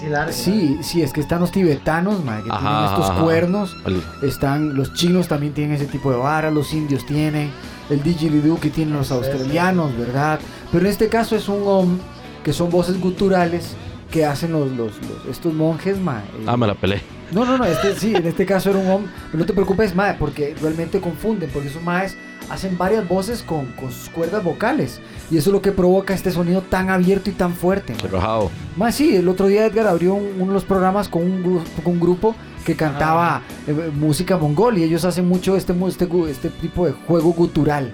Sí, 0.00 0.08
largo, 0.08 0.32
Sí, 0.32 0.78
sí, 0.82 1.02
es 1.02 1.12
que 1.12 1.20
están 1.20 1.38
los 1.40 1.52
tibetanos, 1.52 2.24
ma, 2.24 2.42
que 2.42 2.50
Ajá, 2.50 2.58
tienen 2.60 2.84
estos 2.86 3.10
ajá. 3.10 3.22
cuernos. 3.22 3.76
Están 4.22 4.74
los 4.74 4.94
chinos 4.94 5.28
también 5.28 5.52
tienen 5.54 5.76
ese 5.76 5.86
tipo 5.86 6.10
de 6.10 6.16
vara, 6.16 6.50
los 6.50 6.72
indios 6.74 7.06
tienen, 7.06 7.52
el 7.88 8.02
didgeridoo 8.02 8.58
que 8.58 8.70
tienen 8.70 8.94
los 8.94 9.12
australianos, 9.12 9.96
¿verdad? 9.96 10.40
Pero 10.72 10.86
en 10.86 10.90
este 10.90 11.08
caso 11.08 11.36
es 11.36 11.48
un 11.48 12.00
que 12.44 12.52
son 12.52 12.70
voces 12.70 13.00
guturales 13.00 13.74
que 14.10 14.24
hacen 14.24 14.52
los, 14.52 14.70
los, 14.70 14.92
los- 15.02 15.26
estos 15.28 15.52
monjes, 15.52 15.98
ma. 15.98 16.20
eh, 16.20 16.44
Ah, 16.46 16.56
me 16.56 16.66
la 16.68 16.74
pelé. 16.74 17.00
No, 17.32 17.44
no, 17.44 17.58
no, 17.58 17.64
este, 17.64 17.96
sí, 17.96 18.14
en 18.14 18.26
este 18.26 18.46
caso 18.46 18.70
era 18.70 18.78
un 18.78 18.88
om, 18.88 19.02
pero 19.32 19.38
no 19.40 19.46
te 19.46 19.52
preocupes, 19.54 19.94
ma, 19.96 20.14
porque 20.18 20.54
realmente 20.60 21.00
confunden, 21.00 21.50
porque 21.52 21.68
esos 21.68 21.82
maes 21.82 22.16
hacen 22.50 22.76
varias 22.78 23.08
voces 23.08 23.42
con, 23.42 23.66
con 23.72 23.90
sus 23.90 24.10
cuerdas 24.10 24.44
vocales 24.44 25.00
y 25.30 25.38
eso 25.38 25.48
es 25.48 25.54
lo 25.54 25.62
que 25.62 25.72
provoca 25.72 26.12
este 26.12 26.30
sonido 26.30 26.60
tan 26.60 26.90
abierto 26.90 27.30
y 27.30 27.32
tan 27.32 27.54
fuerte. 27.54 27.94
rajado. 28.12 28.50
Más 28.76 28.94
sí, 28.94 29.16
el 29.16 29.26
otro 29.28 29.46
día 29.48 29.64
Edgar 29.66 29.86
abrió 29.88 30.14
un- 30.14 30.34
uno 30.36 30.48
de 30.48 30.52
los 30.52 30.64
programas 30.64 31.08
con 31.08 31.22
un, 31.22 31.42
gru- 31.42 31.64
con 31.82 31.94
un 31.94 32.00
grupo 32.00 32.36
que 32.66 32.76
cantaba 32.76 33.40
eh, 33.66 33.90
música 33.94 34.36
mongol 34.36 34.78
y 34.78 34.84
ellos 34.84 35.04
hacen 35.04 35.26
mucho 35.26 35.56
este, 35.56 35.74
este, 35.88 36.06
este 36.30 36.50
tipo 36.50 36.86
de 36.86 36.92
juego 36.92 37.32
gutural. 37.32 37.92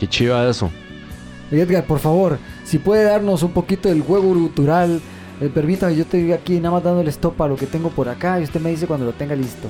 Qué 0.00 0.08
chiva 0.08 0.48
eso. 0.48 0.70
Edgar, 1.50 1.84
por 1.84 1.98
favor, 1.98 2.38
si 2.70 2.78
puede 2.78 3.02
darnos 3.02 3.42
un 3.42 3.50
poquito 3.50 3.88
del 3.88 4.00
juego 4.00 4.32
gutural, 4.32 5.00
eh, 5.40 5.50
permítame, 5.52 5.96
yo 5.96 6.02
estoy 6.02 6.30
aquí 6.32 6.60
nada 6.60 6.76
más 6.76 6.84
dándole 6.84 7.10
stop 7.10 7.42
a 7.42 7.48
lo 7.48 7.56
que 7.56 7.66
tengo 7.66 7.90
por 7.90 8.08
acá 8.08 8.38
y 8.38 8.44
usted 8.44 8.60
me 8.60 8.70
dice 8.70 8.86
cuando 8.86 9.06
lo 9.06 9.12
tenga 9.12 9.34
listo. 9.34 9.66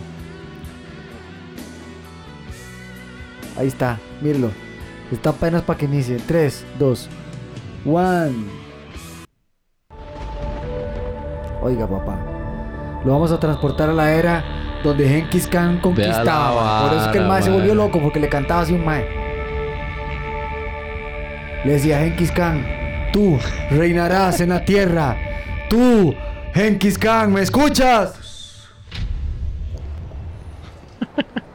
Ahí 3.56 3.68
está, 3.68 3.98
mírelo. 4.20 4.50
Está 5.10 5.30
apenas 5.30 5.62
para 5.62 5.78
que 5.78 5.86
inicie. 5.86 6.18
3, 6.18 6.66
2, 6.78 7.08
1. 7.86 8.30
Oiga, 11.62 11.86
papá. 11.88 12.18
Lo 13.02 13.12
vamos 13.12 13.32
a 13.32 13.40
transportar 13.40 13.88
a 13.88 13.94
la 13.94 14.12
era 14.12 14.44
donde 14.84 15.08
Genghis 15.08 15.46
Khan 15.46 15.80
conquistaba. 15.80 16.82
Por 16.82 16.98
eso 16.98 17.06
es 17.06 17.12
que 17.12 17.18
el 17.18 17.26
mae 17.26 17.42
se 17.42 17.50
volvió 17.50 17.74
loco 17.74 17.98
porque 17.98 18.20
le 18.20 18.28
cantaba 18.28 18.60
así 18.60 18.74
un 18.74 18.84
mae. 18.84 19.06
Le 21.64 21.72
decía 21.72 22.00
Genghis 22.00 22.30
Khan, 22.30 22.79
tú 23.12 23.38
reinarás 23.70 24.40
en 24.40 24.50
la 24.50 24.64
tierra. 24.64 25.16
Tú, 25.68 26.14
Genghis 26.54 26.98
Khan, 26.98 27.32
¿me 27.32 27.42
escuchas? 27.42 28.14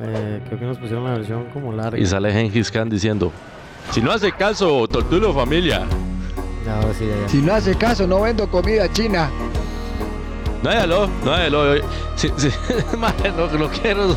Eh, 0.00 0.40
creo 0.46 0.58
que 0.60 0.64
nos 0.64 0.78
pusieron 0.78 1.04
la 1.04 1.12
versión 1.12 1.46
como 1.46 1.72
larga. 1.72 1.98
Y 1.98 2.06
sale 2.06 2.32
Genghis 2.32 2.70
Khan 2.70 2.88
diciendo: 2.88 3.32
Si 3.90 4.00
no 4.00 4.12
hace 4.12 4.30
caso, 4.30 4.86
tortulo 4.86 5.32
familia. 5.32 5.86
Ya, 6.64 6.76
ahora 6.76 6.94
sí, 6.94 7.06
ya, 7.06 7.22
ya. 7.22 7.28
Si 7.28 7.38
no 7.38 7.54
hace 7.54 7.74
caso, 7.74 8.06
no 8.06 8.20
vendo 8.20 8.48
comida 8.48 8.92
china. 8.92 9.28
No 10.62 10.70
hágalo, 10.70 11.08
no 11.24 11.32
hágalo. 11.32 11.82
Sí, 12.14 12.30
sí. 12.36 12.50
Madre, 12.96 13.32
no, 13.32 13.46
no 13.58 13.68
quiero 13.68 14.16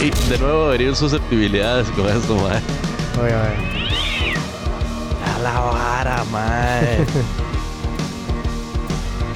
y 0.00 0.10
de 0.28 0.38
nuevo 0.38 0.72
herir 0.72 0.94
susceptibilidades 0.94 1.88
con 1.90 2.08
esto, 2.08 2.34
madre. 2.36 2.60
Oye, 3.20 3.34
oye. 3.34 3.83
La 5.44 5.60
vara, 5.60 6.24
madre. 6.32 7.04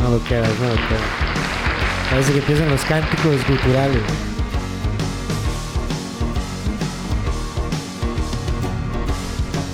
No 0.00 0.10
lo 0.10 0.24
queda, 0.24 0.40
no 0.40 0.68
lo 0.68 0.74
queda. 0.74 1.28
Parece 2.08 2.32
que 2.32 2.38
empiezan 2.38 2.70
los 2.70 2.80
cánticos 2.82 3.44
culturales. 3.44 4.00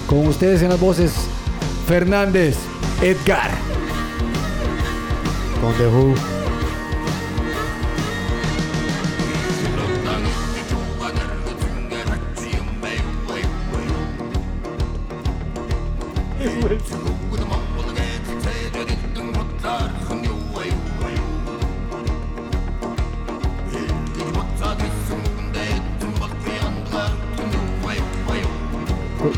Con 0.08 0.26
ustedes 0.26 0.62
en 0.62 0.70
las 0.70 0.80
voces, 0.80 1.12
Fernández, 1.86 2.56
Edgar. 3.00 3.50
Con 5.60 5.72
The. 5.74 6.33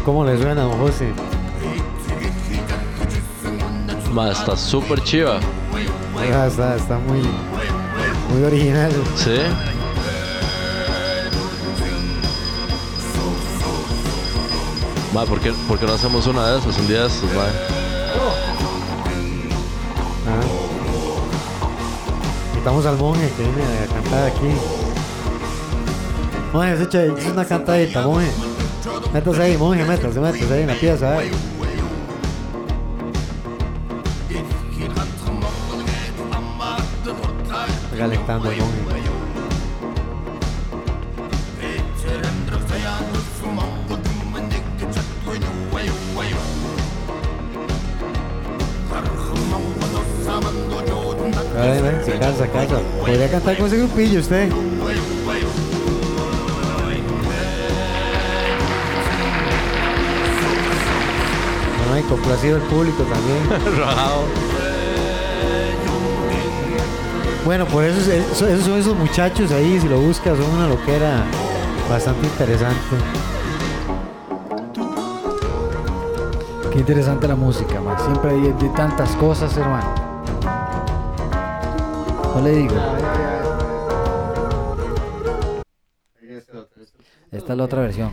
¿Cómo 0.05 0.25
le 0.25 0.39
suena, 0.39 0.63
don 0.63 0.79
José? 0.79 1.13
Ma, 4.13 4.31
está 4.31 4.57
súper 4.57 5.03
chiva. 5.03 5.41
Ah, 6.33 6.47
está, 6.47 6.77
está 6.77 6.97
muy, 6.97 7.23
muy 8.33 8.45
original. 8.45 8.93
Sí. 9.17 9.41
Ma, 15.17 15.25
¿por 15.25 15.41
qué, 15.41 15.51
por 15.67 15.79
qué 15.79 15.87
no 15.87 15.95
hacemos 15.95 16.27
una 16.27 16.47
de 16.47 16.59
esas 16.59 16.77
un 16.79 16.89
día 16.89 17.01
de 17.01 17.07
estos, 17.07 17.33
ma? 17.33 17.45
Ah. 20.27 20.41
Invitamos 22.53 22.85
al 22.85 22.99
monje 22.99 23.33
que 23.35 23.43
viene 23.45 23.63
a 23.83 23.87
cantar 23.95 24.27
aquí. 24.27 24.53
Monje, 26.53 26.77
se 26.77 26.83
echa 26.83 27.05
echa 27.07 27.33
una 27.33 27.47
cantadita, 27.47 28.03
monje. 28.03 28.31
Métase 29.15 29.43
ahí, 29.43 29.57
monje, 29.57 29.85
métase, 29.87 30.21
métase 30.21 30.53
ahí 30.53 30.61
en 30.61 30.67
la 30.67 30.75
pieza. 30.75 31.25
eh. 31.25 31.31
Calentando 37.97 38.51
el 38.51 38.59
monje. 38.59 38.96
Cantar 53.37 53.57
con 53.59 53.67
ese 53.67 53.77
grupillo 53.79 54.21
usted. 54.21 54.51
Ay, 61.93 62.03
complacido 62.09 62.57
el 62.57 62.63
público 62.65 63.03
también. 63.05 63.47
Bueno, 67.45 67.65
por 67.67 67.85
eso, 67.85 68.01
es- 68.01 68.09
eso- 68.33 68.49
esos 68.49 68.65
son 68.65 68.75
esos 68.77 68.97
muchachos 68.97 69.53
ahí, 69.53 69.79
si 69.81 69.89
lo 69.89 70.01
buscas, 70.01 70.37
son 70.37 70.51
una 70.57 70.67
loquera 70.67 71.23
bastante 71.89 72.27
interesante. 72.27 72.77
Qué 76.73 76.79
interesante 76.81 77.29
la 77.29 77.37
música, 77.37 77.81
man. 77.81 77.97
Siempre 78.05 78.33
hay 78.33 78.41
de 78.53 78.69
tantas 78.71 79.11
cosas, 79.11 79.57
hermano. 79.57 79.95
No 82.35 82.41
le 82.43 82.51
digo. 82.51 82.75
Otra 87.67 87.83
versión. 87.83 88.13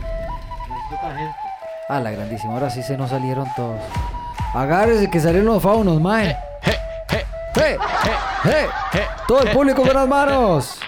Ah, 1.88 2.00
la 2.00 2.10
grandísima. 2.10 2.54
Ahora 2.54 2.70
sí 2.70 2.82
se 2.82 2.96
nos 2.96 3.10
salieron 3.10 3.46
todos. 3.56 3.80
Agárrese 4.54 5.10
que 5.10 5.20
salieron 5.20 5.46
los 5.46 5.62
faunos, 5.62 6.00
mae. 6.00 6.36
Todo 9.26 9.42
el 9.42 9.48
público 9.50 9.82
con 9.82 9.94
las 9.94 10.08
manos. 10.08 10.78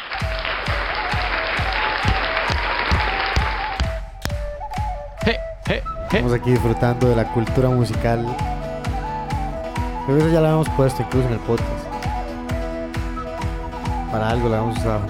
Estamos 6.05 6.33
aquí 6.33 6.53
disfrutando 6.53 7.09
de 7.09 7.17
la 7.17 7.25
cultura 7.33 7.69
musical. 7.69 8.25
Creo 10.07 10.19
que 10.19 10.25
eso 10.25 10.33
ya 10.33 10.41
lo 10.41 10.47
habíamos 10.47 10.69
puesto 10.71 11.03
incluso 11.03 11.27
en 11.27 11.35
el 11.35 11.41
podcast. 11.41 11.69
Para 14.13 14.31
algo 14.31 14.49
lo 14.49 14.55
habíamos 14.55 14.79
usado. 14.79 15.01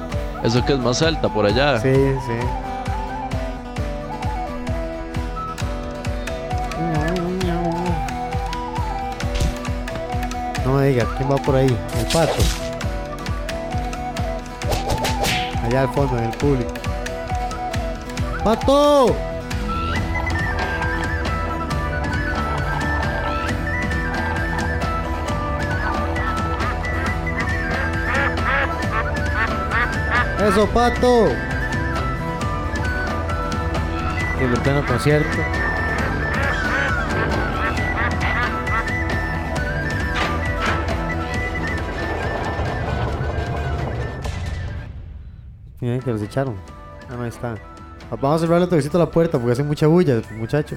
Eso 0.42 0.64
que 0.64 0.72
es 0.72 0.78
más 0.78 1.02
alta 1.02 1.28
por 1.28 1.44
allá. 1.44 1.78
Sí, 1.78 1.92
sí. 1.94 2.65
Diga, 10.88 11.06
¿quién 11.16 11.30
va 11.30 11.36
por 11.36 11.56
ahí? 11.56 11.66
El 11.98 12.06
pato. 12.12 12.34
Allá 15.64 15.82
al 15.82 15.88
fondo, 15.88 16.18
en 16.18 16.24
el 16.24 16.36
público. 16.36 16.72
¡Pato! 18.44 19.16
¡Eso, 30.48 30.68
pato! 30.68 31.28
Y 34.38 34.44
en 34.44 34.52
pleno 34.62 34.86
concierto. 34.86 35.55
Miren 45.80 46.00
que 46.00 46.10
los 46.10 46.22
echaron. 46.22 46.56
Ah, 47.08 47.14
no, 47.16 47.22
ahí 47.22 47.28
está. 47.28 47.54
Vamos 48.10 48.36
a 48.36 48.38
cerrarle 48.46 48.64
otro 48.66 48.76
besito 48.76 48.96
a 48.98 49.00
la 49.04 49.10
puerta 49.10 49.38
porque 49.38 49.52
hace 49.52 49.62
mucha 49.62 49.86
bulla, 49.86 50.22
muchacho. 50.38 50.76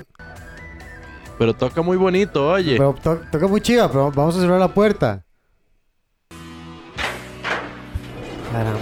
Pero 1.37 1.53
toca 1.53 1.81
muy 1.81 1.95
bonito, 1.95 2.49
oye. 2.49 2.75
Pero 2.77 2.93
to- 3.01 3.21
toca 3.31 3.47
muy 3.47 3.61
chiva, 3.61 3.87
pero 3.87 4.11
vamos 4.11 4.35
a 4.35 4.41
cerrar 4.41 4.59
la 4.59 4.73
puerta. 4.73 5.23
Caramba. 8.51 8.79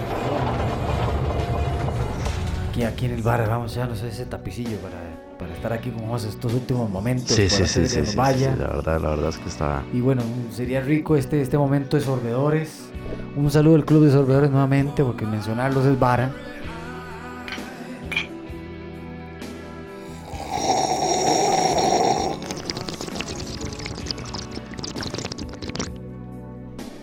Aquí, 2.70 2.84
aquí 2.84 3.05
en 3.05 3.11
el 3.13 3.22
bar, 3.22 3.47
vamos 3.47 3.74
ya, 3.76 3.86
no 3.86 3.95
sé, 3.95 4.07
ese 4.09 4.26
tapicillo 4.26 4.78
para, 4.78 4.97
para 5.39 5.53
estar 5.53 5.71
aquí 5.73 5.89
con 5.91 6.07
vos 6.07 6.23
estos 6.23 6.53
últimos 6.53 6.89
momentos. 6.89 7.27
Sí, 7.35 7.47
sí, 7.49 7.65
sí, 7.65 7.88
sí, 7.88 7.99
nos 7.99 8.07
sí, 8.07 8.11
sí, 8.11 8.17
vaya. 8.17 8.55
La 8.55 8.67
verdad, 8.67 9.01
la 9.01 9.09
verdad 9.09 9.29
es 9.29 9.38
que 9.38 9.49
está. 9.49 9.83
Y 9.93 10.01
bueno, 10.01 10.23
sería 10.51 10.81
rico 10.81 11.15
este, 11.15 11.41
este 11.41 11.57
momento 11.57 11.97
de 11.97 12.03
sorbedores. 12.03 12.89
Un 13.35 13.49
saludo 13.51 13.75
al 13.75 13.85
club 13.85 14.05
de 14.05 14.11
sorbedores 14.11 14.49
nuevamente, 14.49 15.03
porque 15.03 15.25
mencionarlos 15.25 15.85
es 15.85 15.99
vara. 15.99 16.31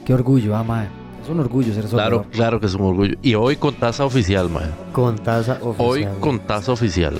Qué 0.05 0.13
orgullo, 0.13 0.55
ama. 0.55 0.89
Es 1.23 1.31
un 1.31 1.41
orgullo 1.41 1.73
ser 1.73 1.85
Claro, 1.87 2.17
sorbedor. 2.17 2.27
claro 2.33 2.61
que 2.61 2.67
es 2.67 2.75
un 2.75 2.83
orgullo. 2.83 3.15
Y 3.23 3.35
hoy 3.35 3.57
con 3.57 3.75
taza 3.75 4.05
oficial, 4.05 4.51
man. 4.51 4.71
Con 4.93 5.17
taza 5.19 5.59
oficial. 5.63 5.77
Hoy 5.79 6.07
con 6.21 6.41
taza 6.41 6.73
oficial. 6.73 7.19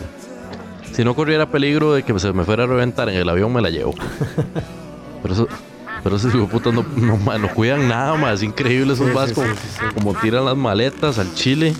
Si 0.95 1.05
no 1.05 1.15
corriera 1.15 1.47
peligro 1.51 1.93
de 1.93 2.03
que 2.05 2.19
se 2.19 2.33
me 2.33 2.45
fuera 2.45 2.65
a 2.65 2.67
reventar 2.67 3.09
en 3.09 3.17
el 3.17 3.29
avión, 3.29 3.53
me 3.53 3.61
la 3.61 3.69
llevo. 3.71 3.95
Pero 5.23 5.35
eso, 5.35 5.49
pero 6.05 6.17
esos 6.17 6.33
hijos 6.35 6.47
de 6.49 6.53
puta 6.53 6.71
no, 6.71 6.85
no, 6.97 7.17
ma, 7.17 7.37
no 7.37 7.49
cuidan 7.49 7.89
nada, 7.89 8.15
más. 8.17 8.35
Es 8.35 8.43
increíble 8.45 8.93
esos 8.93 9.09
Sí, 9.09 9.13
vascos. 9.15 9.45
sí, 9.45 9.53
sí, 9.61 9.69
sí. 9.81 9.95
Como 9.95 10.15
tiran 10.15 10.45
las 10.45 10.57
maletas 10.57 11.19
al 11.19 11.35
chile. 11.35 11.75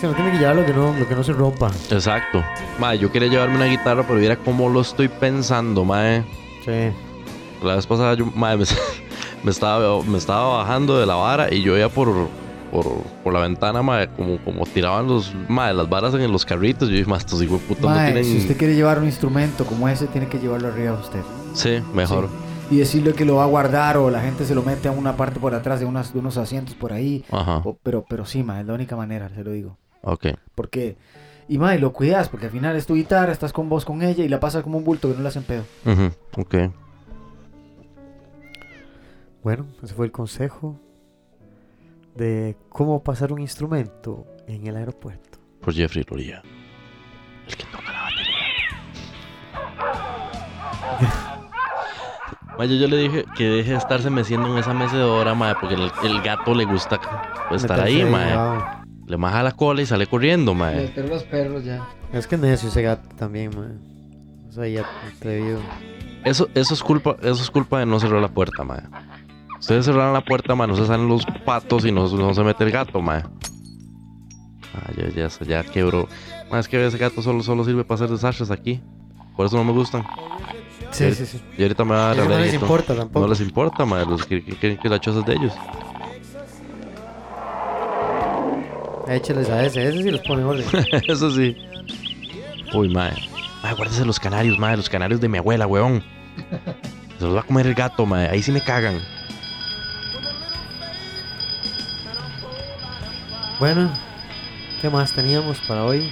Se 0.00 0.06
no 0.06 0.14
tiene 0.14 0.32
que 0.32 0.38
llevar 0.38 0.56
lo 0.56 0.64
que 0.64 0.72
no, 0.72 0.96
lo 0.98 1.06
que 1.06 1.14
no 1.14 1.22
se 1.22 1.32
rompa. 1.32 1.70
Exacto. 1.90 2.42
Ma, 2.78 2.94
yo 2.94 3.12
quería 3.12 3.28
llevarme 3.28 3.56
una 3.56 3.66
guitarra, 3.66 4.02
pero 4.06 4.18
mira 4.18 4.36
cómo 4.36 4.68
lo 4.70 4.80
estoy 4.80 5.08
pensando, 5.08 5.84
mae. 5.84 6.24
Sí. 6.64 6.90
La 7.62 7.74
vez 7.76 7.86
pasada 7.86 8.14
yo, 8.14 8.24
mae, 8.34 8.56
me, 8.56 8.64
me 9.44 9.50
estaba, 9.50 10.02
me 10.02 10.16
estaba 10.16 10.56
bajando 10.58 10.98
de 10.98 11.04
la 11.04 11.14
vara 11.16 11.52
y 11.54 11.62
yo 11.62 11.76
iba 11.76 11.90
por, 11.90 12.28
por, 12.70 12.86
por 13.24 13.32
la 13.32 13.40
ventana, 13.40 13.82
mae, 13.82 14.08
como, 14.08 14.38
como 14.44 14.64
tiraban 14.66 15.06
los, 15.06 15.34
mae, 15.48 15.74
las 15.74 15.88
varas 15.88 16.14
en 16.14 16.30
los 16.32 16.44
carritos. 16.44 16.88
Yo 16.88 16.94
dije, 16.96 17.08
mae, 17.08 17.18
estos 17.18 17.42
hijos 17.42 17.60
de 17.60 17.66
puta 17.66 17.88
no 17.88 18.04
tienen... 18.04 18.24
si 18.24 18.38
usted 18.38 18.56
quiere 18.56 18.74
llevar 18.74 18.98
un 18.98 19.06
instrumento 19.06 19.64
como 19.66 19.88
ese, 19.88 20.06
tiene 20.06 20.28
que 20.28 20.38
llevarlo 20.38 20.68
arriba 20.68 20.92
de 20.96 21.00
usted. 21.00 21.20
Sí, 21.54 21.82
mejor. 21.94 22.28
Sí. 22.28 22.74
Y 22.76 22.78
decirle 22.78 23.12
que 23.14 23.24
lo 23.24 23.36
va 23.36 23.42
a 23.44 23.46
guardar 23.46 23.96
o 23.96 24.10
la 24.10 24.20
gente 24.20 24.44
se 24.44 24.54
lo 24.54 24.62
mete 24.62 24.86
a 24.88 24.92
una 24.92 25.16
parte 25.16 25.40
por 25.40 25.54
atrás 25.54 25.80
de, 25.80 25.86
unas, 25.86 26.12
de 26.12 26.20
unos 26.20 26.36
asientos 26.36 26.74
por 26.76 26.92
ahí. 26.92 27.24
Ajá, 27.32 27.62
O- 27.64 27.76
pero, 27.82 28.04
pero 28.08 28.24
sí, 28.24 28.42
ma, 28.44 28.60
es 28.60 28.66
la 28.66 28.74
única 28.74 28.94
manera, 28.94 29.28
se 29.28 29.42
lo 29.42 29.50
digo. 29.50 29.76
ok. 30.02 30.26
Porque, 30.54 30.96
y 31.48 31.58
ma, 31.58 31.74
y 31.74 31.80
lo 31.80 31.92
cuidas, 31.92 32.28
porque 32.28 32.46
al 32.46 32.52
final 32.52 32.76
es 32.76 32.86
tu 32.86 32.94
guitarra, 32.94 33.32
estás 33.32 33.52
con 33.52 33.68
vos 33.68 33.84
con 33.84 34.02
ella 34.02 34.22
y 34.24 34.28
la 34.28 34.38
pasas 34.38 34.62
como 34.62 34.78
un 34.78 34.84
bulto 34.84 35.08
que 35.10 35.16
no 35.16 35.22
la 35.24 35.30
hacen 35.30 35.42
pedo. 35.42 35.64
Ujú, 35.84 36.10
ok. 36.40 36.54
Bueno, 39.42 39.66
ese 39.82 39.94
fue 39.94 40.06
el 40.06 40.12
consejo 40.12 40.76
de 42.14 42.56
cómo 42.68 43.02
pasar 43.02 43.32
un 43.32 43.40
instrumento 43.40 44.26
en 44.46 44.66
el 44.66 44.76
aeropuerto. 44.76 45.38
Por 45.60 45.74
Jeffrey 45.74 46.04
Loría. 46.08 46.42
El 47.46 47.56
que 47.56 47.64
toca 47.64 47.92
la 47.92 48.02
batería. 48.02 48.36
Ma, 52.58 52.64
yo, 52.66 52.74
yo 52.74 52.88
le 52.88 52.96
dije 52.96 53.24
que 53.36 53.44
deje 53.44 53.70
de 53.70 53.78
estarse 53.78 54.10
meciendo 54.10 54.52
en 54.52 54.58
esa 54.58 54.74
mecedora, 54.74 55.34
mae, 55.34 55.54
porque 55.58 55.76
el, 55.76 55.90
el 56.04 56.20
gato 56.20 56.54
le 56.54 56.64
gusta 56.64 57.00
pues, 57.48 57.62
estar 57.62 57.80
ahí, 57.80 58.04
mae. 58.04 58.36
Le 59.06 59.16
maja 59.16 59.42
la 59.42 59.52
cola 59.52 59.82
y 59.82 59.86
sale 59.86 60.06
corriendo, 60.06 60.54
mae. 60.54 60.76
Meter 60.76 61.08
los 61.08 61.24
perros 61.24 61.64
ya. 61.64 61.88
Es 62.12 62.26
que 62.26 62.36
necio 62.36 62.68
ese 62.68 62.82
gato 62.82 63.08
también, 63.16 63.50
man. 63.56 63.80
O 64.48 64.52
sea, 64.52 64.66
ya 64.68 64.84
atrevido. 65.16 65.60
Eso, 66.24 66.48
eso 66.54 66.74
es 66.74 66.82
culpa, 66.82 67.16
eso 67.22 67.42
es 67.42 67.50
culpa 67.50 67.78
de 67.78 67.86
no 67.86 67.98
cerrar 67.98 68.20
la 68.20 68.28
puerta, 68.28 68.62
mae. 68.62 68.82
Ustedes 69.60 69.84
cerraron 69.84 70.14
la 70.14 70.22
puerta, 70.22 70.54
mae, 70.54 70.66
no 70.66 70.74
se 70.74 70.86
salen 70.86 71.06
los 71.06 71.24
patos 71.44 71.84
y 71.84 71.92
no, 71.92 72.08
no 72.08 72.34
se 72.34 72.42
mete 72.42 72.64
el 72.64 72.70
gato, 72.70 73.00
mae. 73.00 73.22
Ah, 74.74 74.90
ya, 74.96 75.28
ya, 75.28 75.28
ya 75.46 75.62
quebró. 75.62 76.08
Mae, 76.50 76.60
es 76.60 76.68
que 76.68 76.84
ese 76.84 76.96
gato 76.96 77.20
solo, 77.20 77.42
solo 77.42 77.62
sirve 77.64 77.84
para 77.84 77.96
hacer 77.96 78.08
desastres 78.08 78.50
aquí. 78.50 78.80
Por 79.36 79.46
eso 79.46 79.56
no 79.56 79.64
me 79.64 79.72
gustan. 79.72 80.04
Sí, 80.90 81.14
sí, 81.14 81.26
sí. 81.26 81.40
Y 81.56 81.62
ahorita 81.62 81.84
me 81.84 81.92
va 81.92 82.10
a 82.10 82.14
dar 82.14 82.28
no 82.28 82.38
les 82.38 82.54
importa 82.54 82.96
tampoco. 82.96 83.20
No 83.20 83.28
les 83.28 83.40
importa, 83.40 83.84
mae. 83.84 84.06
Los 84.06 84.24
que 84.24 84.42
quieren 84.42 84.78
que 84.78 84.88
la 84.88 84.98
choza 84.98 85.20
es 85.20 85.26
de 85.26 85.32
ellos. 85.34 85.52
Écheles 89.08 89.50
a 89.50 89.64
ese, 89.66 89.88
ese 89.88 90.02
sí 90.02 90.10
los 90.10 90.20
pone 90.22 90.42
en 90.42 90.48
orden. 90.48 90.66
Eso 91.06 91.30
sí. 91.30 91.56
Uy. 92.72 92.88
Mae, 92.88 93.12
guárdese 93.76 94.04
los 94.04 94.18
canarios, 94.18 94.58
mae. 94.58 94.76
Los 94.76 94.88
canarios 94.88 95.20
de 95.20 95.28
mi 95.28 95.38
abuela, 95.38 95.66
weón. 95.66 96.02
Se 97.18 97.24
los 97.24 97.36
va 97.36 97.40
a 97.40 97.42
comer 97.42 97.66
el 97.66 97.74
gato, 97.74 98.06
mae. 98.06 98.28
Ahí 98.28 98.40
sí 98.42 98.52
me 98.52 98.60
cagan. 98.60 99.00
Bueno, 103.60 103.92
¿qué 104.80 104.90
más 104.90 105.12
teníamos 105.12 105.60
para 105.60 105.84
hoy? 105.84 106.10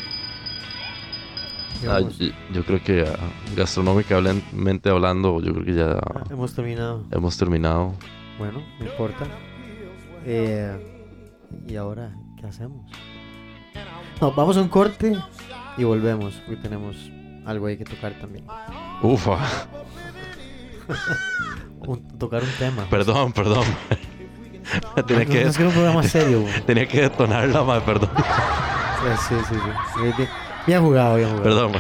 Ah, 1.89 2.01
yo, 2.01 2.27
yo 2.53 2.65
creo 2.65 2.83
que 2.83 3.03
ah, 3.09 3.17
gastronómicamente 3.57 4.91
hablando, 4.91 5.41
yo 5.41 5.53
creo 5.55 5.65
que 5.65 5.75
ya 5.75 5.93
ah, 5.93 6.25
hemos 6.31 6.53
terminado. 6.55 7.05
hemos 7.11 7.37
terminado. 7.37 7.95
Bueno, 8.39 8.63
no 8.79 8.87
importa. 8.87 9.27
Eh, 10.25 10.77
¿Y 11.67 11.77
ahora 11.77 12.15
qué 12.39 12.47
hacemos? 12.47 12.91
No, 14.21 14.33
vamos 14.33 14.57
a 14.57 14.63
un 14.63 14.69
corte 14.69 15.17
y 15.77 15.85
volvemos, 15.85 16.35
porque 16.45 16.61
tenemos 16.61 16.97
algo 17.47 17.67
ahí 17.67 17.77
que 17.79 17.85
tocar 17.85 18.13
también. 18.21 18.45
Ufa. 19.03 19.39
Un- 21.81 22.19
tocar 22.19 22.43
un 22.43 22.51
tema. 22.59 22.85
Perdón, 22.91 23.33
perdón. 23.33 23.65
tenía, 25.07 25.25
No, 25.25 25.31
que, 25.31 25.45
no 25.45 25.51
era 25.51 25.67
un 25.67 25.73
programa 25.73 26.03
serio. 26.09 26.41
güey. 26.43 26.61
tenía 26.63 26.87
que 26.87 27.01
detonarla, 27.03 27.63
mae. 27.65 27.81
Perdón. 27.81 28.11
Sí, 28.17 29.25
sí, 29.29 29.35
sí. 29.49 29.55
sí. 29.55 30.01
Bien, 30.03 30.15
bien- 30.17 30.29
bien 30.67 30.83
jugado, 30.83 31.17
bien 31.17 31.29
jugado. 31.31 31.45
Perdón. 31.45 31.73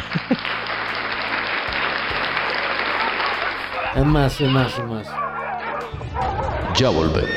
Es 3.97 4.05
más, 4.05 4.41
es 4.41 4.51
más, 4.51 4.79
es 4.79 4.85
más. 4.85 5.07
Ya 6.77 6.89
volvemos. 6.91 7.31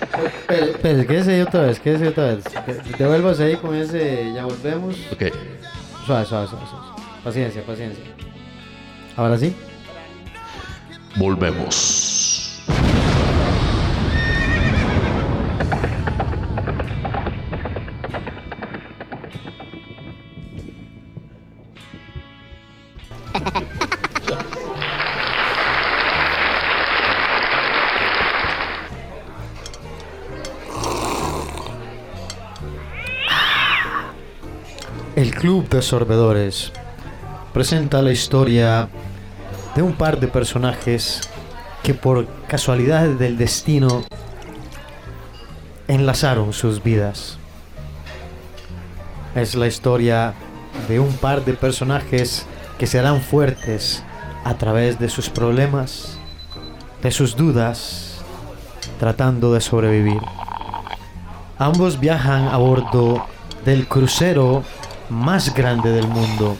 Espera, 0.00 0.66
espera, 0.66 1.04
quédese 1.06 1.34
ahí 1.34 1.40
otra 1.42 1.60
vez, 1.62 1.80
quédese 1.80 2.08
otra 2.08 2.24
vez. 2.34 2.44
Te- 2.44 2.74
Te 2.96 3.06
vuelvas 3.06 3.38
ahí 3.40 3.56
con 3.56 3.74
ese, 3.74 4.32
ya 4.34 4.44
volvemos. 4.44 4.94
Ok. 5.12 5.24
Suave, 6.06 6.24
suave, 6.24 6.46
suave, 6.46 6.66
suave. 6.70 6.86
Paciencia, 7.22 7.62
paciencia. 7.66 8.04
Ahora 9.16 9.36
sí. 9.36 9.54
Volvemos. 11.16 12.07
Club 35.38 35.68
de 35.68 35.82
Sorbedores 35.82 36.72
presenta 37.52 38.02
la 38.02 38.10
historia 38.10 38.88
de 39.76 39.82
un 39.82 39.92
par 39.92 40.18
de 40.18 40.26
personajes 40.26 41.20
que 41.84 41.94
por 41.94 42.26
casualidad 42.48 43.06
del 43.06 43.38
destino 43.38 44.02
enlazaron 45.86 46.52
sus 46.52 46.82
vidas. 46.82 47.38
Es 49.36 49.54
la 49.54 49.68
historia 49.68 50.34
de 50.88 50.98
un 50.98 51.12
par 51.12 51.44
de 51.44 51.52
personajes 51.52 52.44
que 52.76 52.88
serán 52.88 53.20
fuertes 53.20 54.02
a 54.42 54.54
través 54.54 54.98
de 54.98 55.08
sus 55.08 55.30
problemas, 55.30 56.18
de 57.00 57.12
sus 57.12 57.36
dudas, 57.36 58.24
tratando 58.98 59.52
de 59.52 59.60
sobrevivir. 59.60 60.20
Ambos 61.58 62.00
viajan 62.00 62.48
a 62.48 62.56
bordo 62.56 63.24
del 63.64 63.86
crucero 63.86 64.64
más 65.10 65.54
grande 65.54 65.90
del 65.92 66.08
mundo. 66.08 66.56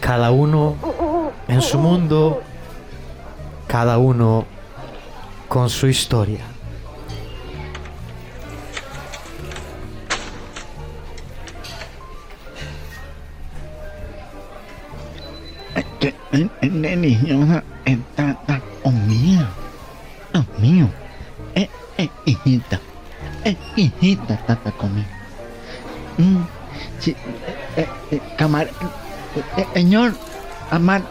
Cada 0.00 0.30
uno 0.30 0.76
en 1.48 1.62
su 1.62 1.78
mundo, 1.78 2.42
cada 3.66 3.98
uno 3.98 4.44
con 5.48 5.70
su 5.70 5.86
historia. 5.86 6.40
Está, 17.84 18.30
está 18.30 18.60
conmigo. 18.82 19.44
Dios 20.32 20.46
mío. 20.58 20.88
Eh, 21.54 21.68
eh, 21.98 22.10
hijita. 22.26 22.80
Eh, 23.44 23.56
hijita 23.76 24.34
está 24.34 24.56
conmigo. 24.72 25.15
Mm, 26.18 26.42
sí, 26.98 27.16
eh, 27.76 27.86
eh, 28.10 28.20
camar, 28.36 28.66
eh, 29.34 29.42
eh, 29.58 29.66
señor, 29.74 30.14
amar. 30.70 31.02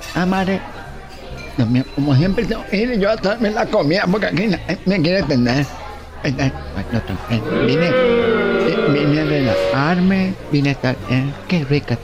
Dios 1.57 1.69
mío, 1.69 1.83
como 1.95 2.15
siempre 2.15 2.45
tengo 2.45 2.65
que 2.69 2.77
ir 2.77 2.99
yo 2.99 3.11
a 3.11 3.15
traerme 3.15 3.49
la 3.51 3.65
comida 3.65 4.03
porque 4.11 4.27
aquí 4.27 4.47
nadie 4.47 4.77
me 4.85 5.01
quiere 5.01 5.19
atender. 5.21 5.65
Eh, 6.23 6.33
eh, 6.37 6.51
eh, 7.29 7.41
Vine, 7.65 7.87
eh, 7.89 8.87
vine 8.91 9.21
a 9.21 9.25
relajarme, 9.25 10.33
vine 10.51 10.69
a 10.69 10.71
estar, 10.73 10.95
eh, 11.09 11.31
qué 11.47 11.63
rica 11.65 11.97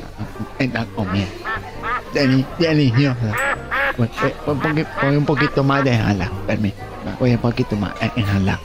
esta 0.59 0.85
comida. 0.95 1.25
Deli- 2.13 2.45
deliciosa. 2.59 3.35
Eh, 3.97 4.35
pon, 4.45 4.55
un 4.57 4.61
poqui- 4.61 4.87
pon 5.01 5.17
un 5.17 5.25
poquito 5.25 5.63
más 5.63 5.83
de 5.83 5.97
jala, 5.97 6.31
permítame. 6.47 6.85
Voy 7.19 7.31
un 7.31 7.37
poquito 7.39 7.75
más 7.75 7.91
eh, 8.01 8.11
en 8.15 8.25
jala. 8.25 8.59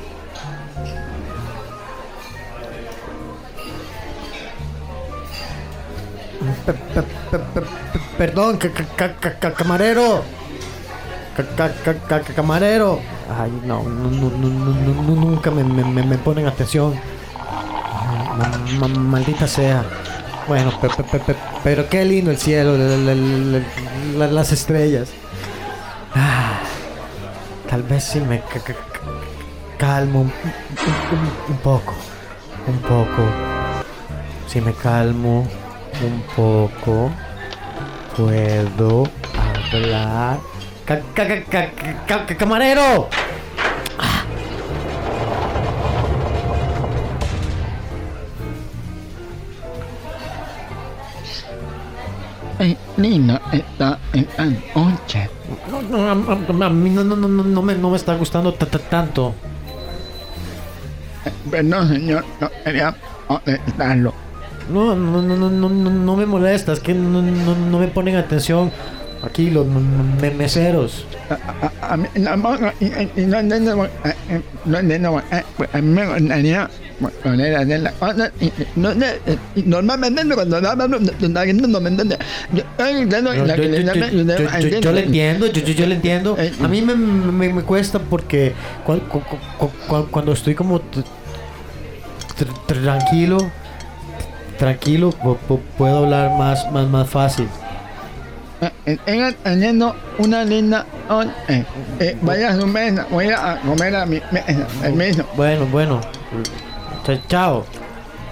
Perdón, 8.18 8.56
ca- 8.58 8.70
ca- 8.70 8.86
ca- 8.96 9.14
ca- 9.20 9.38
ca- 9.38 9.52
camarero. 9.54 10.22
Ca- 11.36 11.44
ca- 11.56 11.72
ca- 11.84 11.94
ca- 12.08 12.20
ca- 12.22 12.34
camarero. 12.34 13.00
Ay, 13.38 13.52
no, 13.64 13.82
nunca 13.82 15.50
me, 15.50 16.18
ponen 16.18 16.46
atención. 16.46 16.94
Ma- 18.38 18.58
ma- 18.80 18.88
maldita 18.88 19.46
sea. 19.46 19.84
Bueno, 20.48 20.72
pe- 20.80 20.88
pe- 20.88 21.02
pe- 21.04 21.18
pe- 21.20 21.36
pero 21.64 21.88
qué 21.88 22.04
lindo 22.04 22.30
el 22.30 22.38
cielo, 22.38 22.76
la- 22.76 22.96
la- 22.96 23.14
la- 23.14 23.62
la- 24.18 24.26
las 24.32 24.52
estrellas. 24.52 25.08
Ah, 26.14 26.60
tal 27.68 27.82
vez 27.82 28.04
si 28.04 28.20
me 28.20 28.40
ca- 28.40 28.60
ca- 28.60 28.72
ca- 28.72 29.00
calmo 29.78 30.20
un 30.20 31.56
poco, 31.62 31.94
un 32.68 32.78
poco. 32.78 33.22
Si 34.48 34.60
me 34.60 34.72
calmo 34.72 35.46
un 36.02 36.22
poco, 36.34 37.10
puedo 38.16 39.04
hablar. 39.72 40.38
Ca- 40.84 41.00
ca- 41.14 41.26
ca- 41.26 41.44
ca- 41.50 41.70
ca- 42.06 42.26
ca- 42.26 42.36
¡Camarero! 42.36 43.08
Eh, 52.58 52.76
lindo 52.96 53.38
está 53.52 53.98
esta 54.14 54.44
noche. 54.46 55.28
No, 55.70 55.82
no, 55.82 56.64
a, 56.64 56.70
mí 56.70 56.90
no, 56.90 57.04
no, 57.04 57.16
no, 57.16 57.28
no, 57.28 57.62
me, 57.62 57.74
no 57.74 57.90
me 57.90 57.96
está 57.96 58.14
gustando 58.16 58.54
ta- 58.54 58.66
ta- 58.66 58.78
tanto. 58.78 59.34
Eh, 61.26 61.32
Perdón, 61.50 61.88
señor, 61.88 62.24
no 62.40 62.50
quería 62.64 62.94
molestarlo. 63.28 64.14
No, 64.72 64.94
no, 64.96 65.22
no, 65.22 65.36
no, 65.36 65.50
no, 65.50 65.68
no, 65.68 65.90
no 65.90 66.16
me 66.16 66.26
molesta, 66.26 66.72
es 66.72 66.80
que 66.80 66.92
no, 66.94 67.22
no, 67.22 67.54
no 67.54 67.78
me 67.78 67.88
ponen 67.88 68.16
atención. 68.16 68.70
Aquí 69.22 69.50
los 69.50 69.66
m- 69.66 69.80
m- 70.20 70.30
meseros. 70.36 71.06
Eh, 74.04 74.14
eh, 74.30 74.42
eh, 75.32 75.42
pues, 75.56 75.70
eh, 75.74 75.80
cuando. 75.82 76.70
Yo 84.80 84.92
le 84.92 85.00
entiendo, 85.06 85.46
yo, 85.46 85.60
yo, 85.62 85.72
yo 85.74 85.86
le 85.86 85.94
entiendo. 85.96 86.36
Eh, 86.38 86.52
A 86.62 86.68
mí 86.68 86.82
me, 86.82 86.94
me, 86.94 87.52
me 87.52 87.62
cuesta 87.62 87.98
porque 87.98 88.52
cu- 88.84 89.00
cu- 89.08 89.22
cu- 89.58 89.70
cu- 89.88 90.06
cuando 90.10 90.32
estoy 90.32 90.54
como 90.54 90.80
tranquilo, 92.66 93.38
tranquilo, 94.58 95.10
pu- 95.22 95.36
pu- 95.48 95.60
puedo 95.78 95.98
hablar 96.04 96.36
más, 96.38 96.70
más, 96.72 96.86
más 96.88 97.08
fácil. 97.08 97.48
Eh, 98.60 98.70
Estoy 98.86 99.34
teniendo 99.42 99.94
una 100.18 100.44
linda 100.44 100.86
noche. 101.08 101.30
Eh, 102.00 102.16
Vaya 102.22 102.50
a 102.50 102.56
su 102.56 102.66
mesa, 102.66 103.06
voy 103.10 103.28
a 103.28 103.60
comer 103.64 103.94
a 103.96 104.06
mi 104.06 104.20
mesa, 104.32 104.66
permiso. 104.80 105.24
Bueno, 105.36 105.66
bueno. 105.66 106.00
Ch- 107.06 107.20
Chao. 107.28 107.64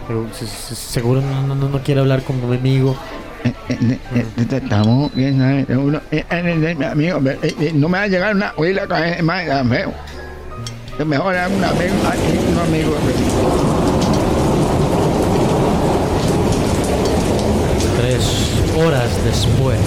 Pero 0.09 0.27
se- 0.33 0.47
se- 0.47 0.75
seguro 0.75 1.21
no, 1.21 1.55
no, 1.55 1.69
no 1.69 1.79
quiere 1.83 2.01
hablar 2.01 2.23
como 2.23 2.47
mi 2.49 2.57
amigo. 2.57 2.97
Eh, 3.45 3.53
eh, 3.69 3.79
eh, 4.15 4.27
eh, 4.39 4.47
Estamos 4.51 5.15
bien, 5.15 5.41
eh, 5.43 5.67
eh, 6.11 6.25
eh, 6.31 6.75
mi 6.79 6.85
amigo, 6.85 7.21
eh, 7.29 7.39
eh, 7.61 7.73
no 7.75 7.89
me 7.91 7.99
va 7.99 8.05
a 8.05 8.09
llegar 8.09 8.35
una 8.35 8.55
huila 8.57 8.87
con 8.87 8.99
más 9.27 9.45
feo. 9.69 9.93
Mejor 11.05 11.35
un 11.35 11.65
amigo, 11.65 11.95
un 12.51 12.59
amigo. 12.61 13.74
Horas 18.77 19.25
después. 19.25 19.81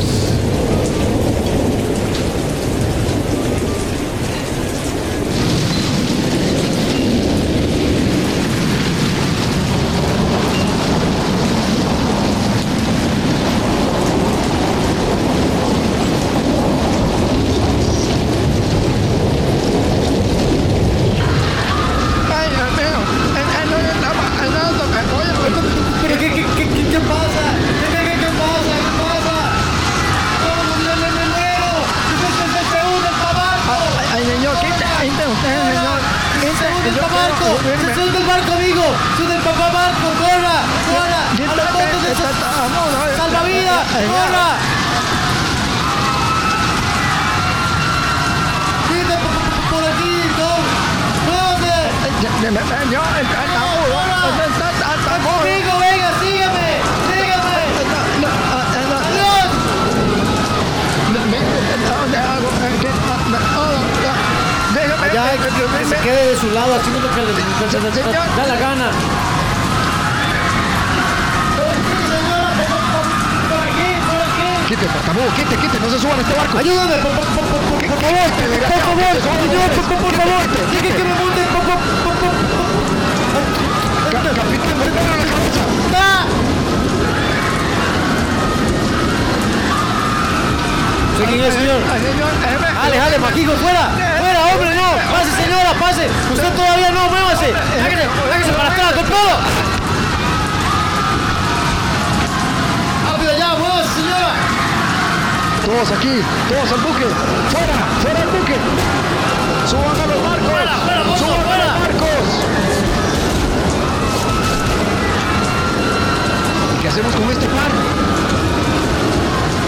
Hacemos 116.98 117.16
con 117.16 117.30
este 117.30 117.46
par? 117.46 117.70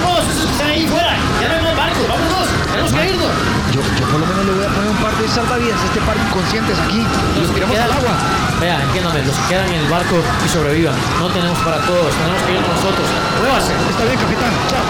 Todos 0.01 0.25
esos 0.33 0.45
que 0.45 0.51
están 0.51 0.69
ahí 0.69 0.87
fuera, 0.87 1.13
ya 1.13 1.47
no 1.47 1.53
hay 1.53 1.61
más 1.61 1.77
barcos, 1.77 2.07
vámonos, 2.09 2.47
tenemos 2.73 2.91
que 2.91 3.05
irnos. 3.05 3.33
Yo, 3.69 3.81
yo 3.85 4.05
por 4.09 4.19
lo 4.19 4.25
menos 4.25 4.45
le 4.49 4.53
voy 4.57 4.65
a 4.65 4.69
poner 4.73 4.89
un 4.89 4.97
par 4.97 5.13
de 5.13 5.27
salvavidas 5.29 5.77
a 5.77 5.85
este 5.85 6.01
par 6.01 6.17
de 6.17 6.23
inconscientes 6.25 6.79
aquí. 6.79 7.05
Los 7.37 7.53
tiramos 7.53 7.77
al 7.77 7.91
agua. 7.91 8.17
Vea, 8.59 8.81
entiéndame, 8.81 9.21
los 9.21 9.35
que 9.37 9.45
quedan 9.53 9.69
en 9.69 9.79
el 9.85 9.89
barco 9.89 10.17
y 10.43 10.49
sobrevivan. 10.49 10.95
No 11.19 11.29
tenemos 11.29 11.57
para 11.59 11.77
todos, 11.85 12.09
tenemos 12.17 12.41
que 12.41 12.51
irnos 12.57 12.69
nosotros. 12.69 13.05
Muévase. 13.45 13.73
Está 13.77 14.03
bien, 14.09 14.17
capitán. 14.17 14.51
Chao. 14.73 14.81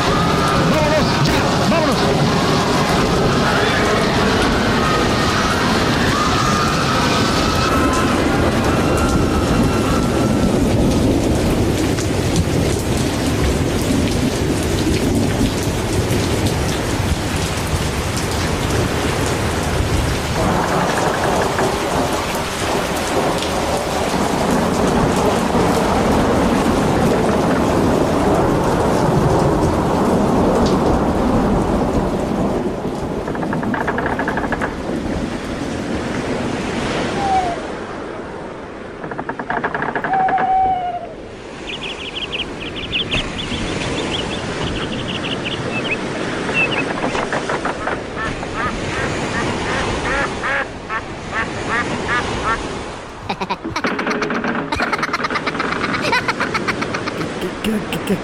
Vámonos, 0.71 1.05
ya, 1.27 1.35
vámonos. 1.67 1.99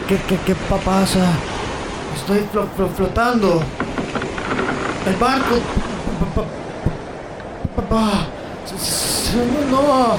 ¿Qué, 0.08 0.15
qué, 0.28 0.38
qué, 0.38 0.44
qué, 0.44 0.44
qué, 0.44 0.54
qué 0.54 0.56
pa- 0.56 0.78
pasa? 0.80 1.44
Estoy 2.16 2.48
flo- 2.52 2.70
flo- 2.76 2.94
flotando. 2.94 3.62
El 5.06 5.16
barco. 5.16 5.56
Pa- 6.20 6.26
pa- 6.34 6.50
pa- 7.76 7.88
pa- 7.88 8.32
se- 8.64 8.78
se- 8.78 9.66
No. 9.70 10.18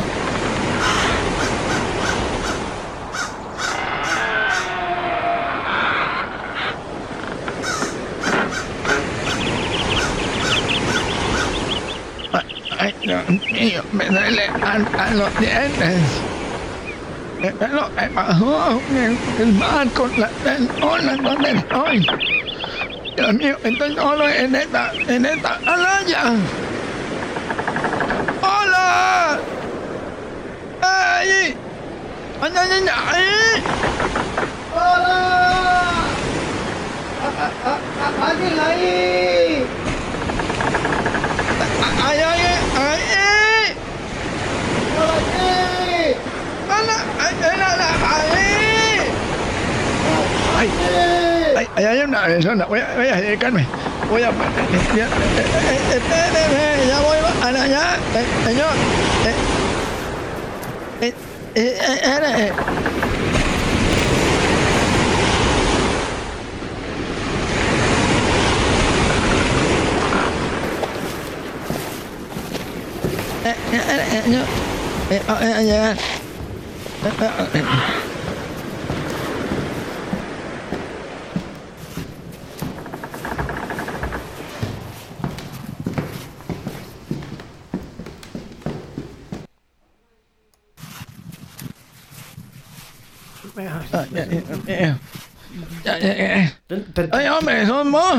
Ay, 12.79 12.95
Dios 13.03 13.25
mío, 13.51 13.83
me 13.91 14.09
duele 14.11 14.43
hasta 14.63 15.11
los 15.13 15.39
dientes. 15.39 16.26
Eh, 17.43 17.53
Lo 17.70 17.95
que 17.95 18.07
pasó 18.14 18.80
en 18.91 19.18
el 19.39 19.53
barco, 19.53 20.09
la 20.16 20.28
persona 20.28 21.16
donde 21.16 21.51
estoy. 21.51 22.07
Dios 23.16 23.32
mío, 23.34 23.57
estoy 23.62 23.95
solo 23.95 24.28
en 24.28 24.55
esta, 24.55 24.93
en 25.07 25.26
esta 25.26 25.61
alaya. 25.66 26.22
¡Hola! 28.43 29.39
¡Ay! 30.82 31.57
¡Ay, 32.41 32.53
ay, 32.57 32.70
ay! 32.72 32.89
ay! 33.12 33.62
¡Hola! 34.74 35.26
¡Alguien 38.28 38.61
ahí! 38.61 39.66
¡Ay, 42.07 42.18
ay, 42.18 42.41
ay! 42.76 43.01
ay! 43.18 43.76
¡Ana! 46.68 46.97
¡Ay, 47.18 47.34
ay, 50.56 50.56
ay! 50.67 51.55
¡Ay! 51.57 51.69
¡Ay, 51.77 51.85
ay, 51.85 51.85
hay 51.85 52.05
una 52.05 52.25
persona! 52.25 52.64
Voy 52.67 52.81
a, 52.81 52.95
voy 52.97 53.09
a 53.09 53.14
acercarme. 53.14 53.67
Voy 54.11 54.23
a... 54.23 54.31
Ya, 54.97 55.05
eh, 55.05 55.09
eh, 55.71 55.97
espéreme, 55.97 56.87
ya 56.89 57.01
voy 57.01 57.17
a 57.19 57.62
allá. 57.62 57.97
Eh, 58.14 58.27
señor. 58.45 58.75
Eh, 59.25 61.12
eh, 61.55 61.64
eh, 62.35 62.53
Ay, 97.12 97.27
hombre, 97.29 97.67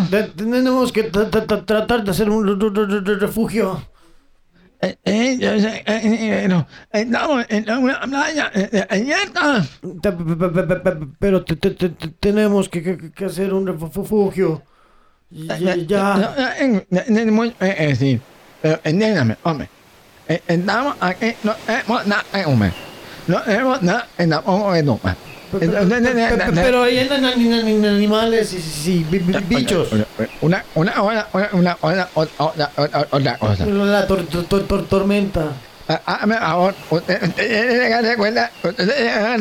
te- 0.10 0.24
Tenemos 0.24 0.92
que 0.92 1.12
tra- 1.12 1.30
tra- 1.30 1.46
tra- 1.46 1.66
tratar 1.66 2.04
de 2.04 2.12
hacer 2.12 2.30
un 2.30 2.46
re- 2.48 2.70
re- 2.70 2.86
re- 2.88 3.02
re- 3.02 3.20
refugio. 3.20 3.82
Eh, 4.80 4.96
eh, 5.06 5.38
yo 5.40 5.60
sé, 5.60 5.84
eh, 5.88 6.44
eh, 6.44 6.48
no, 6.48 6.68
estamos 6.92 7.46
en 7.50 7.70
una 7.72 8.00
playa 8.02 8.52
eh, 8.54 8.70
eh, 8.72 8.88
abierta. 8.90 9.66
Pero 11.20 11.44
te- 11.44 11.56
te- 11.56 11.72
te- 11.72 11.90
te- 11.90 12.08
tenemos 12.20 12.70
que, 12.70 12.84
que- 12.84 13.12
que 13.12 13.26
hacer 13.26 13.54
un 13.54 13.66
refugio. 13.68 14.62
Ya. 15.88 16.16
decir, 17.90 18.22
pero 18.62 18.80
entiéndame, 18.84 19.38
hombre. 19.44 19.70
Eh, 20.28 20.42
Estamos 20.48 20.96
aquí, 21.00 21.34
no 21.44 21.54
hemos 21.68 22.06
nada, 22.08 22.24
eh, 22.34 22.44
hombre. 22.46 22.72
No 23.28 23.42
hemos 23.46 23.82
nada, 23.82 24.08
en 24.18 24.30
pe- 24.30 24.98
pe- 25.00 25.27
pero 25.52 26.84
ahí 26.84 27.00
andan 27.00 27.26
animales 27.26 28.54
y 28.86 29.04
bichos. 29.04 29.90
Una, 30.42 30.64
una, 30.76 31.02
una, 31.02 31.28
una, 31.34 31.78
una, 31.82 32.08
una, 33.12 33.38
cosa. 33.38 33.66
La 33.66 34.08
tormenta. 34.08 35.52
Ah, 35.90 36.02
Ahora, 36.06 36.38
ah, 36.42 36.58
oh, 36.58 36.74
oh, 36.90 37.02
eh, 37.08 37.20
eh, 37.38 38.02
eh, 38.12 38.16
cuenta, 38.18 38.52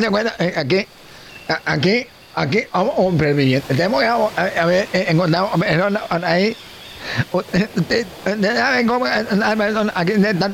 cuenta, 0.09 0.33
aquí, 0.55 0.87
aquí, 1.65 2.07
aquí, 2.35 2.59
hombre, 2.71 3.61
tenemos 3.67 3.99
que 3.99 4.07
haber 4.57 4.87
encontrado 4.93 5.49
ahí. 6.23 6.55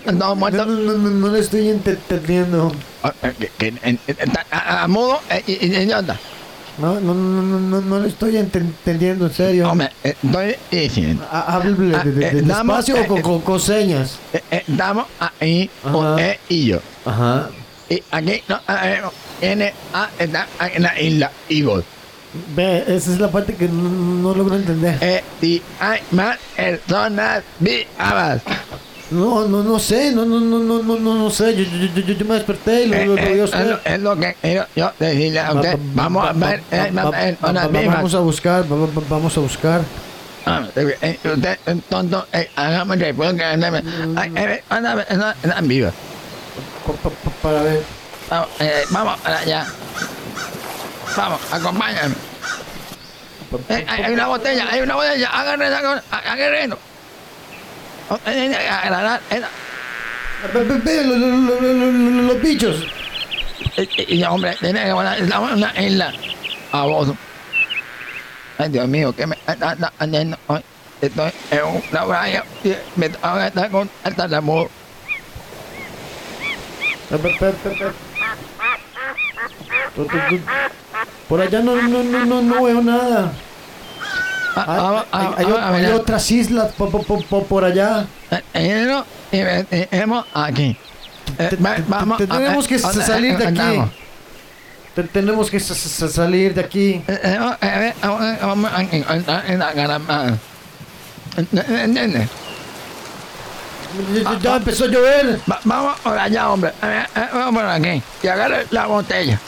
No, 0.08 0.60
no, 0.60 0.74
no, 0.74 1.28
le 1.30 1.40
estoy 1.40 1.70
entendiendo. 1.70 2.72
A 4.52 4.88
modo, 4.88 5.20
eh, 5.30 5.44
idiota. 5.48 6.18
No, 6.78 7.00
no, 7.00 7.14
no, 7.14 7.60
no, 7.60 7.82
no 7.82 8.00
le 8.00 8.08
estoy 8.08 8.38
entendiendo, 8.38 9.28
en 9.28 9.34
serio. 9.34 9.70
Hombre, 9.70 9.92
estoy 10.04 10.56
diciendo. 10.72 11.26
Háblele 11.32 11.98
despacio 12.42 12.96
o 12.96 13.18
eh, 13.18 13.20
eh, 13.20 13.42
con 13.44 13.60
señas. 13.60 14.18
Estamos 14.50 15.06
ahí, 15.40 15.70
con 15.84 16.18
él 16.18 16.38
y 16.50 16.64
e, 16.64 16.66
yo. 16.66 16.80
Ajá. 17.06 17.50
Y 17.90 18.02
aquí 18.10 18.42
no, 18.48 18.60
en 19.42 20.84
la 20.84 21.00
isla, 21.00 21.32
Igor. 21.50 21.84
Ve, 22.56 22.84
esa 22.88 23.12
es 23.14 23.20
la 23.20 23.30
parte 23.30 23.54
que 23.56 23.68
no, 23.68 23.90
no 23.90 24.34
logro 24.34 24.56
entender. 24.56 24.98
Eh, 25.02 25.24
si 25.40 25.62
hay 25.80 26.00
más 26.12 26.38
personas 26.56 27.44
vivas. 27.60 28.42
No, 29.12 29.48
no, 29.48 29.62
no 29.64 29.78
sé, 29.78 30.12
no, 30.12 30.26
no, 30.26 30.40
no, 30.40 30.58
no, 30.58 30.82
no, 30.82 30.96
no, 31.00 31.14
no 31.16 31.30
sé. 31.30 31.56
Yo, 31.56 31.64
yo, 31.64 32.02
yo, 32.02 32.14
yo, 32.14 32.26
me 32.26 32.34
desperté 32.36 32.86
y 32.86 32.88
lo, 32.88 32.96
Eh, 32.96 33.06
lo, 33.06 33.16
lo 33.16 33.22
vi 33.22 33.22
a 33.28 33.36
eh, 33.36 33.44
usted. 33.44 33.60
es 33.62 33.68
lo- 33.68 33.80
es 33.84 34.00
lo 34.00 34.16
que 34.18 34.36
quiero 34.42 34.66
yo 34.76 34.92
decirle 34.98 35.40
a 35.40 35.54
usted. 35.54 35.74
Va- 35.74 35.78
va- 35.78 35.84
Vamos 35.94 36.28
a 36.28 36.34
ver 36.34 36.62
va- 36.72 37.28
eh, 37.28 37.36
personas 37.40 37.72
vivas. 37.72 37.96
Vamos 37.96 38.16
a 38.16 38.20
buscar, 38.20 38.72
va- 38.72 38.76
va- 38.78 39.04
vamos 39.10 39.38
a 39.38 39.40
buscar. 39.40 39.82
Ah, 40.46 40.64
eh, 40.76 40.98
eh, 41.02 41.20
Usted 41.24 41.58
es 41.68 41.84
tonto, 41.88 42.26
eh, 42.34 42.50
hágame 42.56 42.98
que 42.98 43.14
puedo 43.14 43.36
que 43.36 43.44
andame. 43.44 43.84
Ay, 44.16 44.32
eh, 44.36 44.64
anda, 44.70 45.06
anda, 45.08 45.36
anda 45.44 45.62
viva. 45.62 45.92
Pa- 46.88 46.94
pa- 46.94 47.10
pa- 47.12 47.32
Para 47.44 47.62
ver. 47.62 47.84
Vamos, 48.30 48.50
eh, 48.60 48.84
vamos 48.90 49.20
para 49.20 49.38
allá. 49.40 49.68
Vamos, 51.16 51.40
acompáñenme. 51.52 52.16
Eh, 53.70 53.86
hay, 53.88 54.14
una 54.14 54.28
botella, 54.28 54.68
hay 54.70 54.82
una 54.82 54.96
botella. 54.96 55.30
Agarre, 55.30 55.68
agarre. 55.68 56.68
Los, 60.54 60.68
los, 60.68 60.84
los 61.54 62.42
bichos. 62.42 62.84
Eh, 63.78 63.88
eh, 63.98 64.06
y, 64.08 64.24
hombre, 64.24 64.56
tiene 64.60 64.84
que 64.84 64.94
volar. 64.94 65.22
Estamos 65.22 65.52
una 65.52 65.72
isla. 65.82 66.12
A 66.72 66.84
vos. 66.84 67.10
Ay, 68.58 68.70
Dios 68.70 68.88
mío, 68.88 69.16
que 69.16 69.28
me 69.28 69.38
está 69.48 69.94
haciendo 70.00 70.38
hoy. 70.48 70.64
Estoy 71.02 71.32
en 71.52 71.66
una 71.66 72.06
playa. 72.06 72.44
Me 72.96 73.06
está 73.08 73.70
con 73.70 73.90
hasta 74.04 74.28
la 74.28 74.38
amor. 74.38 74.70
Tú, 77.10 77.18
tú, 77.20 77.30
tú. 80.30 80.40
Por 81.28 81.42
allá 81.42 81.62
no, 81.62 81.76
no, 81.76 82.04
no, 82.04 82.26
no, 82.26 82.42
no 82.42 82.64
veo 82.64 82.82
nada. 82.82 83.32
Hay, 84.56 85.86
otras 85.88 86.30
islas 86.32 86.72
por, 86.74 86.92
por, 86.92 87.26
por, 87.26 87.46
por 87.46 87.66
allá. 87.66 88.06
Eh, 88.32 88.42
eh, 88.54 89.04
y 89.32 89.38
eh, 89.38 90.08
aquí. 90.34 90.78
Tenemos 92.28 92.68
que 92.68 92.80
salir 92.80 93.38
de 93.38 93.48
aquí. 93.48 93.82
Tenemos 95.12 95.50
que 95.50 95.60
salir 95.60 96.54
de 96.54 96.62
aquí. 96.62 97.04
Ya 104.42 104.56
empezó 104.56 104.84
a 104.86 104.88
llover. 104.88 105.40
Vamos 105.64 106.00
por 106.00 106.18
allá, 106.18 106.52
hombre. 106.52 106.74
Vamos 107.34 107.62
por 107.62 107.72
aquí. 107.72 108.04
Y 108.22 108.28
agarra 108.28 108.60
la 108.70 108.86
botella. 108.86 109.40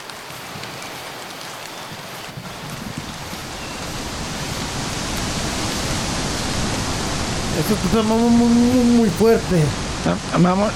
Esto 7.58 7.74
está 7.86 8.02
muy, 8.02 8.30
muy, 8.30 8.84
muy 8.84 9.08
fuerte. 9.10 9.62
Ah, 10.04 10.38
vamos, 10.38 10.70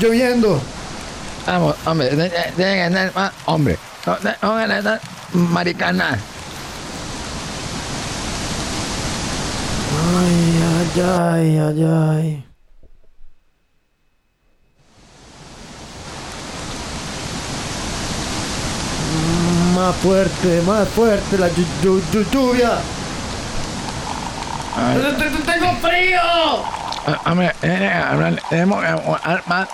lloviendo. 0.00 0.60
Vamos, 1.46 1.76
hombre, 1.84 2.10
debe 2.16 2.76
ganar 2.78 3.12
más, 3.14 3.32
hombre. 3.44 3.78
Vamos 4.06 4.24
a 4.42 4.66
ganar 4.66 5.00
maricana. 5.32 6.18
Ay, 10.16 10.62
ay, 10.96 11.02
ay, 11.02 11.58
ay, 11.58 11.84
ay. 11.84 12.44
Más 19.74 19.96
fuerte, 19.96 20.62
más 20.66 20.88
fuerte 20.88 21.38
la 21.38 21.48
lluvia 22.32 22.78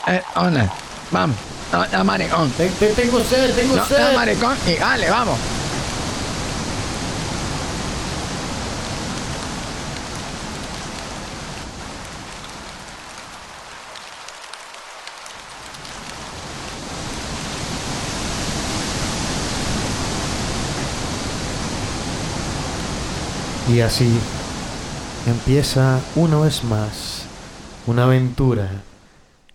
eh, 0.06 0.22
onda. 0.36 0.70
Vamos. 1.10 1.36
No, 1.92 2.04
maricón. 2.04 2.50
Te- 2.52 2.68
te- 2.68 2.92
Tengo 2.94 3.20
sed, 3.24 3.54
tengo 3.54 3.84
sed. 3.84 4.14
maricón. 4.14 4.56
Y 4.66 4.74
dale, 4.74 5.10
vamos. 5.10 5.38
Y 23.68 23.80
así 23.80 24.08
empieza 25.26 26.00
una 26.16 26.38
vez 26.38 26.64
más 26.64 27.22
una 27.86 28.04
aventura 28.04 28.68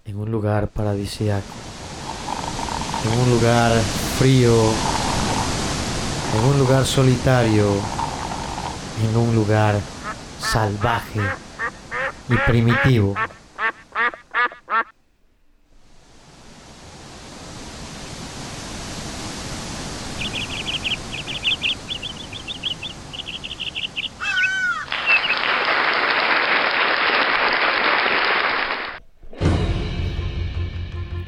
en 0.05 0.17
un 0.17 0.31
lugar 0.31 0.67
paradisíaco, 0.67 1.45
en 3.05 3.19
un 3.19 3.29
lugar 3.29 3.71
frío, 4.17 4.53
en 6.35 6.45
un 6.45 6.59
lugar 6.59 6.85
solitario, 6.85 7.65
en 9.03 9.17
un 9.17 9.35
lugar 9.35 9.79
salvaje 10.39 11.21
y 12.29 12.35
primitivo. 12.49 13.15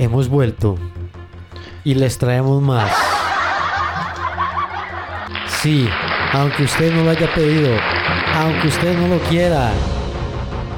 Hemos 0.02 0.30
vuelto 0.30 0.80
y 1.84 1.94
les 1.94 2.18
traemos 2.18 2.60
más. 2.60 2.92
Sí, 5.62 5.88
aunque 6.34 6.64
usted 6.64 6.92
no 6.92 7.04
lo 7.04 7.12
haya 7.12 7.32
pedido, 7.36 7.70
aunque 8.34 8.70
usted 8.70 8.98
no 8.98 9.08
lo 9.10 9.20
quiera, 9.30 9.72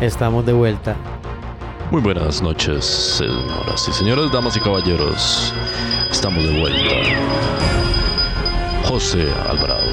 estamos 0.01 0.45
de 0.45 0.51
vuelta. 0.51 0.97
Muy 1.89 2.01
buenas 2.01 2.41
noches, 2.41 2.83
señoras 2.83 3.87
y 3.87 3.93
señores, 3.93 4.29
damas 4.29 4.57
y 4.57 4.59
caballeros. 4.59 5.53
Estamos 6.11 6.43
de 6.43 6.59
vuelta. 6.59 6.93
José 8.83 9.29
Alvarado, 9.49 9.87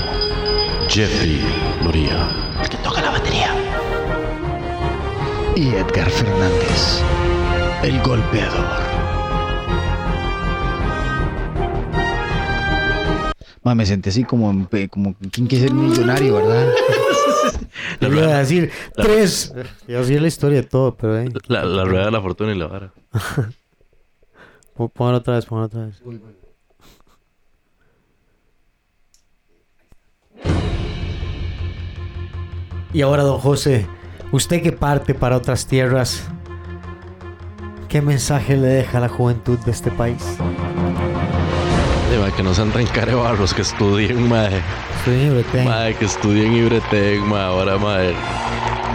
Jeffrey 0.89 1.41
Loría, 1.85 2.28
El 2.61 2.68
que 2.68 2.78
toca 2.78 3.01
la 3.01 3.11
batería. 3.12 3.55
Y 5.55 5.68
Edgar 5.68 6.11
Fernández, 6.11 7.01
el 7.85 8.03
golpeador. 8.03 8.89
Me 13.74 13.86
sentí 13.86 14.08
así 14.10 14.24
como, 14.24 14.68
como 14.90 15.14
quien 15.30 15.46
quiere 15.46 15.68
ser 15.68 15.74
millonario, 15.74 16.34
¿verdad? 16.34 16.68
Le 18.00 18.08
iba 18.08 18.34
a 18.34 18.38
decir 18.38 18.70
tres. 18.94 19.54
Yo 19.86 20.02
sí 20.04 20.18
la 20.18 20.28
historia 20.28 20.62
de 20.62 20.68
todo, 20.68 20.94
pero 20.96 21.18
eh, 21.18 21.28
la, 21.46 21.64
la 21.64 21.84
rueda 21.84 22.06
de 22.06 22.10
la 22.10 22.20
fortuna 22.20 22.52
y 22.52 22.58
la 22.58 22.66
vara. 22.66 22.92
póngalo 24.88 25.18
otra 25.18 25.34
vez, 25.34 25.46
póngalo 25.46 25.66
otra 25.66 25.86
vez. 25.86 26.02
Y 32.92 33.02
ahora, 33.02 33.22
don 33.22 33.38
José, 33.38 33.86
usted 34.32 34.62
que 34.62 34.72
parte 34.72 35.14
para 35.14 35.36
otras 35.36 35.66
tierras, 35.66 36.26
¿qué 37.88 38.02
mensaje 38.02 38.56
le 38.56 38.66
deja 38.66 38.98
a 38.98 39.02
la 39.02 39.08
juventud 39.08 39.58
de 39.60 39.70
este 39.70 39.92
país? 39.92 40.38
Sí, 42.11 42.16
mae, 42.18 42.32
que 42.32 42.42
no 42.42 42.52
sean 42.52 42.72
tan 42.72 42.86
carebarros, 42.86 43.54
que 43.54 43.62
estudien, 43.62 44.28
mae. 44.28 44.61
Estoy 44.96 45.26
en 45.26 45.34
Bretén. 45.34 45.64
Mae, 45.64 45.94
que 45.94 46.06
estudien 46.06 46.52
Ibretec, 46.56 47.20
mae. 47.20 47.44
Ahora, 47.44 47.78
mae. 47.78 48.16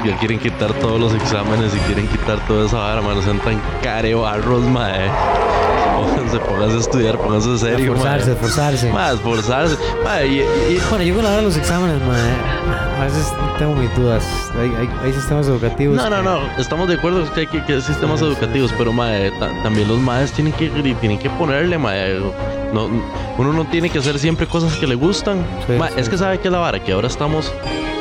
Ya 0.03 0.17
quieren 0.19 0.37
quitar 0.37 0.73
todos 0.73 0.99
los 0.99 1.13
exámenes 1.13 1.73
y 1.73 1.79
quieren 1.87 2.09
quitar 2.09 2.45
toda 2.45 2.65
esa 2.65 2.75
vara, 2.75 3.01
mae. 3.01 3.15
No 3.15 3.21
sean 3.21 3.39
tan 3.39 3.61
carebarros, 3.81 4.63
mae. 4.63 5.09
Pónganse, 6.25 6.39
pónganse 6.49 6.75
a 6.77 6.79
estudiar, 6.79 7.17
pónganse 7.17 7.49
en 7.49 7.59
serio, 7.59 7.77
Esforzarse, 7.93 8.31
esforzarse. 8.31 8.91
Mae, 8.91 9.13
esforzarse. 9.15 9.75
Y, 10.27 10.39
y- 10.39 10.81
Bueno, 10.89 11.03
yo 11.05 11.15
con 11.15 11.23
la 11.23 11.29
hora 11.29 11.37
de 11.37 11.43
los 11.43 11.57
exámenes, 11.57 12.01
mae, 12.01 12.99
a 12.99 13.03
veces 13.05 13.27
tengo 13.59 13.75
mis 13.75 13.93
dudas. 13.95 14.25
Hay, 14.59 14.73
hay, 14.79 14.89
hay 15.03 15.13
sistemas 15.13 15.47
educativos. 15.47 15.95
No, 15.97 16.09
no, 16.09 16.17
que- 16.17 16.23
no, 16.23 16.39
estamos 16.61 16.87
de 16.87 16.95
acuerdo 16.95 17.31
que 17.33 17.41
hay 17.41 17.47
que, 17.47 17.63
que 17.63 17.73
hay 17.73 17.81
sistemas 17.81 18.19
Sí, 18.19 18.25
sí, 18.25 18.31
educativos, 18.31 18.73
pero 18.77 18.91
mae, 18.93 19.31
ta- 19.39 19.51
también 19.63 19.87
los 19.87 19.99
maes 19.99 20.31
tienen 20.31 20.53
que, 20.53 20.69
tienen 20.69 21.19
que 21.19 21.29
ponerle, 21.31 21.77
mae. 21.77 22.19
No, 22.73 22.89
uno 23.37 23.53
no 23.53 23.65
tiene 23.65 23.89
que 23.89 23.99
hacer 23.99 24.17
siempre 24.19 24.47
cosas 24.47 24.73
que 24.75 24.87
le 24.87 24.95
gustan. 24.95 25.45
Sí, 25.67 25.73
sí, 25.77 25.83
es 25.97 26.09
que 26.09 26.17
sí. 26.17 26.23
sabe 26.23 26.39
que 26.39 26.47
es 26.47 26.51
la 26.51 26.59
vara, 26.59 26.83
que 26.83 26.91
ahora 26.93 27.07
estamos 27.07 27.51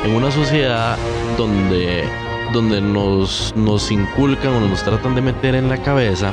en 0.03 0.11
una 0.15 0.31
sociedad 0.31 0.97
donde, 1.37 2.03
donde 2.53 2.81
nos, 2.81 3.53
nos 3.55 3.91
inculcan 3.91 4.53
o 4.53 4.59
nos 4.61 4.83
tratan 4.83 5.15
de 5.15 5.21
meter 5.21 5.55
en 5.55 5.69
la 5.69 5.77
cabeza 5.77 6.31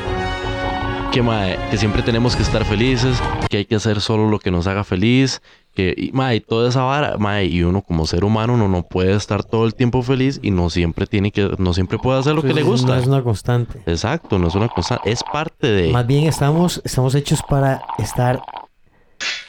que, 1.12 1.22
mae, 1.22 1.58
que 1.70 1.76
siempre 1.76 2.02
tenemos 2.02 2.34
que 2.36 2.42
estar 2.42 2.64
felices, 2.64 3.18
que 3.50 3.58
hay 3.58 3.64
que 3.66 3.74
hacer 3.76 4.00
solo 4.00 4.28
lo 4.30 4.38
que 4.38 4.50
nos 4.50 4.66
haga 4.66 4.82
feliz, 4.82 5.42
que, 5.74 5.94
y, 5.96 6.10
mae, 6.12 6.40
toda 6.40 6.68
esa 6.70 6.82
vara, 6.84 7.18
mae, 7.18 7.44
y 7.46 7.62
uno 7.62 7.82
como 7.82 8.06
ser 8.06 8.24
humano 8.24 8.54
uno 8.54 8.66
no 8.68 8.82
puede 8.82 9.14
estar 9.14 9.44
todo 9.44 9.66
el 9.66 9.74
tiempo 9.74 10.02
feliz 10.02 10.40
y 10.42 10.50
no 10.50 10.70
siempre 10.70 11.06
tiene 11.06 11.30
que, 11.30 11.50
no 11.58 11.74
siempre 11.74 11.98
puede 11.98 12.18
hacer 12.20 12.34
lo 12.34 12.42
que 12.42 12.54
le 12.54 12.62
gusta. 12.62 12.94
No 12.94 13.00
es 13.00 13.06
una 13.06 13.22
constante. 13.22 13.82
Exacto, 13.86 14.38
no 14.38 14.48
es 14.48 14.54
una 14.54 14.68
cosa, 14.68 15.00
es 15.04 15.22
parte 15.22 15.66
de... 15.66 15.90
Más 15.92 16.06
bien 16.06 16.24
estamos, 16.24 16.80
estamos 16.84 17.14
hechos 17.14 17.40
para 17.46 17.82
estar 17.98 18.40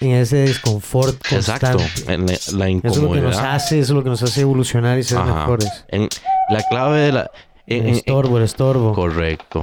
en 0.01 0.11
ese 0.11 0.37
desconfort 0.37 1.15
Exacto, 1.31 1.77
constante. 1.77 2.13
en 2.13 2.25
la, 2.27 2.33
la 2.65 2.69
Eso 2.69 2.87
es 2.89 2.97
lo 2.97 3.11
que 3.13 3.21
nos 3.21 3.37
hace, 3.37 3.79
eso 3.79 3.93
es 3.93 3.95
lo 3.95 4.03
que 4.03 4.09
nos 4.09 4.21
hace 4.21 4.41
evolucionar 4.41 4.97
y 4.99 5.03
ser 5.03 5.17
Ajá. 5.19 5.33
mejores. 5.33 5.85
En 5.87 6.09
la 6.49 6.61
clave 6.69 6.99
de 6.99 7.11
la... 7.13 7.31
en- 7.67 7.87
El 7.87 7.93
estorbo, 7.95 8.37
el 8.37 8.43
estorbo. 8.43 8.93
Correcto. 8.93 9.61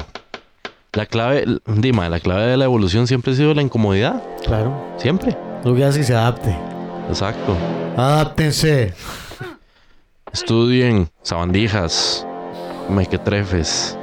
La 0.92 1.06
clave, 1.06 1.44
Dima, 1.66 2.08
la 2.08 2.18
clave 2.20 2.46
de 2.46 2.56
la 2.56 2.64
evolución 2.64 3.06
siempre 3.06 3.32
ha 3.32 3.36
sido 3.36 3.54
la 3.54 3.62
incomodidad. 3.62 4.22
Claro. 4.44 4.94
Siempre. 4.98 5.36
Lo 5.64 5.74
que 5.74 5.84
hace 5.84 5.98
que 6.00 6.04
se 6.04 6.14
adapte. 6.16 6.56
Exacto. 7.08 7.56
Adáptense. 7.96 8.92
Estudien 10.32 11.10
sabandijas, 11.22 12.26
mequetrefes, 12.88 13.96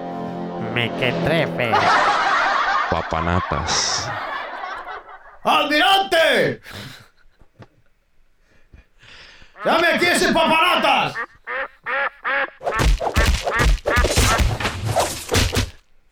Me 0.74 0.90
que 1.00 1.12
trefe. 1.26 1.72
papanatas. 2.92 4.10
¡Almirante! 5.44 6.62
¡Dame 9.64 9.88
aquí 9.88 10.06
ese 10.06 10.34
papanatas! 10.34 11.16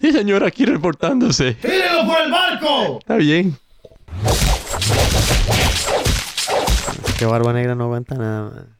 Sí, 0.05 0.11
señora, 0.11 0.49
aquí 0.49 0.65
reportándose. 0.65 1.55
¡Tírenlo 1.55 2.05
por 2.05 2.21
el 2.21 2.31
barco! 2.31 2.99
Está 2.99 3.15
bien. 3.15 3.57
Que 7.17 7.25
barba 7.25 7.51
negra 7.53 7.73
no 7.73 7.85
aguanta 7.85 8.13
nada, 8.13 8.51
man. 8.51 8.77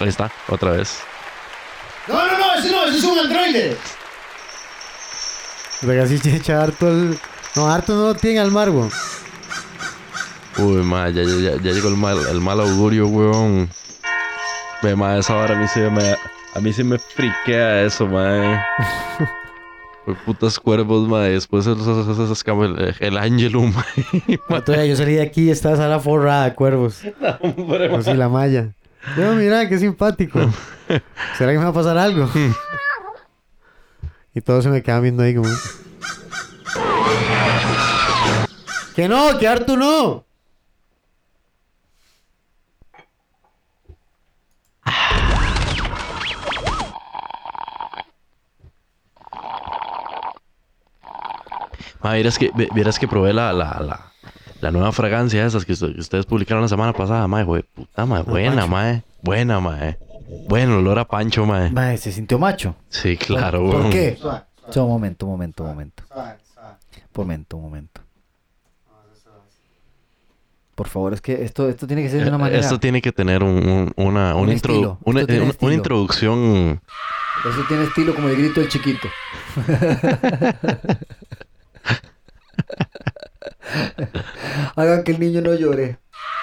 Ahí 0.00 0.08
está, 0.08 0.32
otra 0.48 0.70
vez. 0.70 1.00
No, 2.08 2.26
no, 2.26 2.38
no, 2.38 2.54
ese 2.54 2.72
no, 2.72 2.86
ese 2.86 2.96
es 2.96 3.04
un 3.04 3.18
androide. 3.18 3.76
Pero 5.82 6.04
así 6.04 6.16
se 6.16 6.36
echa 6.36 6.62
harto 6.62 6.88
el. 6.88 7.18
No, 7.54 7.70
harto 7.70 7.94
no 7.94 8.08
lo 8.08 8.14
tiene 8.14 8.40
al 8.40 8.50
mar, 8.50 8.70
weón. 8.70 8.90
Uy, 10.56 10.82
ma, 10.82 11.10
ya, 11.10 11.22
ya, 11.22 11.34
ya, 11.34 11.62
ya 11.62 11.72
llegó 11.72 11.88
el 11.88 11.98
mal, 11.98 12.16
el 12.30 12.40
mal 12.40 12.60
augurio, 12.60 13.08
weón. 13.08 13.68
Ve, 14.82 14.96
ma, 14.96 15.18
esa 15.18 15.36
hora 15.36 15.54
a 15.54 15.58
mí 15.58 15.68
sí 15.68 15.80
me, 15.80 16.16
a 16.54 16.60
mí 16.60 16.72
sí 16.72 16.84
me 16.84 16.98
friquea 16.98 17.82
eso, 17.82 18.06
ma. 18.06 18.62
Fue 20.04 20.14
putas 20.16 20.58
cuervos, 20.58 21.08
ma. 21.08 21.20
Después 21.22 21.66
esos- 21.66 22.44
el, 22.46 22.94
el 22.98 23.16
Angelum, 23.18 23.72
ma. 24.48 24.60
Todavía 24.64 24.86
yo 24.86 24.96
salí 24.96 25.14
de 25.14 25.22
aquí 25.22 25.44
y 25.44 25.50
esta 25.50 25.76
sala 25.76 26.00
forrada 26.00 26.44
de 26.46 26.54
cuervos. 26.54 27.02
Así 27.98 28.14
la 28.14 28.28
malla. 28.28 28.70
Yo, 29.16 29.32
mira, 29.34 29.68
qué 29.68 29.78
simpático. 29.78 30.38
¿Será 31.38 31.52
que 31.52 31.58
me 31.58 31.64
va 31.64 31.70
a 31.70 31.74
pasar 31.74 31.98
algo? 31.98 32.28
y 34.34 34.40
todos 34.40 34.64
se 34.64 34.70
me 34.70 34.82
quedan 34.82 35.02
viendo 35.02 35.22
ahí 35.22 35.34
como... 35.34 35.48
¡Que 38.94 39.08
no! 39.08 39.38
¡Que 39.38 39.48
harto 39.48 39.76
no! 39.76 40.24
Ma, 52.02 52.14
vieras 52.14 52.38
que, 52.38 52.50
vieras 52.74 52.98
que 52.98 53.06
probé 53.08 53.32
la, 53.32 53.52
la, 53.52 53.80
la, 53.80 54.12
la 54.60 54.70
nueva 54.70 54.92
fragancia 54.92 55.44
esas 55.46 55.64
que, 55.64 55.72
ustedes- 55.72 55.94
que 55.94 56.00
ustedes 56.00 56.26
publicaron 56.26 56.62
la 56.62 56.68
semana 56.68 56.92
pasada, 56.92 57.26
ma. 57.28 57.42
Güey, 57.42 57.62
puta, 57.62 58.06
ma. 58.06 58.22
Buena, 58.22 58.56
Pancho. 58.66 58.68
ma. 58.68 59.02
Buena, 59.22 59.60
ma. 59.60 59.96
Bueno, 60.48 60.78
olor 60.78 60.98
a 60.98 61.04
pancho, 61.04 61.44
ma. 61.46 61.68
Mae, 61.70 61.98
se 61.98 62.10
sintió 62.10 62.38
macho. 62.38 62.74
Sí, 62.88 63.16
claro, 63.16 63.70
¿Por 63.70 63.90
qué? 63.90 64.18
So, 64.70 64.84
un 64.84 64.90
momento, 64.90 65.26
un 65.26 65.32
momento, 65.32 65.62
un 65.64 65.68
momento. 65.70 66.02
Momento, 67.14 67.56
un 67.58 67.62
momento. 67.64 68.00
Por 70.74 70.88
favor, 70.88 71.12
es 71.12 71.20
que 71.20 71.44
esto, 71.44 71.68
esto 71.68 71.86
tiene 71.86 72.02
que 72.02 72.08
ser 72.08 72.22
de 72.22 72.28
una 72.28 72.36
Eh, 72.36 72.40
manera. 72.40 72.60
Esto 72.60 72.80
tiene 72.80 73.02
que 73.02 73.12
tener 73.12 73.42
un, 73.42 73.68
un- 73.68 73.92
una, 73.96 74.34
Un 74.34 74.48
estilo. 74.48 74.98
una, 75.04 75.22
una 75.60 75.74
introducción. 75.74 76.80
Eso 77.46 77.62
tiene 77.68 77.84
estilo 77.84 78.14
como 78.14 78.28
el 78.28 78.36
grito 78.36 78.60
del 78.60 78.70
chiquito. 78.70 79.06
Hagan 84.76 85.04
que 85.04 85.12
el 85.12 85.20
niño 85.20 85.40
no 85.40 85.54
llore. 85.54 85.98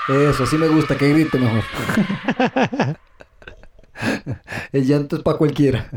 Eso, 0.08 0.46
sí 0.46 0.58
me 0.58 0.68
gusta, 0.68 0.98
que 0.98 1.10
grite 1.10 1.38
mejor. 1.38 1.64
el 4.72 4.86
llanto 4.86 5.18
es 5.18 5.24
para 5.24 5.38
cualquiera. 5.38 5.88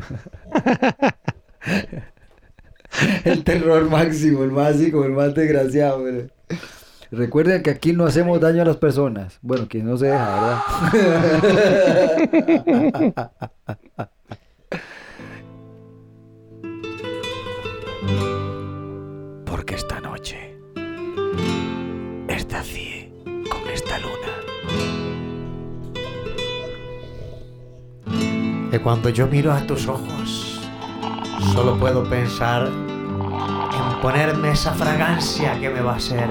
el 3.25 3.43
terror 3.45 3.89
máximo, 3.89 4.45
el 4.45 4.51
más 4.51 4.79
el 4.79 5.13
más 5.13 5.35
desgraciado. 5.35 6.05
Recuerden 7.11 7.63
que 7.63 7.71
aquí 7.71 7.93
no 7.93 8.05
hacemos 8.05 8.41
daño 8.41 8.63
a 8.63 8.67
las 8.67 8.77
personas. 8.77 9.39
Bueno, 9.43 9.67
quien 9.69 9.87
no 9.87 9.97
se 9.97 10.07
deja, 10.07 10.61
¿verdad? 12.93 14.11
Que 28.73 28.81
cuando 28.81 29.11
yo 29.11 29.27
miro 29.27 29.53
a 29.53 29.61
tus 29.67 29.87
ojos, 29.87 30.59
solo 31.53 31.77
puedo 31.79 32.05
pensar 32.05 32.69
en 32.69 34.01
ponerme 34.01 34.53
esa 34.53 34.73
fragancia 34.73 35.61
que 35.61 35.69
me 35.69 35.83
va 35.83 35.93
a 35.93 35.97
hacer 35.97 36.31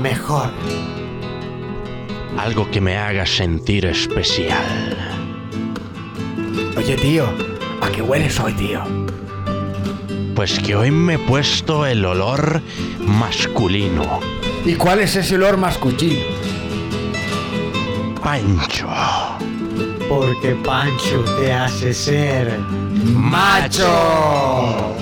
mejor. 0.00 0.50
Algo 2.38 2.70
que 2.70 2.80
me 2.80 2.96
haga 2.96 3.26
sentir 3.26 3.86
especial. 3.86 5.16
Oye, 6.76 6.94
tío, 6.94 7.26
¿a 7.80 7.90
qué 7.90 8.02
hueles 8.02 8.38
hoy, 8.38 8.52
tío? 8.52 8.84
Pues 10.36 10.60
que 10.60 10.76
hoy 10.76 10.92
me 10.92 11.14
he 11.14 11.18
puesto 11.18 11.86
el 11.86 12.04
olor 12.04 12.62
masculino. 13.00 14.20
¿Y 14.64 14.76
cuál 14.76 15.00
es 15.00 15.16
ese 15.16 15.34
olor 15.34 15.56
masculino? 15.56 16.22
Pancho. 18.22 18.86
Porque 20.08 20.54
Pancho 20.64 21.24
te 21.38 21.52
hace 21.52 21.92
ser 21.92 22.58
macho. 23.12 24.94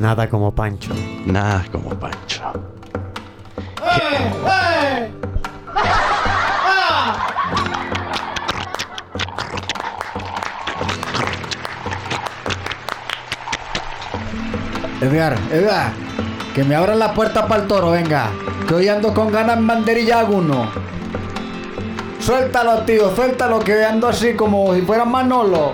Nada 0.00 0.28
como 0.28 0.54
Pancho. 0.54 0.92
Nada 1.26 1.64
como 1.70 1.90
Pancho. 1.90 2.52
Edgar, 15.00 15.36
Edgar, 15.52 15.92
que 16.54 16.64
me 16.64 16.74
abran 16.74 16.98
la 16.98 17.12
puerta 17.12 17.46
para 17.46 17.62
el 17.62 17.68
toro, 17.68 17.90
venga. 17.90 18.30
Que 18.66 18.74
hoy 18.74 18.88
ando 18.88 19.12
con 19.12 19.30
ganas 19.30 19.58
en 19.58 19.66
banderilla 19.66 20.20
alguno. 20.20 20.68
Suéltalo, 22.18 22.78
tío, 22.84 23.14
suéltalo, 23.14 23.58
que 23.60 23.84
ando 23.84 24.08
así 24.08 24.34
como 24.34 24.74
si 24.74 24.80
fuera 24.80 25.04
Manolo. 25.04 25.72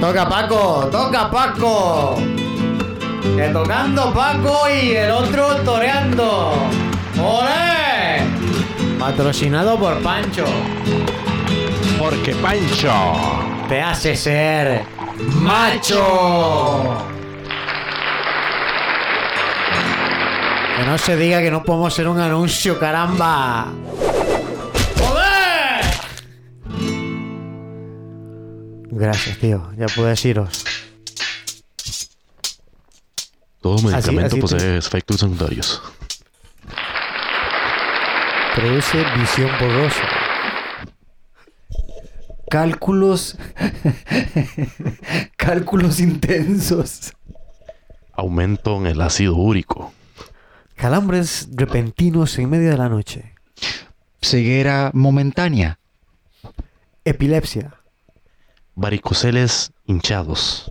Toca 0.00 0.28
Paco, 0.28 0.88
toca 0.90 1.30
Paco. 1.30 2.16
Que 3.36 3.48
tocando 3.50 4.12
Paco 4.12 4.68
y 4.68 4.96
el 4.96 5.10
otro 5.10 5.56
toreando. 5.64 6.52
¡Olé! 7.20 8.22
Patrocinado 8.98 9.78
por 9.78 10.02
Pancho. 10.02 10.44
Porque 11.98 12.34
Pancho. 12.34 12.92
Te 13.68 13.80
hace 13.80 14.16
ser 14.16 14.82
macho. 15.40 17.17
Que 20.78 20.84
no 20.84 20.96
se 20.96 21.16
diga 21.16 21.42
que 21.42 21.50
no 21.50 21.64
podemos 21.64 21.92
hacer 21.92 22.06
un 22.06 22.20
anuncio, 22.20 22.78
caramba. 22.78 23.72
¡Joder! 25.00 25.84
Gracias, 28.92 29.38
tío. 29.38 29.72
Ya 29.76 29.86
puedes 29.86 30.24
iros. 30.24 30.64
Todo 33.60 33.82
medicamento 33.82 34.36
así 34.36 34.40
posee 34.40 34.78
efectos 34.78 35.18
secundarios. 35.18 35.82
Produce 38.54 39.04
visión 39.18 39.50
borrosa. 39.58 40.08
Cálculos. 42.48 43.36
Cálculos 45.36 45.98
intensos. 45.98 47.14
Aumento 48.12 48.76
en 48.76 48.86
el 48.86 49.00
ácido 49.00 49.34
úrico. 49.34 49.92
Calambres 50.78 51.48
repentinos 51.56 52.38
en 52.38 52.50
medio 52.50 52.70
de 52.70 52.76
la 52.76 52.88
noche. 52.88 53.34
Ceguera 54.22 54.92
momentánea. 54.94 55.80
Epilepsia. 57.04 57.74
Varicoceles 58.76 59.72
hinchados. 59.86 60.70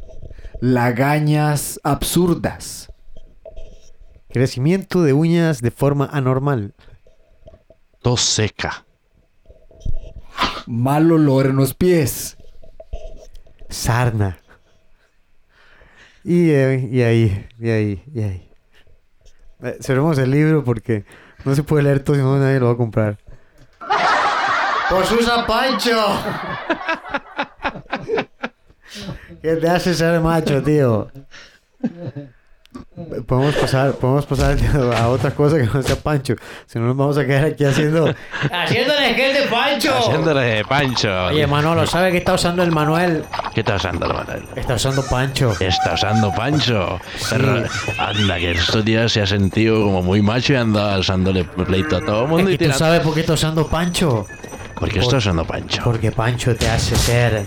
Lagañas 0.62 1.82
absurdas. 1.84 2.90
Crecimiento 4.30 5.04
de 5.04 5.12
uñas 5.12 5.62
de 5.62 5.72
forma 5.72 6.06
anormal. 6.06 6.74
Tos 8.02 8.22
seca. 8.22 8.86
Mal 10.68 11.12
olor 11.12 11.48
en 11.48 11.58
los 11.58 11.74
pies. 11.74 12.38
Sarna. 13.68 14.40
Y, 16.24 16.52
eh, 16.52 16.88
y 16.90 17.02
ahí, 17.02 17.50
y 17.60 17.70
ahí, 17.70 18.04
y 18.14 18.22
ahí. 18.22 18.47
Eh, 19.64 19.78
cerremos 19.82 20.18
el 20.20 20.32
libro 20.32 20.64
porque 20.64 21.06
no 21.44 21.56
se 21.56 21.64
puede 21.64 21.84
leer 21.84 22.02
todo, 22.02 22.16
si 22.16 22.22
no 22.22 22.38
nadie 22.38 22.60
lo 22.60 22.68
va 22.68 22.74
a 22.74 22.78
comprar. 22.78 23.18
¡Pues 24.90 25.12
usa 25.12 25.46
Pancho! 25.46 26.22
¿Qué 29.42 29.56
te 29.56 29.70
hace 29.70 29.94
ser 29.94 30.22
macho, 30.22 30.64
tío? 30.64 31.12
Podemos 33.28 33.54
pasar, 33.54 33.92
podemos 33.94 34.26
pasar 34.26 34.58
a 34.98 35.10
otra 35.10 35.30
cosa 35.30 35.58
que 35.58 35.66
no 35.66 35.84
sea 35.84 35.96
Pancho. 35.98 36.34
Si 36.66 36.80
no 36.80 36.88
nos 36.88 36.98
vamos 36.98 37.16
a 37.20 37.28
quedar 37.28 37.46
aquí 37.46 37.64
haciendo... 37.64 38.12
¡Haciéndole 38.52 39.16
que 39.16 39.34
de 39.34 39.42
Pancho! 39.44 39.96
Haciéndole 39.96 40.66
Pancho. 40.66 41.26
Oye, 41.26 41.46
Manolo, 41.46 41.86
¿sabe 41.86 42.12
qué 42.12 42.18
está 42.18 42.34
usando 42.34 42.64
el 42.64 42.72
Manuel? 42.72 43.24
¿Qué 43.54 43.60
está 43.60 43.76
usando, 43.76 44.08
Manuel? 44.12 44.48
Está 44.56 44.74
usando 44.74 45.04
Pancho. 45.04 45.54
Está 45.60 45.94
usando 45.94 46.34
Pancho. 46.34 47.00
Anda, 48.00 48.38
que 48.40 48.52
estos 48.52 48.84
días 48.84 49.12
se 49.12 49.22
ha 49.22 49.28
sentido 49.28 49.84
como 49.84 50.02
muy 50.02 50.24
macho 50.24 50.54
y 50.54 50.56
anda 50.56 50.98
usándole 50.98 51.44
pleito 51.44 51.98
a 51.98 52.02
todo 52.04 52.24
el 52.24 52.28
mundo. 52.30 52.50
Es 52.50 52.56
y 52.56 52.58
que 52.58 52.70
tú 52.70 52.74
sabes 52.74 53.02
por 53.02 53.14
qué 53.14 53.20
está 53.20 53.34
usando 53.34 53.68
Pancho. 53.68 54.26
¿Por 54.74 54.90
qué 54.90 55.00
está 55.00 55.18
usando 55.18 55.46
Pancho? 55.46 55.84
Porque 55.84 56.12
Pancho 56.12 56.56
te 56.56 56.68
hace 56.68 56.96
ser 56.96 57.46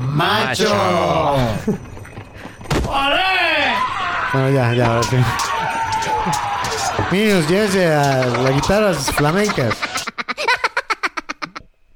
macho. 0.00 0.66
Bueno, 4.32 4.50
ya, 4.50 4.74
ya, 4.74 4.86
ahora 4.86 5.02
sí. 5.04 5.16
Niños, 7.10 7.48
llévense 7.48 7.86
a 7.86 8.26
las 8.26 8.54
guitarras 8.54 9.10
flamencas. 9.12 9.74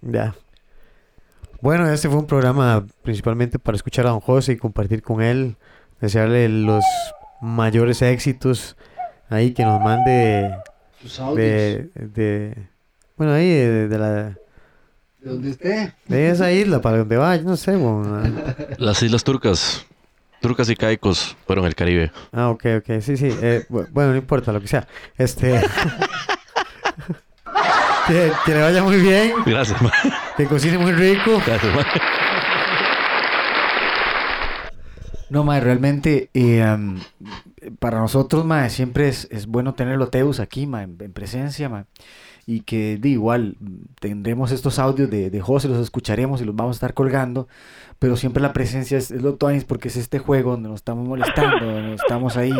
Ya. 0.00 0.34
Bueno, 1.60 1.88
este 1.90 2.08
fue 2.08 2.18
un 2.18 2.26
programa 2.26 2.84
principalmente 3.02 3.58
para 3.58 3.76
escuchar 3.76 4.06
a 4.06 4.10
Don 4.10 4.20
José 4.20 4.52
y 4.52 4.56
compartir 4.56 5.02
con 5.02 5.20
él. 5.22 5.56
Desearle 6.00 6.48
los 6.48 6.84
mayores 7.40 8.02
éxitos. 8.02 8.76
Ahí 9.28 9.52
que 9.54 9.64
nos 9.64 9.80
mande 9.80 10.54
de, 11.36 11.90
de 11.94 12.68
bueno 13.16 13.32
ahí 13.32 13.48
de, 13.48 13.88
de 13.88 13.98
la 13.98 14.12
¿De 14.12 14.36
dónde 15.22 15.50
esté? 15.50 15.94
de 16.06 16.30
esa 16.30 16.50
isla 16.52 16.80
para 16.80 16.98
donde 16.98 17.16
vaya 17.16 17.42
no 17.42 17.56
sé 17.56 17.76
bueno. 17.76 18.20
Las 18.78 19.02
Islas 19.02 19.24
Turcas. 19.24 19.86
Turcas 20.42 20.68
y 20.68 20.76
Caicos 20.76 21.36
fueron 21.46 21.64
el 21.64 21.74
Caribe. 21.74 22.10
ah 22.32 22.50
ok 22.50 22.64
ok 22.78 23.00
sí 23.00 23.16
sí 23.16 23.28
eh, 23.40 23.64
bu- 23.70 23.88
bueno 23.90 24.10
no 24.10 24.16
importa 24.18 24.52
lo 24.52 24.60
que 24.60 24.68
sea 24.68 24.86
este 25.16 25.60
que, 28.08 28.32
que 28.44 28.52
le 28.54 28.60
vaya 28.62 28.82
muy 28.82 28.96
bien 29.00 29.32
Gracias, 29.46 29.80
ma. 29.80 29.90
que 30.36 30.44
cocine 30.46 30.76
muy 30.78 30.92
rico 30.92 31.40
Gracias, 31.46 31.74
ma. 31.74 31.86
No, 35.30 35.44
mae, 35.44 35.60
realmente 35.60 36.28
eh, 36.34 36.62
para 37.78 38.00
nosotros, 38.00 38.44
mae, 38.44 38.68
siempre 38.68 39.08
es, 39.08 39.28
es 39.30 39.46
bueno 39.46 39.72
tener 39.74 39.96
los 39.96 40.10
Teus 40.10 40.40
aquí, 40.40 40.66
mae, 40.66 40.84
en, 40.84 40.96
en 41.00 41.12
presencia, 41.14 41.70
mae. 41.70 41.84
Y 42.44 42.62
que 42.62 42.98
de 42.98 43.08
igual 43.08 43.56
tendremos 44.00 44.50
estos 44.52 44.78
audios 44.78 45.08
de, 45.08 45.30
de 45.30 45.40
José, 45.40 45.68
los 45.68 45.78
escucharemos 45.78 46.42
y 46.42 46.44
los 46.44 46.54
vamos 46.54 46.74
a 46.74 46.78
estar 46.78 46.92
colgando. 46.92 47.48
Pero 48.02 48.16
siempre 48.16 48.42
la 48.42 48.52
presencia 48.52 48.98
es, 48.98 49.12
es 49.12 49.22
lo 49.22 49.34
tuanis 49.34 49.62
porque 49.62 49.86
es 49.86 49.96
este 49.96 50.18
juego 50.18 50.50
donde 50.50 50.68
nos 50.68 50.80
estamos 50.80 51.06
molestando, 51.06 51.64
donde 51.64 51.82
nos 51.82 52.00
estamos 52.02 52.36
ahí 52.36 52.52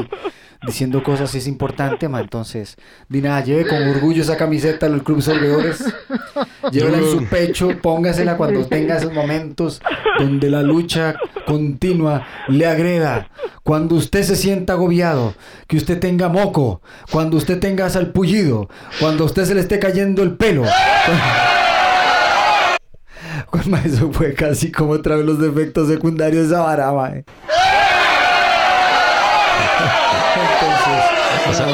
diciendo 0.64 1.02
cosas, 1.02 1.34
es 1.34 1.48
importante, 1.48 2.08
mae. 2.08 2.22
Entonces, 2.22 2.76
di 3.08 3.20
nada, 3.20 3.42
lleve 3.42 3.66
con 3.66 3.82
orgullo 3.88 4.22
esa 4.22 4.36
camiseta 4.36 4.88
del 4.88 5.02
Club 5.02 5.20
Solvedores. 5.20 5.84
Llévela 6.70 6.98
en 6.98 7.10
su 7.10 7.24
pecho, 7.26 7.70
póngasela 7.82 8.36
cuando 8.36 8.64
tenga 8.66 8.98
esos 8.98 9.12
momentos 9.12 9.82
donde 10.16 10.48
la 10.48 10.62
lucha 10.62 11.16
continua 11.44 12.24
le 12.46 12.64
agreda. 12.64 13.28
Cuando 13.64 13.96
usted 13.96 14.22
se 14.22 14.36
sienta 14.36 14.74
agobiado, 14.74 15.34
que 15.66 15.76
usted 15.76 15.98
tenga 15.98 16.28
moco, 16.28 16.82
cuando 17.10 17.36
usted 17.36 17.58
tenga 17.58 17.90
salpullido, 17.90 18.68
cuando 19.00 19.24
a 19.24 19.26
usted 19.26 19.44
se 19.44 19.56
le 19.56 19.60
esté 19.60 19.80
cayendo 19.80 20.22
el 20.22 20.36
pelo. 20.36 20.62
Pues, 23.52 23.66
eso 23.84 24.10
fue 24.10 24.34
casi 24.34 24.72
como 24.72 24.92
otra 24.92 25.16
vez 25.16 25.26
los 25.26 25.38
defectos 25.38 25.88
secundarios 25.88 26.48
de 26.48 26.54
esa 26.54 26.64
vara, 26.64 26.92
mae. 26.92 27.24
O 31.44 31.52
sea, 31.52 31.66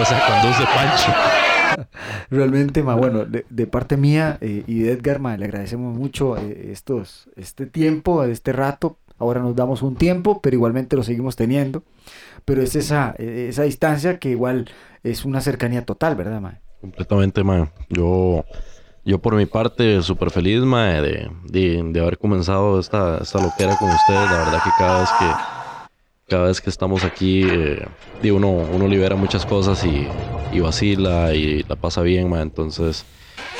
o 0.00 0.04
sea, 0.04 0.20
conduce 0.26 0.64
Pancho. 0.64 1.88
Realmente, 2.30 2.82
ma, 2.82 2.94
bueno, 2.94 3.24
de, 3.24 3.46
de 3.48 3.66
parte 3.66 3.96
mía 3.96 4.38
eh, 4.40 4.62
y 4.66 4.80
de 4.80 4.92
Edgar, 4.92 5.18
ma, 5.18 5.36
le 5.36 5.46
agradecemos 5.46 5.96
mucho 5.96 6.36
eh, 6.36 6.70
estos, 6.72 7.28
este 7.36 7.66
tiempo, 7.66 8.22
este 8.24 8.52
rato. 8.52 8.98
Ahora 9.18 9.40
nos 9.40 9.56
damos 9.56 9.82
un 9.82 9.96
tiempo, 9.96 10.40
pero 10.40 10.54
igualmente 10.54 10.94
lo 10.94 11.02
seguimos 11.02 11.36
teniendo. 11.36 11.82
Pero 12.44 12.62
es 12.62 12.76
esa, 12.76 13.14
eh, 13.18 13.46
esa 13.48 13.62
distancia 13.62 14.18
que 14.18 14.30
igual 14.30 14.70
es 15.02 15.24
una 15.24 15.40
cercanía 15.40 15.84
total, 15.84 16.14
¿verdad, 16.14 16.40
ma? 16.40 16.60
Completamente, 16.80 17.42
man. 17.42 17.70
Yo, 17.88 18.44
yo 19.08 19.18
por 19.18 19.34
mi 19.34 19.46
parte, 19.46 20.02
súper 20.02 20.30
feliz, 20.30 20.60
mae, 20.60 21.00
de, 21.00 21.30
de, 21.44 21.82
de 21.82 22.00
haber 22.00 22.18
comenzado 22.18 22.78
esta, 22.78 23.18
esta 23.22 23.40
loquera 23.42 23.74
con 23.76 23.88
ustedes. 23.88 24.30
La 24.30 24.36
verdad 24.36 24.62
que 24.62 24.70
cada 24.78 25.00
vez 25.00 25.08
que, 25.18 25.26
cada 26.28 26.44
vez 26.44 26.60
que 26.60 26.68
estamos 26.70 27.04
aquí, 27.04 27.42
eh, 27.50 27.86
uno, 28.30 28.48
uno 28.50 28.86
libera 28.86 29.16
muchas 29.16 29.46
cosas 29.46 29.82
y, 29.84 30.06
y 30.52 30.60
vacila 30.60 31.32
y 31.34 31.62
la 31.62 31.76
pasa 31.76 32.02
bien, 32.02 32.28
mae. 32.28 32.42
Entonces, 32.42 33.06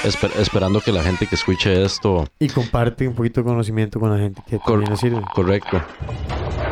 esper- 0.04 0.36
esperando 0.38 0.82
que 0.82 0.92
la 0.92 1.02
gente 1.02 1.26
que 1.26 1.34
escuche 1.36 1.82
esto 1.82 2.26
Y 2.38 2.48
comparte 2.48 3.08
un 3.08 3.14
poquito 3.14 3.40
de 3.40 3.46
conocimiento 3.46 3.98
con 3.98 4.10
la 4.10 4.18
gente 4.18 4.42
que 4.46 4.58
Cor- 4.58 4.80
también 4.80 4.96
sirve. 4.98 5.22
Correcto. 5.34 5.80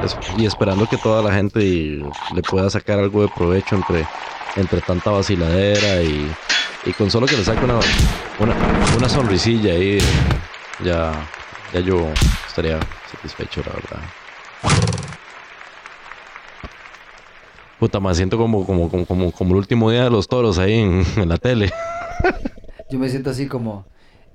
Es- 0.05 0.19
y 0.37 0.45
esperando 0.45 0.87
que 0.87 0.99
toda 0.99 1.23
la 1.23 1.33
gente 1.33 1.65
y- 1.65 2.05
le 2.35 2.43
pueda 2.43 2.69
sacar 2.69 2.99
algo 2.99 3.23
de 3.23 3.29
provecho 3.35 3.75
entre, 3.77 4.07
entre 4.57 4.83
tanta 4.83 5.11
vaciladera 5.13 6.03
y, 6.03 6.31
y 6.87 6.93
con 6.93 7.11
solo 7.11 7.27
que 7.27 7.37
le 7.37 7.45
saque 7.45 7.65
una, 7.65 7.81
una, 8.97 9.09
sonrisilla 9.09 9.73
ahí, 9.73 9.99
ya, 10.85 11.13
ya 11.73 11.81
yo 11.81 12.09
estaría 12.47 12.79
satisfecho, 13.11 13.63
la 13.67 13.73
verdad. 13.73 14.01
Puta, 17.81 18.01
me 18.01 18.15
siento 18.15 18.39
como, 18.39 18.65
como, 18.65 18.89
como, 18.89 19.05
como, 19.05 19.33
como 19.33 19.51
el 19.51 19.57
último 19.59 19.91
día 19.91 20.05
de 20.05 20.11
los 20.11 20.29
toros 20.29 20.59
ahí 20.59 20.75
en, 20.75 21.05
en 21.17 21.29
la 21.29 21.37
tele. 21.37 21.71
Yo 22.91 22.99
me 22.99 23.09
siento 23.09 23.31
así 23.31 23.49
como. 23.49 23.85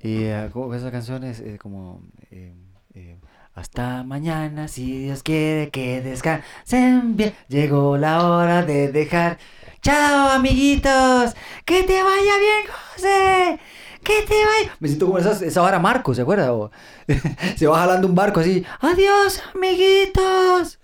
eh, 0.02 0.50
¿Cómo 0.52 0.74
esa 0.74 0.90
canción 0.90 1.24
es? 1.24 1.40
Eh, 1.40 1.58
como. 1.60 2.02
eh, 2.30 2.54
eh, 2.94 3.16
hasta 3.54 4.02
mañana, 4.02 4.68
si 4.68 5.04
Dios 5.04 5.22
quiere 5.22 5.70
que 5.70 6.00
descansen 6.00 7.16
bien. 7.16 7.34
Llegó 7.48 7.96
la 7.98 8.26
hora 8.26 8.62
de 8.62 8.92
dejar. 8.92 9.38
¡Chao, 9.82 10.28
amiguitos! 10.30 11.34
¡Que 11.64 11.82
te 11.82 12.02
vaya 12.02 12.38
bien, 12.38 12.66
José! 12.94 13.58
¡Que 14.04 14.22
te 14.22 14.44
vaya! 14.44 14.76
Me 14.78 14.86
siento 14.88 15.06
como 15.06 15.18
esa, 15.18 15.32
esa 15.44 15.60
vara 15.60 15.78
Marco, 15.80 16.14
¿se 16.14 16.22
acuerda? 16.22 16.52
O- 16.52 16.70
se 17.56 17.66
va 17.66 17.78
jalando 17.80 18.06
un 18.06 18.14
barco 18.14 18.38
así. 18.40 18.64
¡Adiós, 18.80 19.42
amiguitos! 19.54 20.78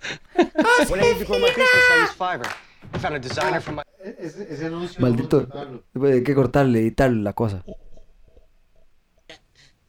From 3.61 3.77
my. 3.77 3.83
Maldito. 4.99 5.47
Hay 6.03 6.23
que 6.25 6.35
cortarle, 6.35 6.81
editar 6.81 7.11
la 7.11 7.33
cosa. 7.35 7.63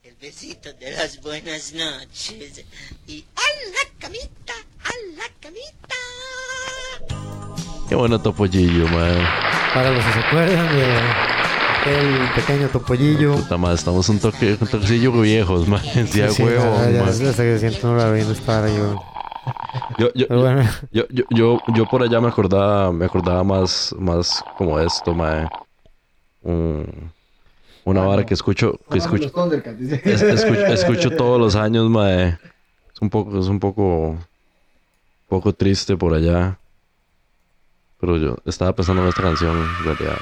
El 0.04 0.16
besito 0.16 0.72
de 0.74 0.92
las 0.92 1.20
buenas 1.22 1.74
noches. 1.74 2.66
Y 3.08 3.26
a 3.36 3.42
la 3.72 3.90
camita, 4.00 4.54
a 4.84 4.92
la 5.18 5.24
camita. 5.40 5.96
Qué 7.90 7.96
bueno 7.96 8.22
topollillo, 8.22 8.88
man. 8.90 9.18
Para 9.74 9.92
los 9.92 10.04
que 10.06 10.12
se 10.14 10.20
acuerdan 10.20 10.68
de 10.76 10.84
el 11.86 12.30
pequeño 12.36 12.68
topollillo. 12.68 13.36
Puta 13.36 13.58
madre, 13.58 13.76
estamos 13.76 14.08
un 14.10 14.20
toque, 14.20 14.58
un 14.62 14.68
toquecillo 14.68 15.12
viejos, 15.14 15.68
man. 15.68 15.80
Sí, 15.82 16.06
Sí, 16.08 16.22
sí, 16.30 16.44
huevo, 16.44 16.76
ya- 16.78 16.92
ya- 16.92 17.00
man. 17.00 17.10
hasta 17.10 17.44
que 17.44 17.58
se 17.58 17.60
siente 17.60 17.80
uno 17.88 17.98
raro 17.98 18.14
viendo 18.14 18.34
esta 18.34 18.60
hora 18.60 18.70
yo. 18.70 19.00
Yo, 19.98 20.10
yo, 20.14 20.28
bueno. 20.30 20.64
yo, 20.92 21.04
yo, 21.10 21.24
yo, 21.30 21.58
yo 21.74 21.86
por 21.88 22.04
allá 22.04 22.20
me 22.22 22.28
acordaba, 22.28 22.92
me 22.92 23.06
acordaba 23.06 23.44
más, 23.44 23.96
más 23.98 24.44
como 24.56 24.80
esto, 24.80 25.14
mae. 25.16 25.50
Un- 26.44 27.12
una 27.86 28.02
vara 28.02 28.24
que 28.26 28.36
escucho, 28.36 28.80
que 28.92 29.00
escucho, 29.00 29.32
es- 30.06 30.22
escucho, 30.22 30.66
escucho 30.68 31.10
todos 31.16 31.40
los 31.40 31.56
años, 31.56 31.90
mae. 31.90 32.28
Es 32.94 33.02
un 33.02 33.10
poco, 33.10 33.40
es 33.40 33.48
un 33.48 33.60
poco, 33.60 34.16
poco 35.28 35.54
triste 35.54 35.98
por 35.98 36.14
allá. 36.14 36.59
Pero 38.00 38.18
yo 38.18 38.38
estaba 38.46 38.74
pensando 38.74 39.02
en 39.02 39.10
esta 39.10 39.22
canción, 39.22 39.58
en 39.58 39.84
realidad. 39.84 40.18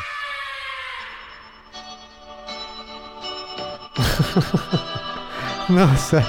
No 5.69 5.97
sé. 5.97 6.23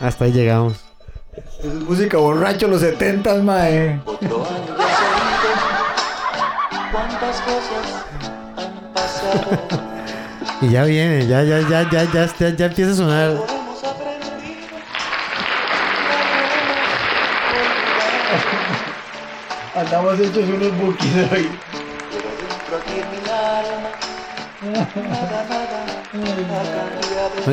Hasta 0.00 0.24
ahí 0.24 0.32
llegamos. 0.32 0.82
Es 1.62 1.74
música 1.74 2.16
borracho 2.16 2.68
los 2.68 2.80
70, 2.80 3.34
mae. 3.42 4.00
Y 10.60 10.70
ya 10.70 10.84
viene, 10.84 11.24
ya, 11.26 11.44
ya, 11.44 11.60
ya, 11.68 11.88
ya, 11.88 12.02
ya, 12.12 12.26
ya, 12.36 12.48
ya 12.56 12.66
empieza 12.66 12.90
a 12.90 12.94
sonar. 12.94 13.57
Andamos 19.88 20.20
hechos 20.20 20.44
unos 20.50 20.76
buquis 20.78 21.14
hoy. 21.32 21.48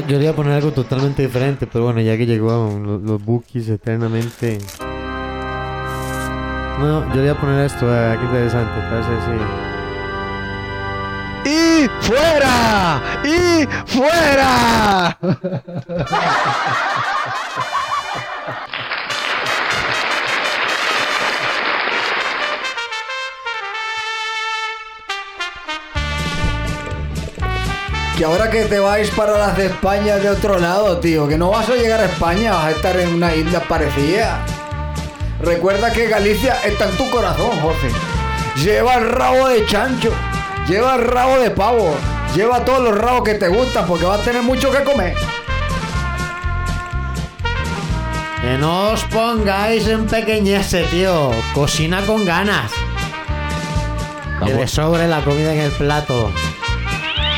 Yo 0.05 0.17
le 0.17 0.23
iba 0.23 0.33
a 0.33 0.35
poner 0.35 0.51
algo 0.51 0.73
totalmente 0.73 1.21
diferente, 1.21 1.65
pero 1.65 1.85
bueno, 1.85 2.01
ya 2.01 2.17
que 2.17 2.25
llegó 2.25 2.77
los, 2.85 3.01
los 3.03 3.23
bookies 3.23 3.69
eternamente. 3.69 4.57
No, 6.77 7.07
yo 7.13 7.21
le 7.21 7.23
iba 7.23 7.31
a 7.31 7.39
poner 7.39 7.67
esto, 7.67 7.85
eh, 7.87 8.17
qué 8.19 8.25
interesante, 8.25 8.81
parece 8.89 9.11
sí. 9.25 9.31
¡Y 11.49 11.87
fuera! 12.01 13.01
¡Y 13.23 13.65
fuera! 13.85 15.17
Que 28.17 28.23
ahora 28.23 28.49
que 28.49 28.63
te 28.63 28.79
vais 28.79 29.09
para 29.09 29.37
las 29.37 29.57
de 29.57 29.65
España 29.65 30.15
de 30.15 30.29
otro 30.29 30.57
lado, 30.57 30.99
tío, 30.99 31.27
que 31.27 31.37
no 31.37 31.49
vas 31.49 31.67
a 31.69 31.75
llegar 31.75 31.99
a 31.99 32.05
España, 32.05 32.53
vas 32.53 32.65
a 32.67 32.71
estar 32.71 32.97
en 32.97 33.13
una 33.13 33.35
isla 33.35 33.59
parecida. 33.59 34.45
Recuerda 35.41 35.91
que 35.91 36.07
Galicia 36.07 36.55
está 36.63 36.87
en 36.87 36.95
tu 36.95 37.09
corazón, 37.09 37.59
José. 37.59 37.89
Lleva 38.63 38.95
el 38.95 39.09
rabo 39.09 39.49
de 39.49 39.65
chancho, 39.65 40.13
lleva 40.65 40.95
el 40.95 41.03
rabo 41.03 41.39
de 41.39 41.51
pavo, 41.51 41.93
lleva 42.33 42.63
todos 42.63 42.81
los 42.83 42.97
rabos 42.97 43.23
que 43.23 43.33
te 43.33 43.49
gustan 43.49 43.85
porque 43.85 44.05
vas 44.05 44.21
a 44.21 44.23
tener 44.23 44.43
mucho 44.43 44.71
que 44.71 44.81
comer. 44.85 45.17
Que 48.41 48.57
no 48.57 48.91
os 48.91 49.03
pongáis 49.05 49.87
en 49.89 50.05
pequeñece, 50.05 50.83
tío. 50.83 51.31
Cocina 51.53 52.01
con 52.05 52.23
ganas. 52.23 52.71
Que 54.41 54.53
le 54.53 54.67
sobre 54.69 55.05
la 55.09 55.19
comida 55.21 55.53
en 55.53 55.59
el 55.59 55.71
plato. 55.71 56.31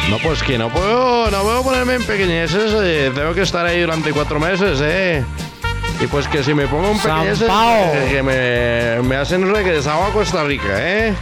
No, 0.09 0.17
pues 0.19 0.41
que 0.41 0.57
no 0.57 0.69
puedo, 0.69 1.29
no 1.29 1.41
puedo 1.41 1.63
ponerme 1.63 1.95
en 1.95 2.03
pequeñeces. 2.05 2.71
eh, 2.81 3.11
tengo 3.13 3.33
que 3.33 3.41
estar 3.41 3.65
ahí 3.65 3.81
durante 3.81 4.11
cuatro 4.11 4.39
meses, 4.39 4.79
¿eh? 4.81 5.23
Y 5.99 6.07
pues 6.07 6.27
que 6.27 6.43
si 6.43 6.53
me 6.53 6.67
pongo 6.67 6.91
en 6.91 6.99
pequeñeces, 6.99 7.39
Zampao. 7.47 7.91
que, 8.09 8.23
me, 8.23 9.01
me 9.07 9.15
hacen 9.17 9.51
regresado 9.53 10.03
a 10.05 10.11
Costa 10.11 10.43
Rica, 10.43 10.69
¿eh? 10.77 11.13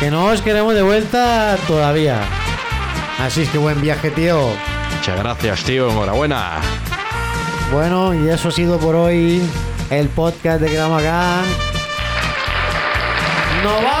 Que 0.00 0.10
no 0.10 0.26
os 0.26 0.42
queremos 0.42 0.74
de 0.74 0.82
vuelta 0.82 1.56
todavía. 1.66 2.20
Así 3.20 3.42
es 3.42 3.48
que 3.48 3.58
buen 3.58 3.80
viaje, 3.80 4.10
tío. 4.10 4.48
Muchas 4.96 5.18
gracias, 5.18 5.64
tío. 5.64 5.90
Enhorabuena. 5.90 6.58
Bueno, 7.72 8.14
y 8.14 8.28
eso 8.28 8.48
ha 8.48 8.52
sido 8.52 8.78
por 8.78 8.94
hoy 8.94 9.42
el 9.90 10.08
podcast 10.08 10.60
de 10.60 10.72
Gramagán. 10.72 11.44
¡Nos 13.64 13.82
vamos! 13.82 13.97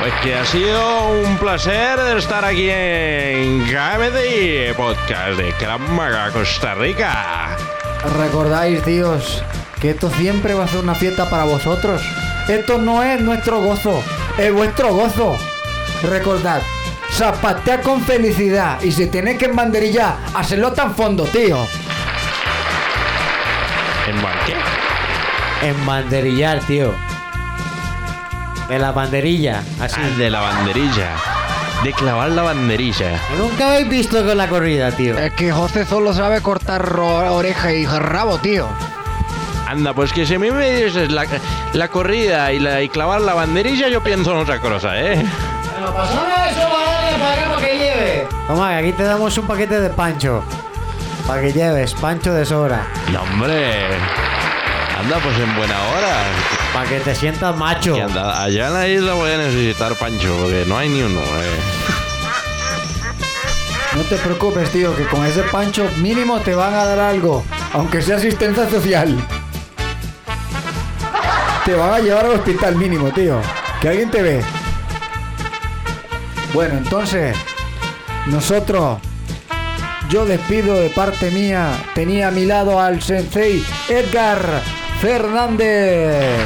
Pues 0.00 0.14
que 0.22 0.34
ha 0.34 0.46
sido 0.46 1.10
un 1.10 1.36
placer 1.36 1.98
estar 2.16 2.42
aquí 2.42 2.70
en 2.70 3.66
KMDI 3.66 4.72
Podcast 4.74 5.38
de 5.38 5.52
Kramaga, 5.52 6.30
Costa 6.30 6.74
Rica. 6.74 7.54
Recordáis, 8.16 8.82
tíos, 8.82 9.44
que 9.78 9.90
esto 9.90 10.10
siempre 10.12 10.54
va 10.54 10.64
a 10.64 10.68
ser 10.68 10.78
una 10.78 10.94
fiesta 10.94 11.28
para 11.28 11.44
vosotros. 11.44 12.00
Esto 12.48 12.78
no 12.78 13.02
es 13.02 13.20
nuestro 13.20 13.60
gozo, 13.60 14.02
es 14.38 14.50
vuestro 14.50 14.94
gozo. 14.94 15.36
Recordad, 16.08 16.62
zapatea 17.10 17.82
con 17.82 18.00
felicidad 18.00 18.80
y 18.80 18.92
si 18.92 19.06
tenéis 19.08 19.36
que 19.36 19.44
embanderillar, 19.44 20.16
hacerlo 20.34 20.72
tan 20.72 20.94
fondo, 20.94 21.24
tío. 21.24 21.58
¿En 24.08 24.22
Banqué? 24.22 24.54
En 25.60 25.84
banderillar, 25.84 26.60
tío. 26.60 26.94
De 28.70 28.78
la 28.78 28.92
banderilla, 28.92 29.62
así. 29.80 30.00
Ah, 30.00 30.16
de 30.16 30.30
la 30.30 30.40
banderilla. 30.40 31.08
De 31.82 31.92
clavar 31.92 32.30
la 32.30 32.42
banderilla. 32.42 33.20
Nunca 33.36 33.66
habéis 33.68 33.88
visto 33.88 34.24
con 34.24 34.36
la 34.36 34.46
corrida, 34.48 34.92
tío. 34.92 35.18
Es 35.18 35.32
que 35.32 35.50
José 35.50 35.84
solo 35.84 36.14
sabe 36.14 36.40
cortar 36.40 36.88
oreja 36.98 37.72
y 37.72 37.84
rabo, 37.84 38.38
tío. 38.38 38.68
Anda, 39.66 39.92
pues 39.92 40.12
que 40.12 40.24
si 40.24 40.36
a 40.36 40.38
mí 40.38 40.52
me 40.52 40.70
dices 40.70 41.10
la, 41.10 41.26
la 41.72 41.88
corrida 41.88 42.52
y, 42.52 42.60
la, 42.60 42.80
y 42.80 42.88
clavar 42.88 43.20
la 43.22 43.34
banderilla, 43.34 43.88
yo 43.88 44.02
pienso 44.02 44.30
en 44.32 44.38
otra 44.38 44.60
cosa, 44.60 44.96
¿eh? 45.00 45.24
Bueno, 45.72 45.92
pasame 45.92 46.50
eso, 46.50 46.68
para 47.18 47.66
que 47.66 47.78
lleve. 47.78 48.28
Toma, 48.46 48.76
aquí 48.76 48.92
te 48.92 49.02
damos 49.02 49.36
un 49.36 49.46
paquete 49.48 49.80
de 49.80 49.90
pancho. 49.90 50.44
Para 51.26 51.40
que 51.42 51.52
lleves, 51.52 51.94
pancho 51.94 52.32
de 52.32 52.44
sobra. 52.46 52.86
No, 53.12 53.22
hombre. 53.22 53.86
Anda, 55.00 55.18
pues 55.18 55.36
en 55.38 55.56
buena 55.56 55.74
hora. 55.74 56.16
Para 56.72 56.88
que 56.88 57.00
te 57.00 57.14
sientas 57.14 57.56
macho. 57.56 57.94
Que 57.94 58.02
anda, 58.02 58.42
allá 58.42 58.68
en 58.68 58.74
la 58.74 58.88
isla 58.88 59.14
voy 59.14 59.32
a 59.32 59.38
necesitar 59.38 59.94
pancho, 59.96 60.36
porque 60.40 60.64
no 60.66 60.78
hay 60.78 60.88
ni 60.88 61.02
uno, 61.02 61.20
eh. 61.20 61.60
No 63.96 64.02
te 64.02 64.16
preocupes, 64.16 64.70
tío, 64.70 64.94
que 64.94 65.04
con 65.06 65.26
ese 65.26 65.42
pancho 65.42 65.88
mínimo 65.98 66.38
te 66.40 66.54
van 66.54 66.72
a 66.74 66.84
dar 66.84 67.00
algo, 67.00 67.44
aunque 67.72 68.00
sea 68.00 68.16
asistencia 68.16 68.70
social. 68.70 69.16
Te 71.64 71.74
van 71.74 71.94
a 71.94 71.98
llevar 71.98 72.26
al 72.26 72.32
hospital 72.32 72.76
mínimo, 72.76 73.10
tío. 73.10 73.40
Que 73.80 73.88
alguien 73.88 74.10
te 74.10 74.22
ve. 74.22 74.44
Bueno, 76.54 76.78
entonces, 76.78 77.36
nosotros, 78.26 78.98
yo 80.08 80.24
despido 80.24 80.74
de 80.74 80.90
parte 80.90 81.30
mía. 81.32 81.72
Tenía 81.94 82.28
a 82.28 82.30
mi 82.30 82.44
lado 82.44 82.80
al 82.80 83.02
sensei 83.02 83.64
Edgar 83.88 84.62
Fernández. 85.00 86.44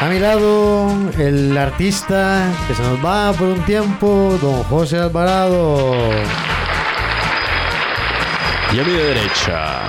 A 0.00 0.06
mi 0.06 0.18
lado, 0.18 0.90
el 1.16 1.56
artista 1.56 2.50
que 2.66 2.74
se 2.74 2.82
nos 2.82 3.04
va 3.04 3.32
por 3.32 3.46
un 3.46 3.62
tiempo, 3.62 4.36
don 4.42 4.64
José 4.64 4.98
Alvarado. 4.98 6.10
Y 8.72 8.80
a 8.80 8.84
mi 8.84 8.92
derecha, 8.92 9.82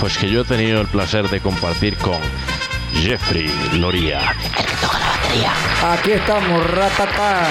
pues 0.00 0.16
que 0.16 0.30
yo 0.30 0.42
he 0.42 0.44
tenido 0.44 0.80
el 0.80 0.86
placer 0.86 1.28
de 1.28 1.40
compartir 1.40 1.96
con 1.98 2.18
Jeffrey 2.94 3.52
Loría. 3.74 4.20
Aquí 5.84 6.12
estamos, 6.12 6.70
ratatán. 6.70 7.46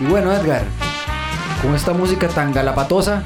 Y 0.00 0.04
bueno, 0.04 0.30
Edgar, 0.30 0.64
con 1.62 1.74
esta 1.74 1.94
música 1.94 2.28
tan 2.28 2.52
galapatosa. 2.52 3.22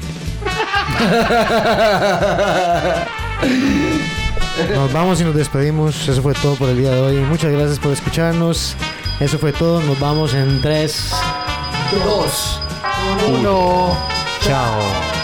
Nos 4.75 4.91
vamos 4.91 5.21
y 5.21 5.23
nos 5.23 5.35
despedimos. 5.35 6.07
Eso 6.07 6.21
fue 6.21 6.33
todo 6.33 6.55
por 6.55 6.69
el 6.69 6.77
día 6.77 6.91
de 6.91 7.01
hoy. 7.01 7.15
Muchas 7.17 7.51
gracias 7.51 7.79
por 7.79 7.93
escucharnos. 7.93 8.75
Eso 9.19 9.39
fue 9.39 9.53
todo. 9.53 9.81
Nos 9.81 9.99
vamos 9.99 10.33
en 10.33 10.61
3, 10.61 11.11
Dos. 12.05 12.59
1. 13.27 13.97
Chao. 14.41 15.18